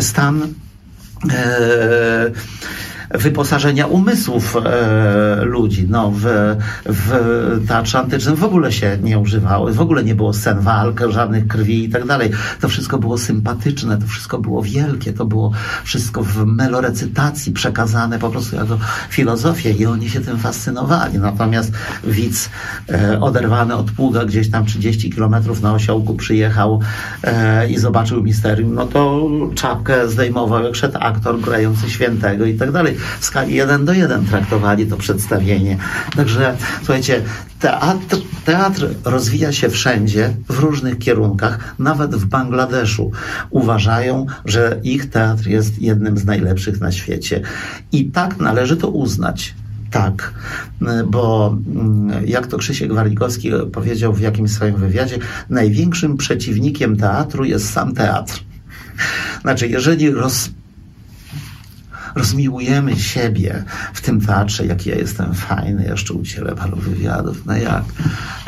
stan 0.00 0.42
e, 1.30 2.30
wyposażenia 3.10 3.86
umysłów 3.86 4.56
e, 4.56 5.44
ludzi. 5.44 5.86
No, 5.88 6.12
w, 6.14 6.56
w 6.86 7.10
teatrze 7.68 7.98
antycznym 7.98 8.36
w 8.36 8.44
ogóle 8.44 8.72
się 8.72 8.98
nie 9.02 9.18
używało, 9.18 9.72
w 9.72 9.80
ogóle 9.80 10.04
nie 10.04 10.14
było 10.14 10.32
scen 10.32 10.60
walk, 10.60 11.00
żadnych 11.08 11.46
krwi 11.46 11.84
i 11.84 11.88
tak 11.88 12.06
dalej. 12.06 12.30
To 12.60 12.68
wszystko 12.68 12.98
było 12.98 13.18
sympatyczne, 13.18 13.98
to 13.98 14.06
wszystko 14.06 14.38
było 14.38 14.62
wielkie, 14.62 15.12
to 15.12 15.24
było 15.24 15.52
wszystko 15.84 16.22
w 16.22 16.46
melorecytacji 16.46 17.52
przekazane 17.52 18.18
po 18.18 18.30
prostu 18.30 18.56
jako 18.56 18.78
filozofię 19.10 19.70
i 19.70 19.86
oni 19.86 20.10
się 20.10 20.20
tym 20.20 20.38
fascynowali. 20.38 21.18
Natomiast 21.18 21.72
widz 22.04 22.50
e, 22.88 23.20
oderwany 23.20 23.74
od 23.74 23.90
pługa 23.90 24.24
gdzieś 24.24 24.50
tam 24.50 24.66
30 24.66 25.10
kilometrów 25.10 25.62
na 25.62 25.74
osiołku 25.74 26.14
przyjechał 26.14 26.80
e, 27.24 27.68
i 27.68 27.78
zobaczył 27.78 28.22
misterium, 28.22 28.74
no 28.74 28.86
to 28.86 29.28
czapkę 29.54 30.08
zdejmował 30.08 30.64
jak 30.64 30.76
szedł 30.76 30.98
aktor 31.00 31.40
grający 31.40 31.90
świętego 31.90 32.46
i 32.46 32.54
tak 32.54 32.72
dalej 32.72 32.95
w 33.20 33.24
skali 33.24 33.54
1 33.54 33.84
do 33.84 33.92
1 33.92 34.26
traktowali 34.26 34.86
to 34.86 34.96
przedstawienie. 34.96 35.78
Także 36.16 36.56
słuchajcie, 36.78 37.22
teatr, 37.60 38.16
teatr 38.44 38.88
rozwija 39.04 39.52
się 39.52 39.68
wszędzie, 39.68 40.34
w 40.48 40.58
różnych 40.58 40.98
kierunkach, 40.98 41.74
nawet 41.78 42.14
w 42.14 42.24
Bangladeszu. 42.24 43.10
Uważają, 43.50 44.26
że 44.44 44.80
ich 44.82 45.10
teatr 45.10 45.46
jest 45.46 45.82
jednym 45.82 46.18
z 46.18 46.24
najlepszych 46.24 46.80
na 46.80 46.92
świecie. 46.92 47.40
I 47.92 48.04
tak 48.04 48.38
należy 48.38 48.76
to 48.76 48.88
uznać. 48.88 49.54
Tak, 49.90 50.34
bo 51.06 51.56
mm, 51.66 52.26
jak 52.26 52.46
to 52.46 52.58
Krzysiek 52.58 52.92
Warlikowski 52.92 53.50
powiedział 53.72 54.12
w 54.12 54.20
jakimś 54.20 54.50
swoim 54.50 54.76
wywiadzie, 54.76 55.18
największym 55.50 56.16
przeciwnikiem 56.16 56.96
teatru 56.96 57.44
jest 57.44 57.72
sam 57.72 57.94
teatr. 57.94 58.40
Znaczy, 59.42 59.68
jeżeli 59.68 60.10
roz, 60.10 60.50
rozmiłujemy 62.16 62.96
siebie 62.96 63.64
w 63.94 64.00
tym 64.00 64.20
teatrze, 64.20 64.66
jak 64.66 64.86
ja 64.86 64.94
jestem 64.94 65.34
fajny, 65.34 65.84
jeszcze 65.84 66.14
udzielę 66.14 66.54
paru 66.54 66.76
wywiadów, 66.76 67.46
no 67.46 67.56
jak, 67.56 67.84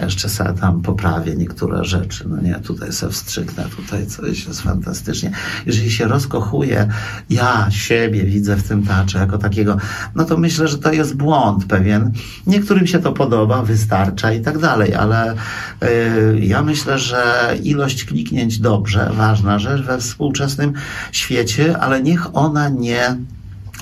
jeszcze 0.03 0.29
sobie 0.29 0.53
tam 0.53 0.83
poprawię 0.83 1.37
niektóre 1.37 1.85
rzeczy, 1.85 2.25
no 2.29 2.41
nie, 2.41 2.55
tutaj 2.55 2.93
sobie 2.93 3.13
wstrzyknę, 3.13 3.65
tutaj 3.77 4.07
coś 4.07 4.47
jest 4.47 4.61
fantastycznie. 4.61 5.31
Jeżeli 5.67 5.91
się 5.91 6.09
rozkochuję, 6.09 6.89
ja 7.31 7.67
siebie 7.71 8.25
widzę 8.25 8.57
w 8.57 8.69
tym 8.69 8.83
teatrze 8.83 9.19
jako 9.19 9.39
takiego, 9.39 9.77
no 10.15 10.25
to 10.25 10.37
myślę, 10.37 10.69
że 10.69 10.79
to 10.79 10.93
jest 10.93 11.17
błąd 11.17 11.65
pewien. 11.65 12.13
Niektórym 12.47 12.87
się 12.87 12.99
to 12.99 13.13
podoba, 13.13 13.63
wystarcza 13.63 14.33
i 14.33 14.41
tak 14.41 14.59
dalej, 14.59 14.95
ale 14.95 15.35
yy, 15.83 16.41
ja 16.41 16.63
myślę, 16.63 16.99
że 16.99 17.55
ilość 17.63 18.05
kliknięć 18.05 18.59
dobrze, 18.59 19.11
ważna 19.17 19.59
rzecz 19.59 19.83
we 19.83 19.99
współczesnym 19.99 20.73
świecie, 21.13 21.79
ale 21.79 22.03
niech 22.03 22.37
ona 22.37 22.69
nie 22.69 23.17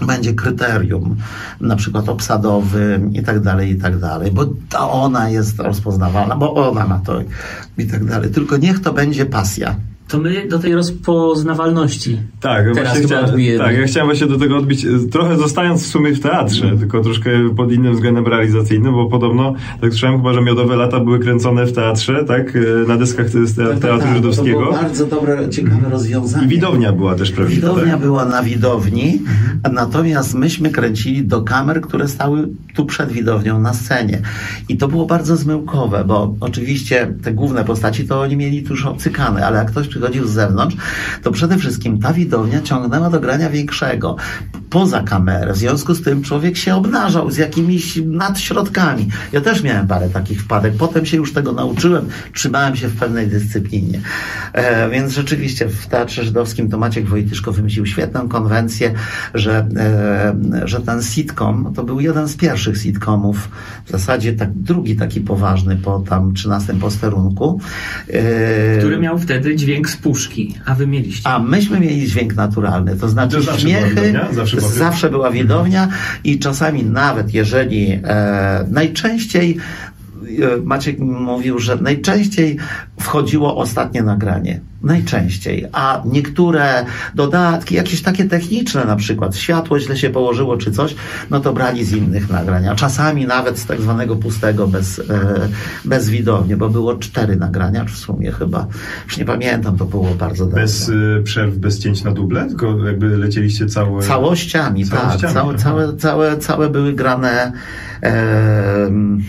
będzie 0.03 0.35
kryterium, 0.35 1.17
na 1.61 1.77
przykład 1.77 2.09
obsadowym 2.09 3.15
i 3.15 3.23
tak 3.23 3.41
dalej, 3.41 3.71
i 3.71 3.77
tak 3.77 3.99
dalej, 3.99 4.33
bo 4.33 4.47
ona 4.91 5.31
jest 5.31 5.59
rozpoznawalna, 5.61 6.37
bo 6.37 6.71
ona 6.71 6.87
ma 6.87 6.99
to 6.99 7.23
i 7.79 7.87
tak 7.87 8.05
dalej. 8.05 8.31
Tylko 8.31 8.57
niech 8.57 8.81
to 8.81 8.93
będzie 8.93 9.27
pasja. 9.27 9.77
To 10.09 10.19
my 10.19 10.49
do 10.49 10.59
tej 10.59 10.75
rozpoznawalności. 10.75 12.19
Tak, 12.41 12.65
Teraz 12.75 12.89
właśnie 12.93 13.07
chciałem, 13.07 13.59
tak, 13.59 13.77
ja 13.79 13.87
chciałem 13.87 14.09
właśnie 14.09 14.27
do 14.27 14.39
tego 14.39 14.57
odbić, 14.57 14.87
trochę 15.11 15.37
zostając 15.37 15.83
w 15.83 15.87
sumie 15.87 16.13
w 16.13 16.21
teatrze, 16.21 16.63
Mhm. 16.63 16.79
tylko 16.81 17.01
troszkę 17.01 17.31
pod 17.57 17.73
innym 17.73 17.95
względem 17.95 18.27
realizacyjnym, 18.27 18.93
bo 18.95 19.07
podobno, 19.07 19.55
tak 19.81 19.91
słyszałem 19.91 20.17
chyba, 20.17 20.33
że 20.33 20.41
Miodowe 20.43 20.77
Lata 20.77 21.01
były 21.01 21.19
kręcone 21.19 21.67
w 21.67 21.73
teatrze, 21.73 22.25
tak, 22.25 22.57
e, 22.57 22.89
na 22.89 22.97
deskach 22.97 23.27
te- 23.31 23.47
te- 23.57 23.65
Teatru 23.81 23.99
Tak, 23.99 24.09
To 24.09 24.15
Żydowskiego 24.15 24.59
było 24.61 24.73
bardzo 24.73 25.07
dobre, 25.07 25.49
ciekawe 25.51 25.91
rozwiązanie. 25.91 26.47
i 26.47 26.49
widownia 26.49 26.93
była 26.93 27.15
też 27.15 27.33
prawdziwa, 27.33 27.69
Widownia 27.69 27.93
tak? 27.93 28.01
była 28.03 28.25
na 28.25 28.43
widowni, 28.43 29.23
a 29.63 29.69
natomiast 29.69 30.35
myśmy 30.35 30.71
kręcili 30.71 31.25
do 31.25 31.43
kamer, 31.43 31.81
które 31.81 32.09
stały 32.09 32.49
tu 32.75 32.85
przed 32.87 33.13
widownią 33.13 33.61
na 33.61 33.75
scenie. 33.75 34.19
I 34.69 34.77
to 34.77 34.89
było 34.89 35.07
bardzo 35.07 35.37
zmyłkowe, 35.37 36.05
bo 36.07 36.35
oczywiście 36.41 37.15
te 37.23 37.33
główne 37.33 37.65
postaci 37.65 38.05
to 38.05 38.21
oni 38.21 38.37
mieli 38.37 38.63
tuż 38.63 38.87
obcykane, 38.87 39.47
ale 39.47 39.59
jak 39.59 39.71
ktoś 39.71 39.89
przychodził 39.97 40.29
z 40.29 40.31
zewnątrz, 40.31 40.77
to 41.23 41.33
przede 41.33 41.59
wszystkim 41.59 41.99
ta 41.99 42.13
widownia 42.13 42.63
ciągnęła 42.63 43.11
do 43.11 43.21
grania 43.21 43.51
większego, 43.51 44.17
poza 44.71 45.03
kamerę. 45.03 45.53
W 45.53 45.57
związku 45.57 45.95
z 45.95 46.03
tym 46.03 46.23
człowiek 46.23 46.57
się 46.57 46.75
obnażał 46.75 47.31
z 47.31 47.37
jakimiś 47.37 47.97
nadśrodkami. 48.07 49.09
Ja 49.33 49.41
też 49.41 49.63
miałem 49.63 49.87
parę 49.87 50.09
takich 50.09 50.43
wpadek. 50.43 50.75
Potem 50.79 51.07
się 51.07 51.17
już 51.17 51.33
tego 51.33 51.53
nauczyłem, 51.53 52.09
trzymałem 52.33 52.77
się 52.77 52.89
w 52.89 52.97
pewnej 52.97 53.27
dyscyplinie. 53.29 54.01
E, 54.53 54.91
więc 54.91 55.13
rzeczywiście 55.13 55.69
w 55.69 55.87
Teatrze 55.87 56.25
Żydowskim 56.25 56.71
to 56.71 56.79
Maciek 56.79 57.09
Wojtyszko 57.09 57.53
wymyślił 57.53 57.87
świetną 57.87 58.29
konwencję, 58.29 58.95
że, 59.35 59.69
e, 59.77 60.69
że 60.69 60.81
ten 60.81 61.03
sitcom 61.03 61.73
to 61.77 61.85
był 61.85 62.01
jeden 62.01 62.29
z 62.29 62.37
pierwszych 62.37 62.79
sitcomów, 62.79 63.49
w 63.85 63.91
zasadzie 63.91 64.33
tak, 64.33 64.53
drugi 64.53 64.97
taki 64.97 65.21
poważny 65.21 65.77
po 65.77 65.99
tam 65.99 66.35
13 66.35 66.75
posterunku. 66.75 67.61
E, 68.09 68.79
Który 68.79 68.99
miał 68.99 69.19
wtedy 69.19 69.57
dźwięk 69.57 69.86
z 69.91 69.97
puszki, 69.97 70.55
a 70.67 70.75
wy 70.75 70.87
mieliście. 70.87 71.29
a 71.29 71.39
myśmy 71.39 71.81
mieli 71.81 72.07
dźwięk 72.07 72.35
naturalny, 72.35 72.97
to 72.97 73.09
znaczy 73.09 73.37
To 73.37 73.43
zawsze 73.43 73.67
była 73.67 73.79
śmiechy, 73.81 73.95
widownia? 73.95 74.29
Zawsze 74.33 74.57
była- 74.57 74.69
zawsze 74.69 75.11
była 75.11 75.31
widownia 75.31 75.89
i 76.25 76.39
czasami 76.39 76.85
nawet 76.85 77.35
jeżeli 77.35 77.93
e, 78.05 78.67
najczęściej 78.71 79.57
e, 80.43 80.57
Maciek 80.65 80.99
mi 80.99 81.07
mówił, 81.07 81.59
że 81.59 81.77
najczęściej 81.77 82.57
wchodziło 83.01 83.57
ostatnie 83.57 84.03
nagranie. 84.03 84.61
Najczęściej. 84.87 85.67
A 85.73 86.03
niektóre 86.05 86.85
dodatki, 87.15 87.75
jakieś 87.75 88.03
takie 88.03 88.25
techniczne 88.25 88.85
na 88.85 88.97
przykład, 88.97 89.37
światło 89.37 89.81
źle 89.81 89.97
się 89.97 90.11
położyło 90.11 90.57
czy 90.57 90.73
coś, 90.73 90.95
no 91.31 91.41
to 91.41 91.53
brali 91.53 91.85
z 91.85 91.93
innych 91.93 92.31
nagrań. 92.31 92.69
A 92.69 92.75
czasami 92.75 93.27
nawet 93.27 93.59
z 93.59 93.67
tak 93.67 93.81
zwanego 93.81 94.17
pustego 94.17 94.69
bez, 94.69 94.99
e, 94.99 95.03
bez 95.85 96.11
widowni, 96.11 96.57
bo 96.57 96.69
było 96.69 96.97
cztery 96.97 97.37
nagrania 97.37 97.85
w 97.85 97.91
sumie 97.91 98.33
chyba. 98.33 98.67
Już 99.05 99.17
nie 99.17 99.25
pamiętam, 99.25 99.77
to 99.77 99.85
było 99.85 100.15
bardzo 100.15 100.45
dawno. 100.45 100.61
Bez 100.61 100.89
y, 100.89 101.23
przerw, 101.25 101.57
bez 101.57 101.79
cięć 101.79 102.05
na 102.05 102.13
duble, 102.13 102.49
tylko 102.49 102.87
jakby 102.87 103.17
lecieliście 103.17 103.67
całe... 103.67 104.03
Całościami, 104.03 104.85
Całościami, 104.85 105.23
tak. 105.23 105.33
Całe, 105.33 105.55
całe, 105.59 105.97
całe, 105.97 106.39
całe 106.39 106.71
były 106.71 106.93
grane 106.93 107.53
em, 108.01 109.23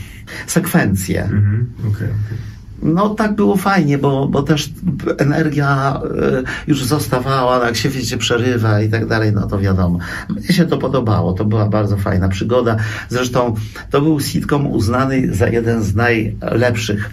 sekwencje. 0.48 1.24
Mhm, 1.24 1.74
okej, 1.80 1.92
okej. 1.92 2.57
No 2.82 3.10
tak 3.10 3.36
było 3.36 3.56
fajnie, 3.58 3.98
bo, 3.98 4.28
bo 4.28 4.44
też 4.44 4.70
energia 5.18 6.02
e, 6.22 6.44
już 6.68 6.86
zostawała, 6.86 7.66
jak 7.66 7.76
się 7.76 7.90
wiecie, 7.90 8.18
przerywa 8.18 8.82
i 8.82 8.90
tak 8.90 9.06
dalej, 9.08 9.32
no 9.34 9.48
to 9.48 9.60
wiadomo. 9.60 10.00
Mnie 10.30 10.48
się 10.48 10.66
to 10.66 10.78
podobało, 10.78 11.34
to 11.34 11.46
była 11.46 11.70
bardzo 11.70 11.98
fajna 11.98 12.30
przygoda. 12.30 12.76
Zresztą 13.10 13.56
to 13.90 14.02
był 14.02 14.20
sitcom 14.20 14.68
uznany 14.68 15.36
za 15.36 15.48
jeden 15.48 15.84
z 15.84 15.96
najlepszych 15.96 17.12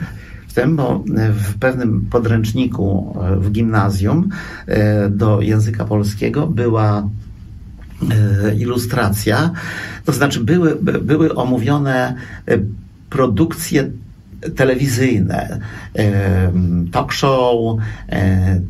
w 0.48 0.54
tym, 0.54 0.76
bo 0.76 1.04
w 1.34 1.58
pewnym 1.58 2.06
podręczniku 2.10 3.16
e, 3.22 3.36
w 3.36 3.50
gimnazjum 3.50 4.28
e, 4.66 5.08
do 5.10 5.40
języka 5.40 5.84
polskiego 5.84 6.46
była 6.46 7.08
ilustracja, 8.58 9.50
to 10.04 10.12
znaczy 10.12 10.40
były, 10.40 10.76
by- 10.82 11.00
były 11.00 11.34
omówione 11.34 12.14
produkcje 13.10 13.90
telewizyjne, 14.56 15.60
talk 16.92 17.12
show, 17.12 17.78
e, 18.08 18.60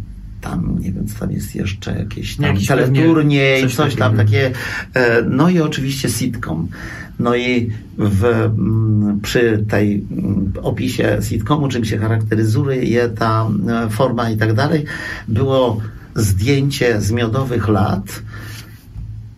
tam 0.44 0.78
nie 0.80 0.92
wiem, 0.92 1.06
co 1.06 1.18
tam 1.18 1.30
jest 1.30 1.54
jeszcze 1.54 1.98
jakieś 1.98 2.36
tam 2.36 2.46
Jakiś 2.46 2.66
teleturniej, 2.66 3.62
coś, 3.62 3.74
coś 3.74 3.94
tam 3.94 4.16
takie, 4.16 4.50
e, 4.94 5.22
no 5.22 5.48
i 5.48 5.60
oczywiście 5.60 6.08
sitcom. 6.08 6.68
No 7.18 7.36
i 7.36 7.70
w, 7.98 8.24
mm, 8.24 9.20
przy 9.20 9.64
tej 9.68 10.04
mm, 10.10 10.52
opisie 10.62 11.18
sitcomu, 11.20 11.68
czym 11.68 11.84
się 11.84 11.98
charakteryzuje 11.98 13.08
ta 13.08 13.50
e, 13.68 13.90
forma 13.90 14.30
i 14.30 14.36
tak 14.36 14.52
dalej, 14.52 14.84
było 15.28 15.80
zdjęcie 16.14 17.00
z 17.00 17.10
miodowych 17.10 17.68
lat, 17.68 18.22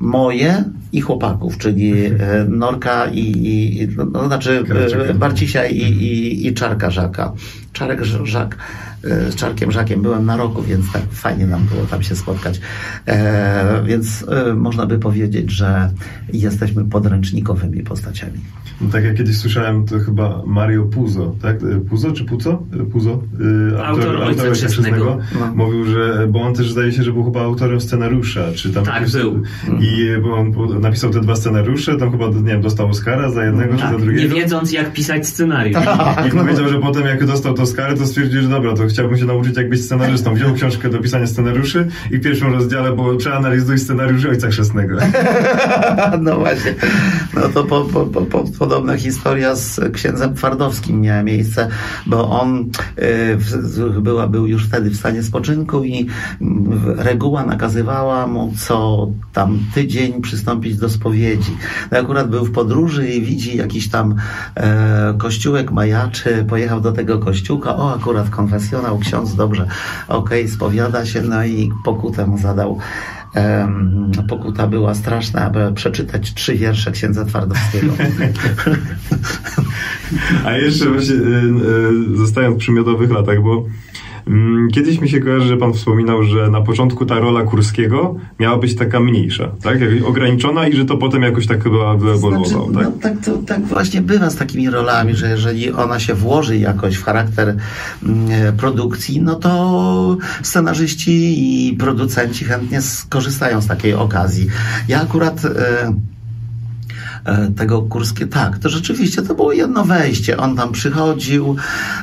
moje 0.01 0.65
i 0.93 1.01
chłopaków, 1.01 1.59
czyli 1.59 2.07
e, 2.07 2.13
Norka 2.49 3.07
i, 3.07 3.21
i 3.21 3.89
no, 4.13 4.27
znaczy 4.27 4.65
e, 5.09 5.15
Barcisia 5.15 5.67
i, 5.67 5.83
i, 5.83 6.47
i 6.47 6.55
Czarka 6.55 6.91
Żaka. 6.91 7.33
Czarek 7.77 8.05
Żak. 8.05 8.57
e, 9.05 9.33
Z 9.33 9.35
Czarkiem 9.35 9.72
Żakiem 9.72 10.03
byłem 10.03 10.27
na 10.27 10.37
roku, 10.37 10.62
więc 10.62 10.93
tak 10.93 11.03
fajnie 11.11 11.47
nam 11.47 11.64
było 11.64 11.83
tam 11.87 12.03
się 12.03 12.16
spotkać. 12.16 12.61
E, 13.07 13.83
więc 13.87 14.24
e, 14.29 14.55
można 14.55 14.87
by 14.87 14.99
powiedzieć, 14.99 15.51
że 15.51 15.91
jesteśmy 16.33 16.85
podręcznikowymi 16.85 17.83
postaciami. 17.83 18.39
No, 18.81 18.89
tak 18.93 19.05
jak 19.05 19.16
kiedyś 19.16 19.37
słyszałem, 19.39 19.87
to 19.87 19.99
chyba 19.99 20.43
Mario 20.47 20.83
Puzo, 20.85 21.35
tak? 21.43 21.62
Y, 21.62 21.81
Puzo 21.81 22.12
czy 22.12 22.24
Puzo? 22.24 22.62
Y, 22.81 22.85
Puzo? 22.85 23.22
Y, 23.74 23.85
Autor 23.85 24.16
Ojca 24.22 24.51
Chrzestnego. 24.51 25.18
No. 25.41 25.55
Mówił, 25.55 25.85
że, 25.85 26.27
bo 26.31 26.43
on 26.43 26.55
też 26.55 26.70
zdaje 26.70 26.93
się, 26.93 27.03
że 27.03 27.12
był 27.12 27.24
chyba 27.24 27.41
autorem 27.43 27.81
scenariusza, 27.81 28.41
czy 28.55 28.72
tam... 28.72 28.85
Tak, 28.85 29.11
był. 29.11 29.43
I 29.81 30.07
bo 30.22 30.37
on 30.37 30.81
napisał 30.81 31.11
te 31.11 31.20
dwa 31.20 31.37
scenariusze, 31.37 31.97
tam 31.97 32.11
chyba, 32.11 32.29
nie 32.29 32.43
wiem, 32.43 32.61
dostał 32.61 32.89
Oscara 32.89 33.31
za 33.31 33.45
jednego 33.45 33.72
czy 33.74 33.81
za 33.81 33.85
Tak, 33.87 33.99
nie 33.99 34.05
drugiego. 34.05 34.35
wiedząc 34.35 34.72
jak 34.72 34.93
pisać 34.93 35.27
scenariusz. 35.27 35.85
Tak, 35.85 36.27
I 36.29 36.31
powiedział, 36.31 36.68
że 36.68 36.81
potem 36.81 37.07
jak 37.07 37.27
dostał 37.27 37.55
to 37.55 37.66
Oscary, 37.67 37.97
to 37.97 38.07
stwierdził, 38.07 38.43
że 38.43 38.49
dobra, 38.49 38.75
to 38.75 38.87
chciałbym 38.87 39.19
się 39.19 39.25
nauczyć 39.25 39.57
jak 39.57 39.69
być 39.69 39.85
scenarzystą. 39.85 40.35
Wziął 40.35 40.55
książkę 40.55 40.91
do 40.91 40.99
pisania 40.99 41.27
scenariuszy 41.27 41.89
i 42.11 42.19
w 42.19 42.23
pierwszym 42.23 42.53
rozdziale 42.53 42.93
było 42.93 43.17
przeanalizuj 43.17 43.79
scenariusz 43.79 44.25
Ojca 44.25 44.49
Chrzestnego. 44.49 44.97
No 46.21 46.39
właśnie. 46.39 46.75
No 47.35 47.49
to 47.49 47.64
po, 47.64 47.81
po, 47.81 48.07
po, 48.07 48.23
po, 48.23 48.45
podobna 48.59 48.97
historia 48.97 49.55
z 49.55 49.81
księdzem 49.93 50.35
Twardowskim 50.35 51.01
miała 51.01 51.23
miejsce, 51.23 51.69
bo 52.07 52.41
on 52.41 52.71
y, 52.99 54.01
była, 54.01 54.27
był 54.27 54.47
już 54.47 54.67
wtedy 54.67 54.91
w 54.91 54.97
stanie 54.97 55.23
spoczynku 55.23 55.85
i 55.85 56.07
reguła 56.97 57.47
nakazywała 57.47 58.27
mu 58.27 58.53
co 58.57 59.09
tam 59.33 59.59
tydzień 59.75 60.23
przystąpić 60.23 60.77
do 60.77 60.89
spowiedzi. 60.89 61.57
No 61.91 61.99
akurat 61.99 62.31
był 62.31 62.45
w 62.45 62.53
podróży 62.53 63.09
i 63.09 63.23
widzi 63.23 63.57
jakiś 63.57 63.91
tam 63.91 64.14
e, 64.55 65.14
kościółek 65.19 65.73
majaczy, 65.73 66.45
pojechał 66.49 66.81
do 66.81 66.93
tego 66.93 67.19
o 67.65 67.95
akurat 67.95 68.31
konfesjonał, 68.31 68.99
ksiądz 68.99 69.35
dobrze, 69.35 69.67
okej, 70.09 70.49
spowiada 70.49 71.07
się, 71.07 71.23
no 71.23 71.45
i 71.45 71.71
pokutę 71.85 72.27
mu 72.27 72.39
zadał. 72.39 72.79
Em, 73.35 74.11
pokuta 74.29 74.67
była 74.67 74.95
straszna, 74.95 75.45
aby 75.45 75.73
przeczytać 75.73 76.35
trzy 76.35 76.55
wiersze 76.55 76.93
księdza 76.93 77.25
Twardowskiego. 77.25 77.93
A 80.45 80.53
jeszcze 80.53 80.91
właśnie 80.91 81.15
y, 81.15 81.19
y, 82.15 82.17
zostając 82.17 82.59
przy 82.59 82.73
miodowych 82.73 83.11
latach, 83.11 83.43
bo 83.43 83.65
kiedyś 84.72 85.01
mi 85.01 85.09
się 85.09 85.20
kojarzy, 85.20 85.47
że 85.47 85.57
pan 85.57 85.72
wspominał, 85.72 86.22
że 86.22 86.51
na 86.51 86.61
początku 86.61 87.07
ta 87.07 87.18
rola 87.18 87.43
Kurskiego 87.43 88.16
miała 88.41 88.59
być 88.59 88.77
taka 88.77 89.01
mniejsza, 89.01 89.51
tak? 89.62 89.79
Ograniczona 90.07 90.68
i 90.68 90.77
że 90.77 90.85
to 90.85 90.97
potem 90.97 91.22
jakoś 91.22 91.47
tak 91.47 91.62
chyba 91.62 91.97
wyewoluował, 91.97 92.70
Znaczy, 92.70 92.87
tak? 92.87 92.95
no, 92.95 93.03
tak, 93.03 93.24
to, 93.24 93.39
tak 93.39 93.66
właśnie 93.66 94.01
bywa 94.01 94.31
z 94.31 94.37
takimi 94.37 94.70
rolami, 94.70 95.14
że 95.14 95.31
jeżeli 95.31 95.72
ona 95.72 96.01
się 96.01 96.14
włoży 96.14 96.59
jakoś 96.59 96.97
w 96.97 97.05
charakter 97.05 97.57
mm, 98.03 98.31
e, 98.31 98.53
produkcji, 98.53 99.20
no 99.20 99.35
to 99.35 100.16
scenarzyści 100.43 101.35
i 101.39 101.77
producenci 101.77 102.45
chętnie 102.45 102.83
skorzystają 102.83 103.61
z 103.61 103.66
takiej 103.66 103.95
okazji. 103.95 104.47
Ja 104.89 105.03
akurat 105.03 105.45
e, 105.45 105.95
tego 107.57 107.83
Kurskie, 107.83 108.27
tak, 108.27 108.59
to 108.59 108.68
rzeczywiście 108.68 109.22
to 109.22 109.35
było 109.35 109.53
jedno 109.53 109.85
wejście. 109.85 110.37
On 110.37 110.57
tam 110.57 110.72
przychodził, 110.72 111.57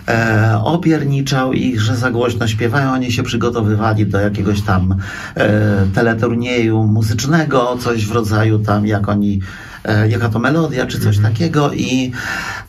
e, 0.07 0.59
opierniczał 0.63 1.53
ich, 1.53 1.82
że 1.82 1.95
za 1.95 2.11
głośno 2.11 2.47
śpiewają. 2.47 2.91
Oni 2.91 3.11
się 3.11 3.24
przygotowywali 3.24 4.05
do 4.05 4.19
jakiegoś 4.19 4.61
tam 4.61 4.95
e, 5.36 5.86
teleturnieju 5.93 6.84
muzycznego, 6.84 7.78
coś 7.80 8.05
w 8.05 8.11
rodzaju 8.11 8.59
tam, 8.59 8.88
jak 8.88 9.09
oni 9.09 9.39
e, 9.39 9.72
jaka 10.09 10.29
to 10.29 10.39
melodia, 10.39 10.86
czy 10.86 10.99
coś 10.99 11.19
takiego 11.19 11.73
i 11.73 12.11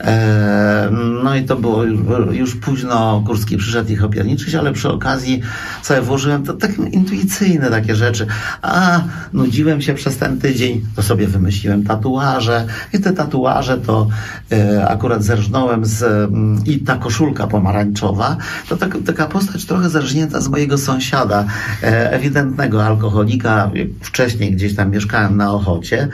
e, 0.01 0.89
no 1.23 1.37
i 1.37 1.45
to 1.45 1.57
było 1.57 1.85
już, 2.33 2.55
późno, 2.55 3.21
Górski 3.21 3.57
przyszedł 3.57 3.93
ich 3.93 4.05
opierniczyć, 4.05 4.55
ale 4.55 4.73
przy 4.73 4.89
okazji 4.89 5.41
sobie 5.83 6.01
włożyłem 6.01 6.43
to 6.43 6.53
takie 6.53 6.83
intuicyjne 6.83 7.71
takie 7.71 7.95
rzeczy. 7.95 8.27
A, 8.63 9.01
nudziłem 9.33 9.83
się 9.83 9.95
przez 9.95 10.17
ten 10.17 10.41
tydzień, 10.41 10.87
to 10.97 11.03
sobie 11.03 11.27
wymyśliłem 11.27 11.85
tatuaże 11.85 12.67
i 12.93 13.01
te 13.01 13.13
tatuaże 13.13 13.79
to 13.79 14.09
e, 14.53 14.89
akurat 14.89 15.23
zerżnąłem 15.23 15.85
z 15.85 16.03
mm, 16.03 16.65
i 16.67 16.79
ta 16.79 16.97
koszulka 16.97 17.47
pomarańczowa, 17.47 18.37
to 18.69 18.77
tak, 18.77 18.97
taka 19.07 19.27
postać 19.27 19.65
trochę 19.65 19.89
zerżnięta 19.91 20.41
z 20.41 20.49
mojego 20.49 20.79
sąsiada, 20.79 21.45
e, 21.83 22.13
ewidentnego 22.13 22.87
alkoholika, 22.87 23.71
wcześniej 24.01 24.53
gdzieś 24.53 24.75
tam 24.75 24.91
mieszkałem 24.91 25.37
na 25.37 25.53
Ochocie 25.53 26.09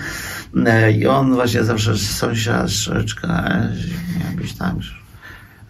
e, 0.67 0.90
i 0.91 1.07
on 1.07 1.35
właśnie 1.35 1.65
zawsze 1.65 1.99
sąsiadczka, 1.99 3.61
jakbyś 4.25 4.53
tam 4.53 4.81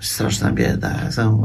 straszna 0.01 0.53
bieda. 0.53 0.95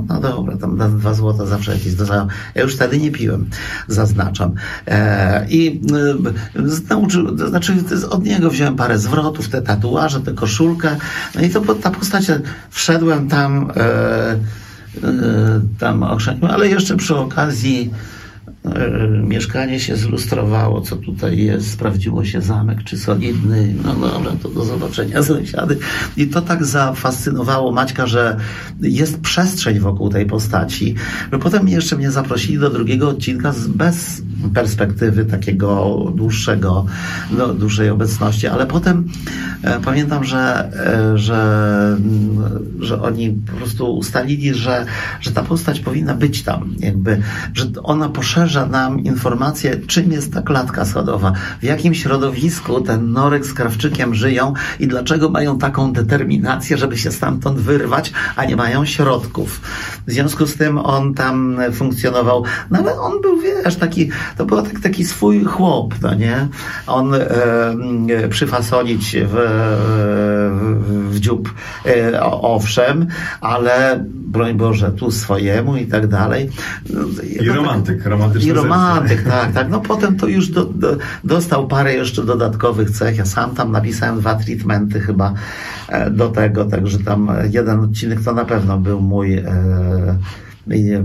No 0.07 0.19
dobra, 0.21 0.57
tam 0.57 0.97
dwa 0.97 1.13
złota 1.13 1.45
zawsze 1.45 1.73
jakieś 1.73 1.93
dostałem. 1.93 2.28
Ja 2.55 2.61
już 2.61 2.76
wtedy 2.76 2.99
nie 2.99 3.11
piłem, 3.11 3.49
zaznaczam. 3.88 4.53
E, 4.88 5.45
I 5.49 5.82
e, 6.55 6.89
nauczył, 6.89 7.38
to 7.38 7.49
znaczy 7.49 7.73
od 8.09 8.26
niego 8.26 8.49
wziąłem 8.49 8.76
parę 8.76 8.99
zwrotów, 8.99 9.49
te 9.49 9.61
tatuaże, 9.61 10.21
tę 10.21 10.34
koszulkę. 10.34 10.95
No 11.36 11.41
i 11.41 11.49
to 11.49 11.76
ta 11.76 11.91
postać, 11.91 12.26
wszedłem 12.69 13.30
tam, 13.30 13.71
e, 13.76 13.84
e, 13.84 14.38
tam 15.80 16.03
ochrzaniłem, 16.03 16.51
ale 16.51 16.67
jeszcze 16.67 16.97
przy 16.97 17.15
okazji 17.15 17.91
E, 17.91 18.14
mieszkanie 19.24 19.80
się 19.80 19.95
zlustrowało, 19.95 20.82
co 20.82 20.95
tutaj 20.95 21.38
jest, 21.38 21.72
sprawdziło 21.72 22.26
się 22.26 22.41
zamek, 22.41 22.84
czy 22.84 22.97
solidny, 22.97 23.74
no 23.84 23.95
dobra, 23.95 24.32
to 24.43 24.49
do 24.49 24.66
zobaczenia 24.66 25.24
sąsiady. 25.34 25.78
I 26.18 26.28
to 26.28 26.41
tak 26.41 26.66
zafascynowało 26.66 27.72
Maćka, 27.72 28.07
że 28.07 28.38
jest 28.82 29.22
przestrzeń 29.22 29.80
wokół 29.80 30.09
tej 30.09 30.26
postaci. 30.26 30.95
Potem 31.41 31.68
jeszcze 31.68 31.95
mnie 31.95 32.11
zaprosili 32.11 32.59
do 32.59 32.70
drugiego 32.70 33.09
odcinka 33.09 33.53
bez 33.68 34.22
perspektywy 34.53 35.26
takiego 35.26 35.95
dłuższego, 36.16 36.86
no, 37.32 37.53
dłuższej 37.53 37.89
obecności, 37.89 38.47
ale 38.47 38.66
potem 38.66 39.07
e, 39.63 39.80
pamiętam, 39.80 40.24
że, 40.24 40.72
e, 41.13 41.18
że, 41.18 41.97
że 42.80 43.01
oni 43.01 43.32
po 43.32 43.57
prostu 43.57 43.97
ustalili, 43.97 44.53
że, 44.53 44.86
że 45.22 45.32
ta 45.32 45.43
postać 45.43 45.80
powinna 45.80 46.13
być 46.13 46.43
tam, 46.43 46.76
jakby, 46.80 47.22
że 47.53 47.66
ona 47.84 48.09
poszerza 48.56 48.72
nam 48.72 48.99
informację, 48.99 49.76
czym 49.88 50.12
jest 50.12 50.34
ta 50.34 50.41
klatka 50.41 50.86
schodowa, 50.86 51.34
w 51.60 51.64
jakim 51.64 51.93
środowisku 51.93 52.82
ten 52.82 53.12
Norek 53.12 53.45
z 53.45 53.53
Krawczykiem 53.53 54.16
żyją 54.16 54.53
i 54.80 54.88
dlaczego 54.88 55.30
mają 55.30 55.58
taką 55.58 55.93
determinację, 55.93 56.78
żeby 56.78 56.97
się 56.97 57.12
stamtąd 57.12 57.60
wyrwać, 57.60 58.14
a 58.36 58.45
nie 58.45 58.56
mają 58.56 58.86
środków. 58.86 59.62
W 60.08 60.12
związku 60.12 60.47
z 60.47 60.56
tym 60.56 60.78
on 60.78 61.14
tam 61.14 61.58
funkcjonował, 61.74 62.43
no 62.72 62.80
ale 62.80 62.99
on 62.99 63.22
był, 63.22 63.41
wiesz, 63.41 63.76
taki 63.76 64.10
to 64.38 64.45
był 64.45 64.62
tak, 64.62 64.80
taki 64.80 65.06
swój 65.06 65.43
chłop, 65.43 65.95
no 66.01 66.14
nie? 66.14 66.47
On 66.88 67.14
e, 67.14 68.28
przyfasolić 68.30 69.18
w, 69.18 69.36
w, 70.82 71.14
w 71.14 71.20
dziób, 71.20 71.53
e, 71.86 72.24
owszem, 72.24 73.08
ale 73.41 74.06
broń 74.36 74.53
Boże, 74.53 74.91
tu 74.91 75.11
swojemu 75.11 75.77
i 75.77 75.86
tak 75.86 76.07
dalej. 76.07 76.49
No, 76.89 77.01
I 77.23 77.49
romantyk, 77.49 78.05
romantyczny. 78.05 78.49
I 78.49 78.53
romantyk, 78.53 79.23
tak, 79.31 79.53
tak. 79.53 79.69
No 79.69 79.79
potem 79.79 80.17
to 80.17 80.27
już 80.27 80.49
do, 80.49 80.65
do, 80.65 80.97
dostał 81.23 81.67
parę 81.67 81.93
jeszcze 81.93 82.23
dodatkowych 82.23 82.91
cech. 82.91 83.17
Ja 83.17 83.25
sam 83.25 83.55
tam 83.55 83.71
napisałem 83.71 84.19
dwa 84.19 84.36
treatmenty 84.36 84.99
chyba 84.99 85.33
e, 85.89 86.11
do 86.11 86.29
tego, 86.29 86.65
także 86.65 86.99
tam 86.99 87.31
jeden 87.51 87.79
odcinek 87.79 88.23
to 88.23 88.33
na 88.33 88.45
pewno 88.45 88.77
był 88.77 89.01
mój 89.01 89.38
e, 89.38 89.45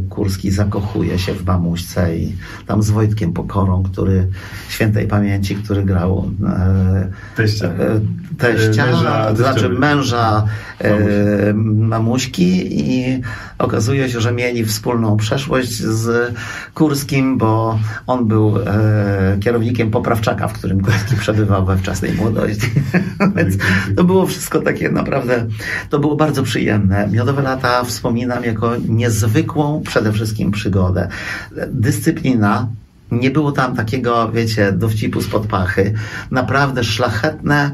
Kurski 0.08 0.50
zakochuje 0.50 1.18
się 1.18 1.34
w 1.34 1.46
mamuśce 1.46 2.16
i 2.16 2.36
tam 2.66 2.82
z 2.82 2.90
Wojtkiem 2.90 3.32
Pokorą, 3.32 3.82
który 3.82 4.26
świętej 4.68 5.06
pamięci, 5.06 5.56
który 5.56 5.82
grał 5.82 6.30
e, 6.46 7.08
teścia, 7.36 7.66
e, 7.66 8.00
teścia 8.38 8.86
męża, 8.86 9.34
znaczy 9.34 9.68
męża 9.68 10.46
e, 10.78 11.54
mamuśki 11.54 12.80
i 12.80 13.22
okazuje 13.60 14.10
się, 14.10 14.20
że 14.20 14.32
mieli 14.32 14.64
wspólną 14.64 15.16
przeszłość 15.16 15.72
z 15.72 16.34
Kurskim, 16.74 17.38
bo 17.38 17.78
on 18.06 18.28
był 18.28 18.58
e, 18.58 19.36
kierownikiem 19.40 19.90
poprawczaka, 19.90 20.48
w 20.48 20.52
którym 20.52 20.80
Kurski 20.80 21.16
przebywał 21.16 21.66
we 21.66 21.76
wczesnej 21.76 22.12
młodości. 22.12 22.70
Więc 23.36 23.54
to 23.96 24.04
było 24.04 24.26
wszystko 24.26 24.60
takie 24.60 24.90
naprawdę, 24.90 25.46
to 25.90 25.98
było 25.98 26.16
bardzo 26.16 26.42
przyjemne. 26.42 27.08
Miodowe 27.12 27.42
lata 27.42 27.84
wspominam 27.84 28.44
jako 28.44 28.72
niezwykłą 28.88 29.82
przede 29.86 30.12
wszystkim 30.12 30.50
przygodę. 30.50 31.08
Dyscyplina, 31.68 32.68
nie 33.10 33.30
było 33.30 33.52
tam 33.52 33.76
takiego, 33.76 34.32
wiecie, 34.32 34.72
dowcipu 34.72 35.22
spod 35.22 35.46
pachy. 35.46 35.94
Naprawdę 36.30 36.84
szlachetne, 36.84 37.70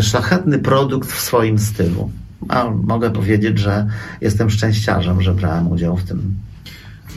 szlachetny 0.00 0.58
produkt 0.58 1.12
w 1.12 1.20
swoim 1.20 1.58
stylu. 1.58 2.10
A 2.48 2.70
mogę 2.70 3.10
powiedzieć, 3.10 3.58
że 3.58 3.86
jestem 4.20 4.50
szczęściarzem, 4.50 5.22
że 5.22 5.34
brałem 5.34 5.72
udział 5.72 5.96
w 5.96 6.04
tym. 6.04 6.34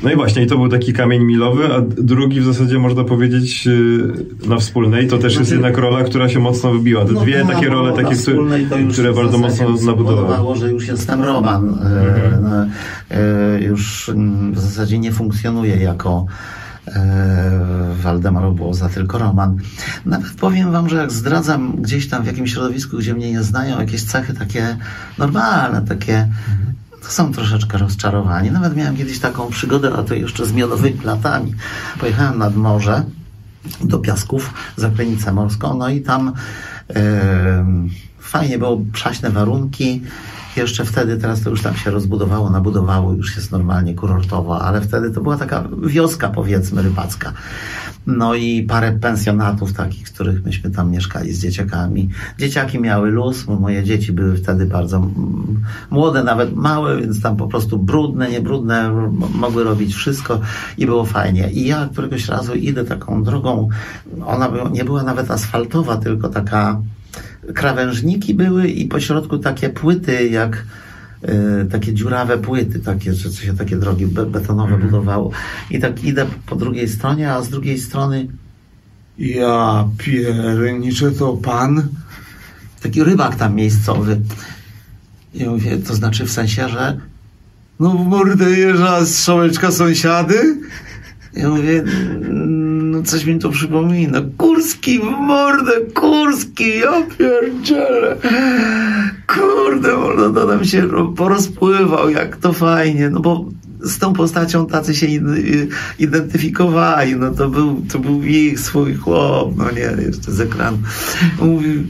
No 0.03 0.11
i 0.11 0.15
właśnie, 0.15 0.43
i 0.43 0.47
to 0.47 0.57
był 0.57 0.69
taki 0.69 0.93
kamień 0.93 1.23
milowy, 1.23 1.73
a 1.73 1.81
drugi 1.81 2.41
w 2.41 2.45
zasadzie 2.45 2.79
można 2.79 3.03
powiedzieć 3.03 3.67
y, 3.67 4.47
na 4.47 4.57
wspólnej, 4.57 5.07
to 5.07 5.17
też 5.17 5.23
jest 5.23 5.35
znaczy- 5.35 5.53
jednak 5.53 5.77
rola, 5.77 6.03
która 6.03 6.29
się 6.29 6.39
mocno 6.39 6.71
wybiła. 6.71 7.05
Te 7.05 7.11
no, 7.11 7.21
dwie 7.21 7.43
no, 7.43 7.53
takie 7.53 7.69
role, 7.69 7.93
takie, 7.93 8.15
które, 8.15 8.37
które 8.91 9.13
bardzo 9.13 9.37
mocno 9.37 9.69
nabudowały. 9.85 10.55
że 10.55 10.71
już 10.71 10.87
jestem 10.87 11.23
Roman. 11.23 11.69
Mhm. 11.69 12.43
No, 12.43 12.65
już 13.59 14.09
mm, 14.09 14.53
w 14.53 14.59
zasadzie 14.59 14.99
nie 14.99 15.11
funkcjonuje 15.11 15.75
jako 15.77 16.25
E, 16.87 17.93
Waldemar 18.01 18.45
Obłoza, 18.45 18.89
tylko 18.89 19.17
Roman. 19.17 19.57
Nawet 20.05 20.33
powiem 20.33 20.71
wam, 20.71 20.89
że 20.89 20.97
jak 20.97 21.11
zdradzam 21.11 21.81
gdzieś 21.81 22.09
tam 22.09 22.23
w 22.23 22.25
jakimś 22.25 22.51
środowisku, 22.53 22.97
gdzie 22.97 23.13
mnie 23.13 23.31
nie 23.31 23.43
znają, 23.43 23.79
jakieś 23.79 24.03
cechy 24.03 24.33
takie 24.33 24.77
normalne, 25.17 25.81
takie 25.81 26.27
to 27.01 27.13
są 27.13 27.33
troszeczkę 27.33 27.77
rozczarowani. 27.77 28.51
Nawet 28.51 28.75
miałem 28.75 28.97
kiedyś 28.97 29.19
taką 29.19 29.49
przygodę, 29.49 29.93
a 29.93 30.03
to 30.03 30.13
jeszcze 30.13 30.45
z 30.45 30.53
miodowymi 30.53 30.99
latami. 31.03 31.55
Pojechałem 31.99 32.37
nad 32.37 32.55
morze 32.55 33.03
do 33.81 33.99
Piasków, 33.99 34.53
za 34.75 34.89
granicę 34.89 35.33
morską, 35.33 35.77
no 35.77 35.89
i 35.89 36.01
tam 36.01 36.33
yy, 36.89 36.95
fajnie 38.19 38.57
było, 38.57 38.81
przaśne 38.93 39.29
warunki, 39.29 40.01
jeszcze 40.57 40.85
wtedy, 40.85 41.17
teraz 41.17 41.41
to 41.41 41.49
już 41.49 41.61
tam 41.61 41.75
się 41.75 41.91
rozbudowało, 41.91 42.49
nabudowało, 42.49 43.13
już 43.13 43.35
jest 43.35 43.51
normalnie 43.51 43.93
kurortowo, 43.93 44.61
ale 44.61 44.81
wtedy 44.81 45.11
to 45.11 45.21
była 45.21 45.37
taka 45.37 45.63
wioska, 45.83 46.29
powiedzmy, 46.29 46.81
rybacka. 46.81 47.33
No 48.07 48.35
i 48.35 48.63
parę 48.63 48.91
pensjonatów 48.91 49.73
takich, 49.73 50.07
w 50.07 50.13
których 50.13 50.45
myśmy 50.45 50.71
tam 50.71 50.91
mieszkali 50.91 51.33
z 51.33 51.41
dzieciakami. 51.41 52.09
Dzieciaki 52.39 52.79
miały 52.79 53.11
luz, 53.11 53.47
moje 53.47 53.83
dzieci 53.83 54.13
były 54.13 54.37
wtedy 54.37 54.65
bardzo 54.65 55.07
młode, 55.89 56.23
nawet 56.23 56.55
małe, 56.55 56.97
więc 56.97 57.21
tam 57.21 57.37
po 57.37 57.47
prostu 57.47 57.79
brudne, 57.79 58.29
niebrudne, 58.29 58.91
mogły 59.35 59.63
robić 59.63 59.95
wszystko 59.95 60.39
i 60.77 60.85
było 60.85 61.05
fajnie. 61.05 61.51
I 61.51 61.67
ja 61.67 61.89
któregoś 61.91 62.27
razu 62.27 62.53
idę 62.53 62.85
taką 62.85 63.23
drogą, 63.23 63.69
ona 64.25 64.49
nie 64.71 64.85
była 64.85 65.03
nawet 65.03 65.31
asfaltowa, 65.31 65.97
tylko 65.97 66.29
taka 66.29 66.81
krawężniki 67.53 68.33
były 68.33 68.67
i 68.67 68.85
po 68.85 68.99
środku 68.99 69.37
takie 69.37 69.69
płyty, 69.69 70.27
jak 70.27 70.63
y, 71.23 71.65
takie 71.71 71.93
dziurawe 71.93 72.37
płyty, 72.37 72.79
takie, 72.79 73.13
że 73.13 73.31
się 73.31 73.57
takie 73.57 73.75
drogi 73.75 74.07
betonowe 74.07 74.75
mm. 74.75 74.87
budowało. 74.87 75.31
I 75.71 75.79
tak 75.79 76.03
idę 76.03 76.25
po 76.45 76.55
drugiej 76.55 76.89
stronie, 76.89 77.33
a 77.33 77.41
z 77.41 77.49
drugiej 77.49 77.79
strony 77.79 78.27
ja 79.17 79.87
pierniczę 79.97 81.11
to 81.11 81.33
pan? 81.33 81.87
Taki 82.81 83.03
rybak 83.03 83.35
tam 83.35 83.55
miejscowy. 83.55 84.19
I 85.33 85.45
mówię, 85.45 85.77
to 85.77 85.95
znaczy 85.95 86.25
w 86.25 86.31
sensie, 86.31 86.69
że 86.69 86.97
no 87.79 87.89
w 87.89 88.07
mordę 88.07 88.51
jeża 88.51 89.05
strzałeczka 89.05 89.71
sąsiady? 89.71 90.57
Ja 91.33 91.49
mówię, 91.49 91.83
no 92.97 93.03
coś 93.03 93.25
mi 93.25 93.39
to 93.39 93.49
przypomina. 93.49 94.21
Kurski 94.37 94.99
w 94.99 95.03
mordę, 95.03 95.71
Kurski, 95.93 96.79
ja 96.79 97.01
pierdzielę. 97.17 98.17
Kurde, 99.27 99.89
no 100.17 100.29
to 100.29 100.45
nam 100.45 100.65
się 100.65 100.87
porozpływał, 101.15 102.09
jak 102.09 102.37
to 102.37 102.53
fajnie, 102.53 103.09
no 103.09 103.19
bo 103.19 103.45
z 103.81 103.97
tą 103.97 104.13
postacią 104.13 104.67
tacy 104.67 104.95
się 104.95 105.07
identyfikowali, 105.99 107.15
no 107.15 107.31
to 107.31 107.49
był, 107.49 107.81
to 107.91 107.99
był 107.99 108.23
ich 108.23 108.59
swój 108.59 108.95
chłop, 108.95 109.57
no 109.57 109.71
nie, 109.71 110.03
jeszcze 110.05 110.31
z 110.31 110.41
ekranu. 110.41 110.77
Mówi, 111.39 111.83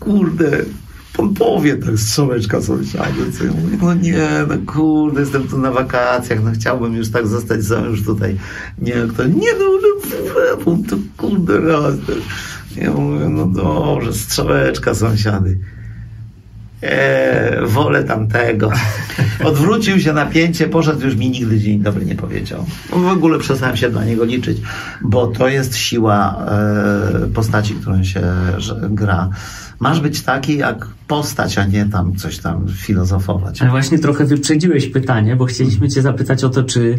kurde, 0.00 0.64
pan 1.16 1.34
powie 1.34 1.76
tak 1.76 1.98
strzałeczka 1.98 2.62
sąsiadzie, 2.62 3.32
co 3.38 3.44
ja 3.44 3.50
mówię, 3.50 3.78
no 3.82 3.94
nie, 3.94 4.28
no 4.48 4.72
kurde, 4.72 5.20
jestem 5.20 5.48
tu 5.48 5.58
na 5.58 5.72
wakacjach, 5.72 6.44
no 6.44 6.50
chciałbym 6.54 6.94
już 6.94 7.10
tak 7.10 7.26
zostać 7.26 7.64
sam 7.64 7.84
już 7.84 8.04
tutaj. 8.04 8.36
Nie, 8.78 8.92
kto, 8.92 9.26
nie 9.26 9.52
no, 9.58 9.64
no, 10.66 10.76
to 10.90 10.96
kurde 11.16 11.60
raz. 11.60 11.94
Ja 12.76 12.90
mówię, 12.90 13.28
no 13.28 13.46
dobrze, 13.46 14.12
strzałeczka 14.12 14.94
sąsiady. 14.94 15.58
Eee, 16.82 17.66
wolę 17.66 18.04
tamtego. 18.04 18.70
Odwrócił 19.44 20.00
się 20.00 20.12
napięcie, 20.12 20.68
poszedł, 20.68 21.04
już 21.04 21.16
mi 21.16 21.30
nigdy 21.30 21.60
dzień 21.60 21.80
dobry 21.80 22.06
nie 22.06 22.14
powiedział. 22.14 22.64
W 22.90 23.06
ogóle 23.06 23.38
przestałem 23.38 23.76
się 23.76 23.90
dla 23.90 24.04
niego 24.04 24.24
liczyć, 24.24 24.58
bo 25.02 25.26
to 25.26 25.48
jest 25.48 25.76
siła 25.76 26.46
e, 26.46 27.26
postaci, 27.34 27.74
którą 27.74 28.04
się 28.04 28.22
gra. 28.90 29.28
Masz 29.80 30.00
być 30.00 30.22
taki 30.22 30.56
jak 30.56 30.86
postać, 31.06 31.58
a 31.58 31.66
nie 31.66 31.86
tam 31.86 32.16
coś 32.16 32.38
tam 32.38 32.66
filozofować. 32.68 33.62
Ale 33.62 33.70
właśnie 33.70 33.98
trochę 33.98 34.24
wyprzedziłeś 34.24 34.86
pytanie, 34.86 35.36
bo 35.36 35.44
chcieliśmy 35.44 35.88
cię 35.88 36.02
zapytać 36.02 36.44
o 36.44 36.48
to, 36.48 36.64
czy 36.64 36.98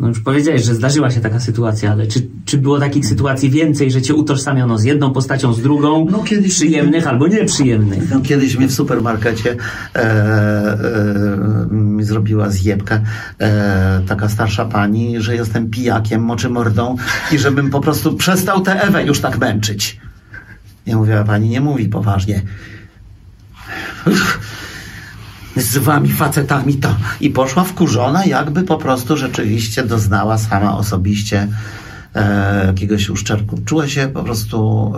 no 0.00 0.08
już 0.08 0.20
powiedziałeś, 0.20 0.64
że 0.64 0.74
zdarzyła 0.74 1.10
się 1.10 1.20
taka 1.20 1.40
sytuacja, 1.40 1.92
ale 1.92 2.06
czy, 2.06 2.26
czy 2.44 2.58
było 2.58 2.80
takich 2.80 3.06
sytuacji 3.06 3.50
więcej, 3.50 3.90
że 3.90 4.02
cię 4.02 4.14
utożsamiono 4.14 4.78
z 4.78 4.84
jedną 4.84 5.12
postacią, 5.12 5.52
z 5.52 5.62
drugą, 5.62 6.06
No, 6.10 6.18
kiedyś- 6.24 6.54
przyjemnych 6.54 7.06
albo 7.06 7.26
nieprzyjemnych? 7.28 8.10
No, 8.10 8.20
kiedyś 8.20 8.56
mnie 8.56 8.68
w 8.68 8.72
supermarkecie 8.74 9.56
e, 9.94 9.98
e, 10.00 11.66
mi 11.70 12.04
zrobiła 12.04 12.50
zjebkę 12.50 13.00
e, 13.40 14.02
taka 14.08 14.28
starsza 14.28 14.64
pani, 14.64 15.20
że 15.20 15.34
jestem 15.34 15.70
pijakiem, 15.70 16.22
moczy 16.22 16.48
mordą 16.48 16.96
i 17.32 17.38
żebym 17.38 17.70
po 17.70 17.80
prostu 17.80 18.14
przestał 18.16 18.60
tę 18.60 18.82
Ewę 18.82 19.04
już 19.04 19.20
tak 19.20 19.38
męczyć. 19.38 20.00
Ja 20.86 20.96
mówię, 20.96 21.20
a 21.20 21.24
pani 21.24 21.48
nie 21.48 21.60
mówi 21.60 21.88
poważnie. 21.88 22.42
Uff, 24.06 24.38
Z 25.56 25.78
wami 25.78 26.12
facetami 26.12 26.74
to. 26.74 26.94
I 27.20 27.30
poszła 27.30 27.64
wkurzona, 27.64 28.24
jakby 28.24 28.62
po 28.62 28.78
prostu 28.78 29.16
rzeczywiście 29.16 29.82
doznała 29.82 30.38
sama 30.38 30.76
osobiście 30.78 31.48
jakiegoś 32.66 33.10
uszczerbku. 33.10 33.58
Czuła 33.64 33.88
się 33.88 34.08
po 34.08 34.22
prostu 34.22 34.92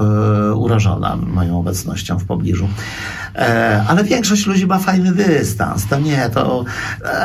e, 0.51 0.55
urażona 0.55 1.17
moją 1.17 1.59
obecnością 1.59 2.19
w 2.19 2.25
pobliżu. 2.25 2.69
E, 3.37 3.85
ale 3.89 4.05
większość 4.05 4.47
ludzi 4.47 4.67
ma 4.67 4.79
fajny 4.79 5.13
dystans. 5.13 5.87
To 5.87 6.01
nie, 6.01 6.31
to 6.35 6.65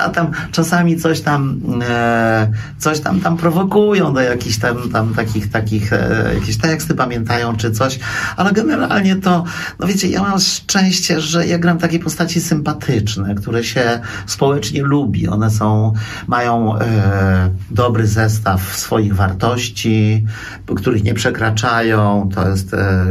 a 0.03 0.09
tam 0.09 0.31
czasami 0.51 0.97
coś 0.97 1.21
tam 1.21 1.59
e, 1.89 2.51
coś 2.77 2.99
tam 2.99 3.21
tam 3.21 3.37
prowokują 3.37 4.13
do 4.13 4.21
jakichś 4.21 4.57
tam, 4.57 4.89
tam 4.89 5.13
takich, 5.13 5.51
takich 5.51 5.93
e, 5.93 6.31
jakieś 6.33 6.57
teksty 6.57 6.95
pamiętają 6.95 7.57
czy 7.57 7.71
coś, 7.71 7.99
ale 8.37 8.51
generalnie 8.51 9.15
to, 9.15 9.43
no 9.79 9.87
wiecie, 9.87 10.09
ja 10.09 10.21
mam 10.21 10.39
szczęście, 10.39 11.21
że 11.21 11.47
ja 11.47 11.59
gram 11.59 11.77
takie 11.77 11.99
postaci 11.99 12.41
sympatyczne, 12.41 13.35
które 13.35 13.63
się 13.63 13.99
społecznie 14.25 14.83
lubi. 14.83 15.27
One 15.27 15.51
są, 15.51 15.93
mają 16.27 16.79
e, 16.79 17.49
dobry 17.71 18.07
zestaw 18.07 18.61
swoich 18.77 19.15
wartości, 19.15 19.78
których 20.75 21.03
nie 21.03 21.13
przekraczają. 21.13 22.29
To 22.35 22.49
jest 22.49 22.73
e, 22.73 23.05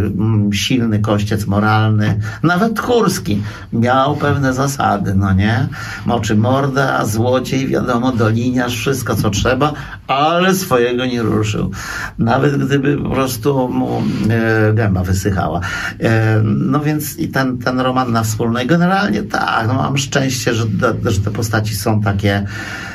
silny 0.52 0.98
kościec 0.98 1.46
moralny. 1.46 2.20
Nawet 2.42 2.80
Kurski 2.80 3.42
miał 3.72 4.16
pewne 4.16 4.52
zasady, 4.52 5.14
no 5.14 5.32
nie? 5.32 5.68
Moczy 6.06 6.36
morda, 6.36 7.06
złociej, 7.06 7.66
wiadomo, 7.66 8.12
doliniarz, 8.12 8.76
wszystko 8.76 9.16
co 9.16 9.30
trzeba, 9.30 9.72
ale 10.06 10.54
swojego 10.54 11.06
nie 11.06 11.22
ruszył. 11.22 11.70
Nawet 12.18 12.64
gdyby 12.64 12.96
po 12.96 13.10
prostu 13.10 13.68
mu 13.68 14.02
e, 14.30 14.74
gęba 14.74 15.04
wysychała. 15.04 15.60
E, 16.00 16.42
no 16.44 16.80
więc 16.80 17.18
i 17.18 17.28
ten, 17.28 17.58
ten 17.58 17.80
roman 17.80 18.12
na 18.12 18.22
wspólnej, 18.22 18.66
generalnie 18.66 19.22
tak, 19.22 19.66
no 19.68 19.74
mam 19.74 19.98
szczęście, 19.98 20.54
że, 20.54 20.64
że 21.04 21.20
te 21.20 21.30
postaci 21.30 21.76
są 21.76 22.00
takie, 22.00 22.46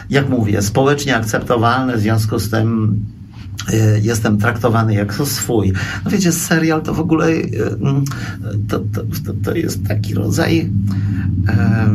jak 0.10 0.30
mówię, 0.30 0.62
społecznie 0.62 1.16
akceptowalne, 1.16 1.98
w 1.98 2.00
związku 2.00 2.40
z 2.40 2.50
tym 2.50 3.00
jestem 4.02 4.38
traktowany 4.38 4.94
jako 4.94 5.26
swój. 5.26 5.74
No 6.06 6.12
wiecie, 6.12 6.32
serial 6.32 6.82
to 6.82 6.94
w 6.94 7.00
ogóle 7.00 7.28
e, 7.28 7.40
mm, 7.82 8.06
to, 8.68 8.80
to, 8.80 9.02
to, 9.44 9.56
jest 9.56 9.88
taki 9.88 10.14
rodzaj 10.14 10.70
e, 11.48 11.90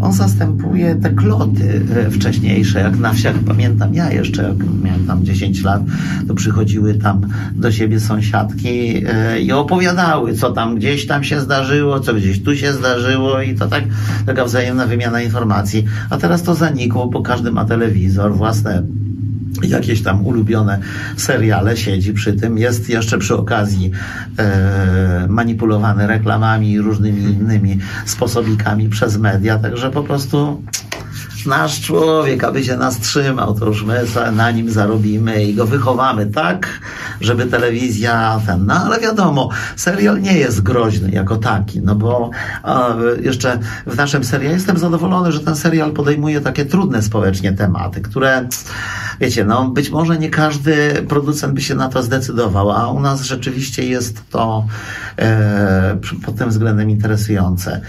on 0.00 0.12
zastępuje 0.12 0.94
te 0.94 1.10
kloty 1.10 1.86
wcześniejsze, 2.10 2.80
jak 2.80 2.98
na 2.98 3.12
wsiach 3.12 3.38
pamiętam 3.38 3.94
ja 3.94 4.12
jeszcze, 4.12 4.42
jak 4.42 4.56
miałem 4.82 5.06
tam 5.06 5.24
10 5.24 5.62
lat, 5.62 5.82
to 6.28 6.34
przychodziły 6.34 6.94
tam 6.94 7.20
do 7.54 7.72
siebie 7.72 8.00
sąsiadki 8.00 9.04
i 9.42 9.52
opowiadały, 9.52 10.34
co 10.34 10.52
tam 10.52 10.76
gdzieś 10.76 11.06
tam 11.06 11.24
się 11.24 11.40
zdarzyło, 11.40 12.00
co 12.00 12.14
gdzieś 12.14 12.42
tu 12.42 12.56
się 12.56 12.72
zdarzyło 12.72 13.42
i 13.42 13.54
to 13.54 13.66
tak, 13.66 13.84
taka 14.26 14.44
wzajemna 14.44 14.86
wymiana 14.86 15.22
informacji. 15.22 15.84
A 16.10 16.16
teraz 16.16 16.42
to 16.42 16.54
zanikło, 16.54 17.06
bo 17.06 17.22
każdy 17.22 17.52
ma 17.52 17.64
telewizor, 17.64 18.34
własne 18.34 18.82
jakieś 19.62 20.02
tam 20.02 20.26
ulubione 20.26 20.78
seriale, 21.16 21.76
siedzi 21.76 22.12
przy 22.12 22.32
tym, 22.32 22.58
jest 22.58 22.88
jeszcze 22.88 23.18
przy 23.18 23.36
okazji 23.36 23.90
e, 24.38 25.26
manipulowany 25.28 26.06
reklamami 26.06 26.72
i 26.72 26.80
różnymi 26.80 27.22
innymi 27.22 27.78
sposobikami 28.06 28.88
przez 28.88 29.18
media, 29.18 29.58
także 29.58 29.90
po 29.90 30.02
prostu 30.02 30.62
nasz 31.46 31.80
człowiek, 31.80 32.44
aby 32.44 32.64
się 32.64 32.76
nas 32.76 33.00
trzymał, 33.00 33.54
to 33.54 33.66
już 33.66 33.84
my 33.84 34.04
na 34.32 34.50
nim 34.50 34.70
zarobimy 34.70 35.44
i 35.44 35.54
go 35.54 35.66
wychowamy 35.66 36.26
tak, 36.26 36.80
żeby 37.20 37.46
telewizja 37.46 38.40
ten, 38.46 38.66
no 38.66 38.74
ale 38.74 39.00
wiadomo, 39.00 39.48
serial 39.76 40.20
nie 40.20 40.38
jest 40.38 40.62
groźny 40.62 41.10
jako 41.10 41.36
taki, 41.36 41.80
no 41.80 41.94
bo 41.94 42.30
a, 42.62 42.94
jeszcze 43.22 43.58
w 43.86 43.96
naszym 43.96 44.24
serialu 44.24 44.54
jestem 44.54 44.78
zadowolony, 44.78 45.32
że 45.32 45.40
ten 45.40 45.56
serial 45.56 45.92
podejmuje 45.92 46.40
takie 46.40 46.64
trudne 46.64 47.02
społecznie 47.02 47.52
tematy, 47.52 48.00
które 48.00 48.48
wiecie, 49.20 49.44
no 49.44 49.68
być 49.68 49.90
może 49.90 50.18
nie 50.18 50.30
każdy 50.30 51.04
producent 51.08 51.54
by 51.54 51.60
się 51.60 51.74
na 51.74 51.88
to 51.88 52.02
zdecydował, 52.02 52.70
a 52.70 52.90
u 52.90 53.00
nas 53.00 53.22
rzeczywiście 53.22 53.84
jest 53.84 54.30
to 54.30 54.66
e, 55.18 55.96
pod 56.24 56.36
tym 56.36 56.48
względem 56.48 56.90
interesujące. 56.90 57.80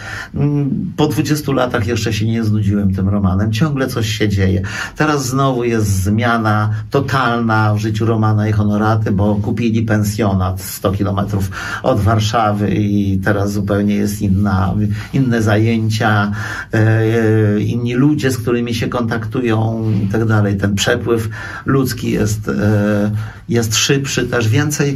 Po 0.98 1.08
20 1.08 1.52
latach 1.52 1.88
jeszcze 1.88 2.14
się 2.14 2.26
nie 2.26 2.44
znudziłem 2.44 2.94
tym 2.94 3.10
romanem, 3.10 3.47
ciągle 3.52 3.88
coś 3.88 4.10
się 4.10 4.30
dzieje. 4.30 4.62
Teraz 4.96 5.28
znowu 5.28 5.64
jest 5.64 5.88
zmiana 5.88 6.70
totalna 6.90 7.74
w 7.74 7.78
życiu 7.78 8.06
Romana 8.06 8.48
i 8.48 8.52
Honoraty, 8.52 9.12
bo 9.12 9.36
kupili 9.36 9.82
pensjonat 9.82 10.62
100 10.62 10.92
kilometrów 10.92 11.52
od 11.84 12.00
Warszawy 12.00 12.70
i 12.70 13.20
teraz 13.24 13.52
zupełnie 13.52 13.96
jest 13.96 14.22
inna, 14.22 14.74
inne 15.14 15.42
zajęcia, 15.42 16.32
e, 16.74 17.60
inni 17.60 17.94
ludzie, 17.94 18.32
z 18.32 18.38
którymi 18.38 18.74
się 18.76 18.88
kontaktują 18.88 19.92
i 20.04 20.08
tak 20.08 20.26
dalej. 20.26 20.58
Ten 20.58 20.76
przepływ 20.76 21.30
ludzki 21.66 22.12
jest, 22.12 22.50
e, 22.50 23.12
jest 23.50 23.76
szybszy, 23.76 24.28
też 24.28 24.50
więcej, 24.50 24.96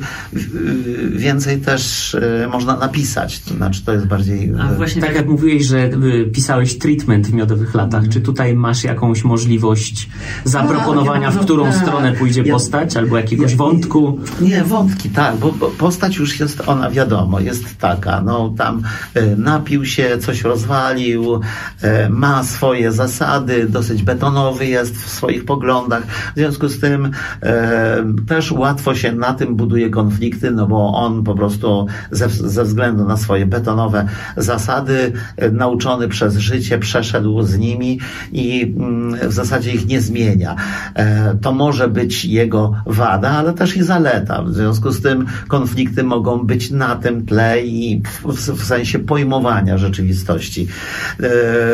więcej 1.15 1.59
też 1.59 2.15
e, 2.15 2.47
można 2.51 2.77
napisać. 2.77 3.39
To 3.39 3.53
znaczy, 3.53 3.85
to 3.85 3.93
jest 3.93 4.05
bardziej. 4.05 4.53
A 4.59 4.71
e, 4.71 4.75
właśnie 4.75 5.01
tak 5.01 5.15
jak 5.15 5.27
mówiłeś, 5.27 5.65
że 5.65 5.89
pisałeś 6.33 6.77
treatment 6.77 7.27
w 7.27 7.33
Miodowych 7.33 7.75
Latach, 7.75 8.09
czy 8.09 8.21
tutaj 8.21 8.40
masz 8.55 8.83
jakąś 8.83 9.23
możliwość 9.23 10.09
zaproponowania, 10.43 11.31
w 11.31 11.39
którą 11.39 11.65
tak. 11.65 11.75
stronę 11.75 12.13
pójdzie 12.13 12.41
Ja- 12.41 12.53
postać, 12.53 12.97
albo 12.97 13.17
jakiegoś 13.17 13.51
Ja- 13.51 13.57
wątku? 13.57 14.19
Nie, 14.41 14.63
wątki, 14.63 15.09
tak, 15.09 15.35
bo, 15.37 15.51
bo 15.51 15.67
postać 15.67 16.15
już 16.17 16.39
jest, 16.39 16.63
ona 16.67 16.89
wiadomo, 16.89 17.39
jest 17.39 17.77
taka, 17.77 18.21
no 18.21 18.53
tam 18.57 18.81
e, 19.13 19.35
napił 19.35 19.85
się, 19.85 20.17
coś 20.17 20.41
rozwalił, 20.41 21.39
e, 21.81 22.09
ma 22.09 22.43
swoje 22.43 22.91
zasady, 22.91 23.67
dosyć 23.69 24.03
betonowy 24.03 24.65
jest 24.65 24.95
w 24.97 25.09
swoich 25.09 25.45
poglądach, 25.45 26.03
w 26.07 26.37
związku 26.37 26.67
z 26.67 26.79
tym 26.79 27.11
e, 27.43 28.03
też 28.27 28.51
łatwo 28.51 28.95
się 28.95 29.11
na 29.11 29.33
tym 29.33 29.55
buduje 29.55 29.89
konflikty, 29.89 30.51
no 30.51 30.67
bo 30.67 30.93
on 30.93 31.23
po 31.23 31.35
prostu 31.35 31.85
ze, 32.11 32.29
ze 32.29 32.63
względu 32.63 33.05
na 33.05 33.17
swoje 33.17 33.45
betonowe 33.45 34.07
zasady, 34.37 35.13
nauczony 35.51 36.07
przez 36.07 36.37
życie, 36.37 36.79
przeszedł 36.79 37.41
z 37.43 37.57
nimi 37.57 37.99
i 38.31 38.73
mm, 38.77 39.29
w 39.29 39.33
zasadzie 39.33 39.71
ich 39.71 39.87
nie 39.87 40.01
zmienia. 40.01 40.55
E, 40.95 41.37
To 41.41 41.51
może 41.51 41.87
być 41.87 42.25
jego 42.25 42.73
wada, 42.85 43.29
ale 43.29 43.53
też 43.53 43.77
i 43.77 43.83
zaleta. 43.83 44.43
W 44.43 44.53
związku 44.53 44.91
z 44.91 45.01
tym 45.01 45.25
konflikty 45.47 46.03
mogą 46.03 46.37
być 46.45 46.71
na 46.71 46.95
tym 46.95 47.25
tle 47.25 47.61
i 47.65 48.01
w, 48.57 48.63
sensie 48.63 48.99
pojmowania 48.99 49.77
rzeczywistości. 49.77 50.61
E, 50.61 51.29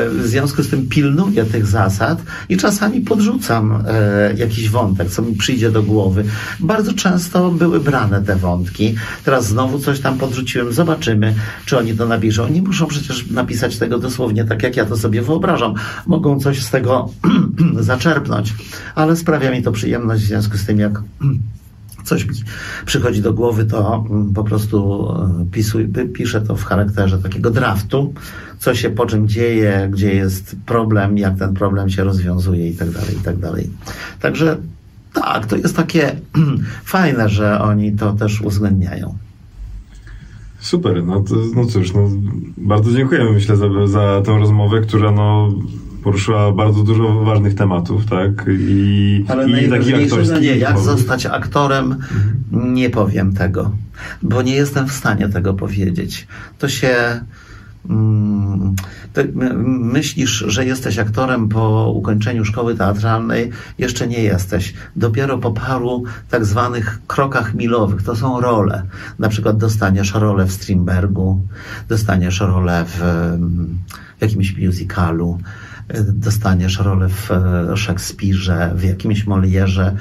W 0.09 0.23
związku 0.25 0.63
z 0.63 0.69
tym 0.69 0.87
pilnuję 0.87 1.45
tych 1.45 1.65
zasad 1.65 2.21
i 2.49 2.57
czasami 2.57 3.01
podrzucam 3.01 3.83
e, 3.87 4.33
jakiś 4.35 4.69
wątek, 4.69 5.09
co 5.09 5.21
mi 5.21 5.35
przyjdzie 5.35 5.71
do 5.71 5.83
głowy. 5.83 6.23
Bardzo 6.59 6.93
często 6.93 7.51
były 7.51 7.79
brane 7.79 8.21
te 8.21 8.35
wątki. 8.35 8.95
Teraz 9.25 9.47
znowu 9.47 9.79
coś 9.79 9.99
tam 9.99 10.17
podrzuciłem. 10.17 10.73
Zobaczymy, 10.73 11.33
czy 11.65 11.77
oni 11.77 11.93
to 11.93 12.05
napiszą. 12.05 12.43
Oni 12.43 12.61
muszą 12.61 12.85
przecież 12.87 13.29
napisać 13.31 13.77
tego 13.77 13.99
dosłownie 13.99 14.45
tak, 14.45 14.63
jak 14.63 14.77
ja 14.77 14.85
to 14.85 14.97
sobie 14.97 15.21
wyobrażam. 15.21 15.73
Mogą 16.07 16.36
coś 16.39 16.63
z 16.63 16.71
tego 16.71 17.09
zaczerpnąć, 17.79 18.53
ale 18.95 19.15
sprawia 19.15 19.51
mi 19.51 19.63
to 19.63 19.71
przyjemność 19.71 20.23
w 20.23 20.27
związku 20.27 20.57
z 20.57 20.65
tym, 20.65 20.79
jak 20.79 21.01
coś 22.07 22.25
mi 22.25 22.33
przychodzi 22.85 23.21
do 23.21 23.33
głowy, 23.33 23.65
to 23.65 24.05
mm, 24.09 24.33
po 24.33 24.43
prostu 24.43 25.07
e, 25.11 25.45
pisuj, 25.51 25.87
piszę 26.13 26.41
to 26.41 26.55
w 26.55 26.63
charakterze 26.63 27.17
takiego 27.17 27.51
draftu, 27.51 28.13
co 28.59 28.75
się 28.75 28.89
po 28.89 29.05
czym 29.05 29.27
dzieje, 29.27 29.89
gdzie 29.91 30.13
jest 30.13 30.55
problem, 30.65 31.17
jak 31.17 31.37
ten 31.37 31.53
problem 31.53 31.89
się 31.89 32.03
rozwiązuje 32.03 32.69
i 32.69 32.75
tak 32.75 32.89
dalej, 32.89 33.17
i 33.17 33.23
tak 33.23 33.37
dalej. 33.37 33.69
Także 34.19 34.57
tak, 35.13 35.45
to 35.45 35.55
jest 35.55 35.75
takie 35.75 36.15
fajne, 36.83 37.29
że 37.29 37.61
oni 37.61 37.91
to 37.95 38.13
też 38.13 38.41
uwzględniają. 38.41 39.17
Super, 40.59 41.05
no, 41.05 41.21
to, 41.21 41.35
no 41.55 41.65
cóż, 41.65 41.93
no, 41.93 42.09
bardzo 42.57 42.91
dziękujemy 42.91 43.31
myślę 43.31 43.57
za, 43.57 43.67
za 43.87 44.21
tę 44.25 44.39
rozmowę, 44.39 44.81
która 44.81 45.11
no, 45.11 45.49
poruszyła 46.03 46.51
bardzo 46.51 46.83
dużo 46.83 47.23
ważnych 47.23 47.55
tematów, 47.55 48.05
tak? 48.05 48.45
I, 48.59 49.25
Ale 49.27 49.49
i 49.49 49.69
no 49.69 49.75
aktorskich. 49.75 50.41
nie, 50.41 50.57
jak 50.57 50.69
typowych. 50.69 50.97
zostać 50.97 51.25
aktorem, 51.25 51.95
nie 52.51 52.89
powiem 52.89 53.33
tego, 53.33 53.71
bo 54.21 54.41
nie 54.41 54.55
jestem 54.55 54.87
w 54.87 54.91
stanie 54.91 55.29
tego 55.29 55.53
powiedzieć. 55.53 56.27
To 56.59 56.69
się. 56.69 57.21
Mm, 57.89 58.75
myślisz, 59.67 60.45
że 60.47 60.65
jesteś 60.65 60.99
aktorem 60.99 61.49
po 61.49 61.91
ukończeniu 61.91 62.45
szkoły 62.45 62.75
teatralnej, 62.75 63.51
jeszcze 63.77 64.07
nie 64.07 64.23
jesteś. 64.23 64.73
Dopiero 64.95 65.37
po 65.37 65.51
paru 65.51 66.03
tak 66.29 66.45
zwanych 66.45 66.99
krokach 67.07 67.53
milowych. 67.53 68.03
To 68.03 68.15
są 68.15 68.41
role. 68.41 68.83
Na 69.19 69.29
przykład 69.29 69.57
dostaniesz 69.57 70.13
rolę 70.13 70.45
w 70.45 70.51
Strindbergu, 70.51 71.41
dostaniesz 71.89 72.39
rolę 72.39 72.85
w, 72.87 73.01
mm, 73.03 73.77
w 74.17 74.21
jakimś 74.21 74.57
musicalu, 74.57 75.37
dostaniesz 76.03 76.79
rolę 76.79 77.09
w 77.09 77.31
e, 77.31 77.77
Szekspirze, 77.77 78.71
w 78.75 78.83
jakimś 78.83 79.27
Molierze 79.27 79.95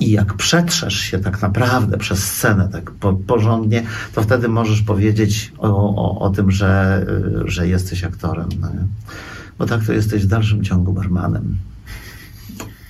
i 0.00 0.10
jak 0.10 0.34
przetrzesz 0.34 0.94
się 0.94 1.18
tak 1.18 1.42
naprawdę 1.42 1.98
przez 1.98 2.32
scenę 2.32 2.68
tak 2.72 2.90
po, 2.90 3.12
porządnie, 3.12 3.82
to 4.14 4.22
wtedy 4.22 4.48
możesz 4.48 4.82
powiedzieć 4.82 5.52
o, 5.58 5.94
o, 5.96 6.18
o 6.20 6.30
tym, 6.30 6.50
że, 6.50 7.02
y, 7.46 7.50
że 7.50 7.68
jesteś 7.68 8.04
aktorem. 8.04 8.48
No? 8.60 8.68
Bo 9.58 9.66
tak 9.66 9.84
to 9.84 9.92
jesteś 9.92 10.22
w 10.22 10.26
dalszym 10.26 10.64
ciągu 10.64 10.92
barmanem. 10.92 11.58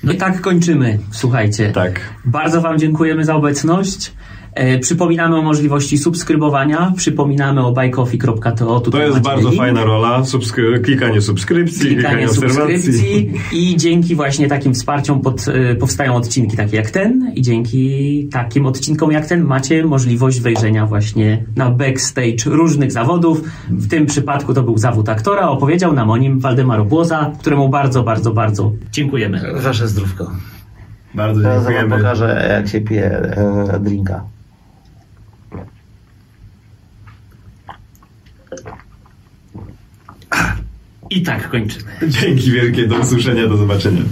No 0.05 0.13
i 0.13 0.17
tak 0.17 0.41
kończymy. 0.41 0.99
Słuchajcie. 1.11 1.73
Tak. 1.73 2.01
Bardzo 2.25 2.61
Wam 2.61 2.79
dziękujemy 2.79 3.25
za 3.25 3.35
obecność. 3.35 4.13
E, 4.55 4.79
przypominamy 4.79 5.37
o 5.37 5.43
możliwości 5.43 5.99
subskrybowania. 5.99 6.93
Przypominamy 6.97 7.67
o 7.67 7.73
buycoffee.to. 7.73 8.81
To 8.81 9.03
jest 9.03 9.21
bardzo 9.21 9.49
link. 9.49 9.61
fajna 9.61 9.85
rola, 9.85 10.21
subskry- 10.23 10.81
klikanie 10.81 11.21
subskrypcji, 11.23 11.81
klikanie, 11.81 12.27
klikanie 12.27 12.29
subskrypcji 12.29 13.33
i 13.53 13.77
dzięki 13.77 14.15
właśnie 14.15 14.49
takim 14.49 14.75
wsparciom 14.75 15.21
pod, 15.21 15.49
e, 15.49 15.75
powstają 15.75 16.15
odcinki 16.15 16.57
takie 16.57 16.77
jak 16.77 16.91
ten 16.91 17.33
i 17.35 17.43
dzięki 17.43 18.29
takim 18.33 18.67
odcinkom 18.67 19.13
jak 19.13 19.27
ten 19.27 19.45
macie 19.45 19.85
możliwość 19.85 20.41
wejrzenia 20.41 20.87
właśnie 20.87 21.45
na 21.57 21.71
backstage 21.71 22.37
różnych 22.47 22.93
zawodów. 22.93 23.43
W 23.71 23.89
tym 23.89 24.07
przypadku 24.07 24.55
to 24.55 24.63
był 24.63 24.79
zawód 24.79 25.09
aktora. 25.09 25.49
Opowiedział 25.49 25.93
nam 25.93 26.11
o 26.11 26.17
nim 26.17 26.41
Waldemar 26.41 26.81
Obłoza, 26.81 27.33
któremu 27.41 27.69
bardzo, 27.69 28.03
bardzo, 28.03 28.33
bardzo 28.33 28.73
dziękujemy. 28.93 29.41
Wasze 29.63 29.89
zdrówko. 29.89 30.31
Bardzo 31.15 31.43
dziękujemy. 31.43 31.97
pokażę, 31.97 32.47
jak 32.59 32.69
się 32.69 32.81
pije 32.81 33.05
e, 33.11 33.81
drinka. 33.81 34.25
I 41.11 41.23
tak 41.23 41.51
kończymy. 41.51 41.91
Dzięki 42.09 42.51
wielkie, 42.51 42.87
do 42.87 42.99
usłyszenia, 42.99 43.47
do 43.47 43.57
zobaczenia. 43.57 44.03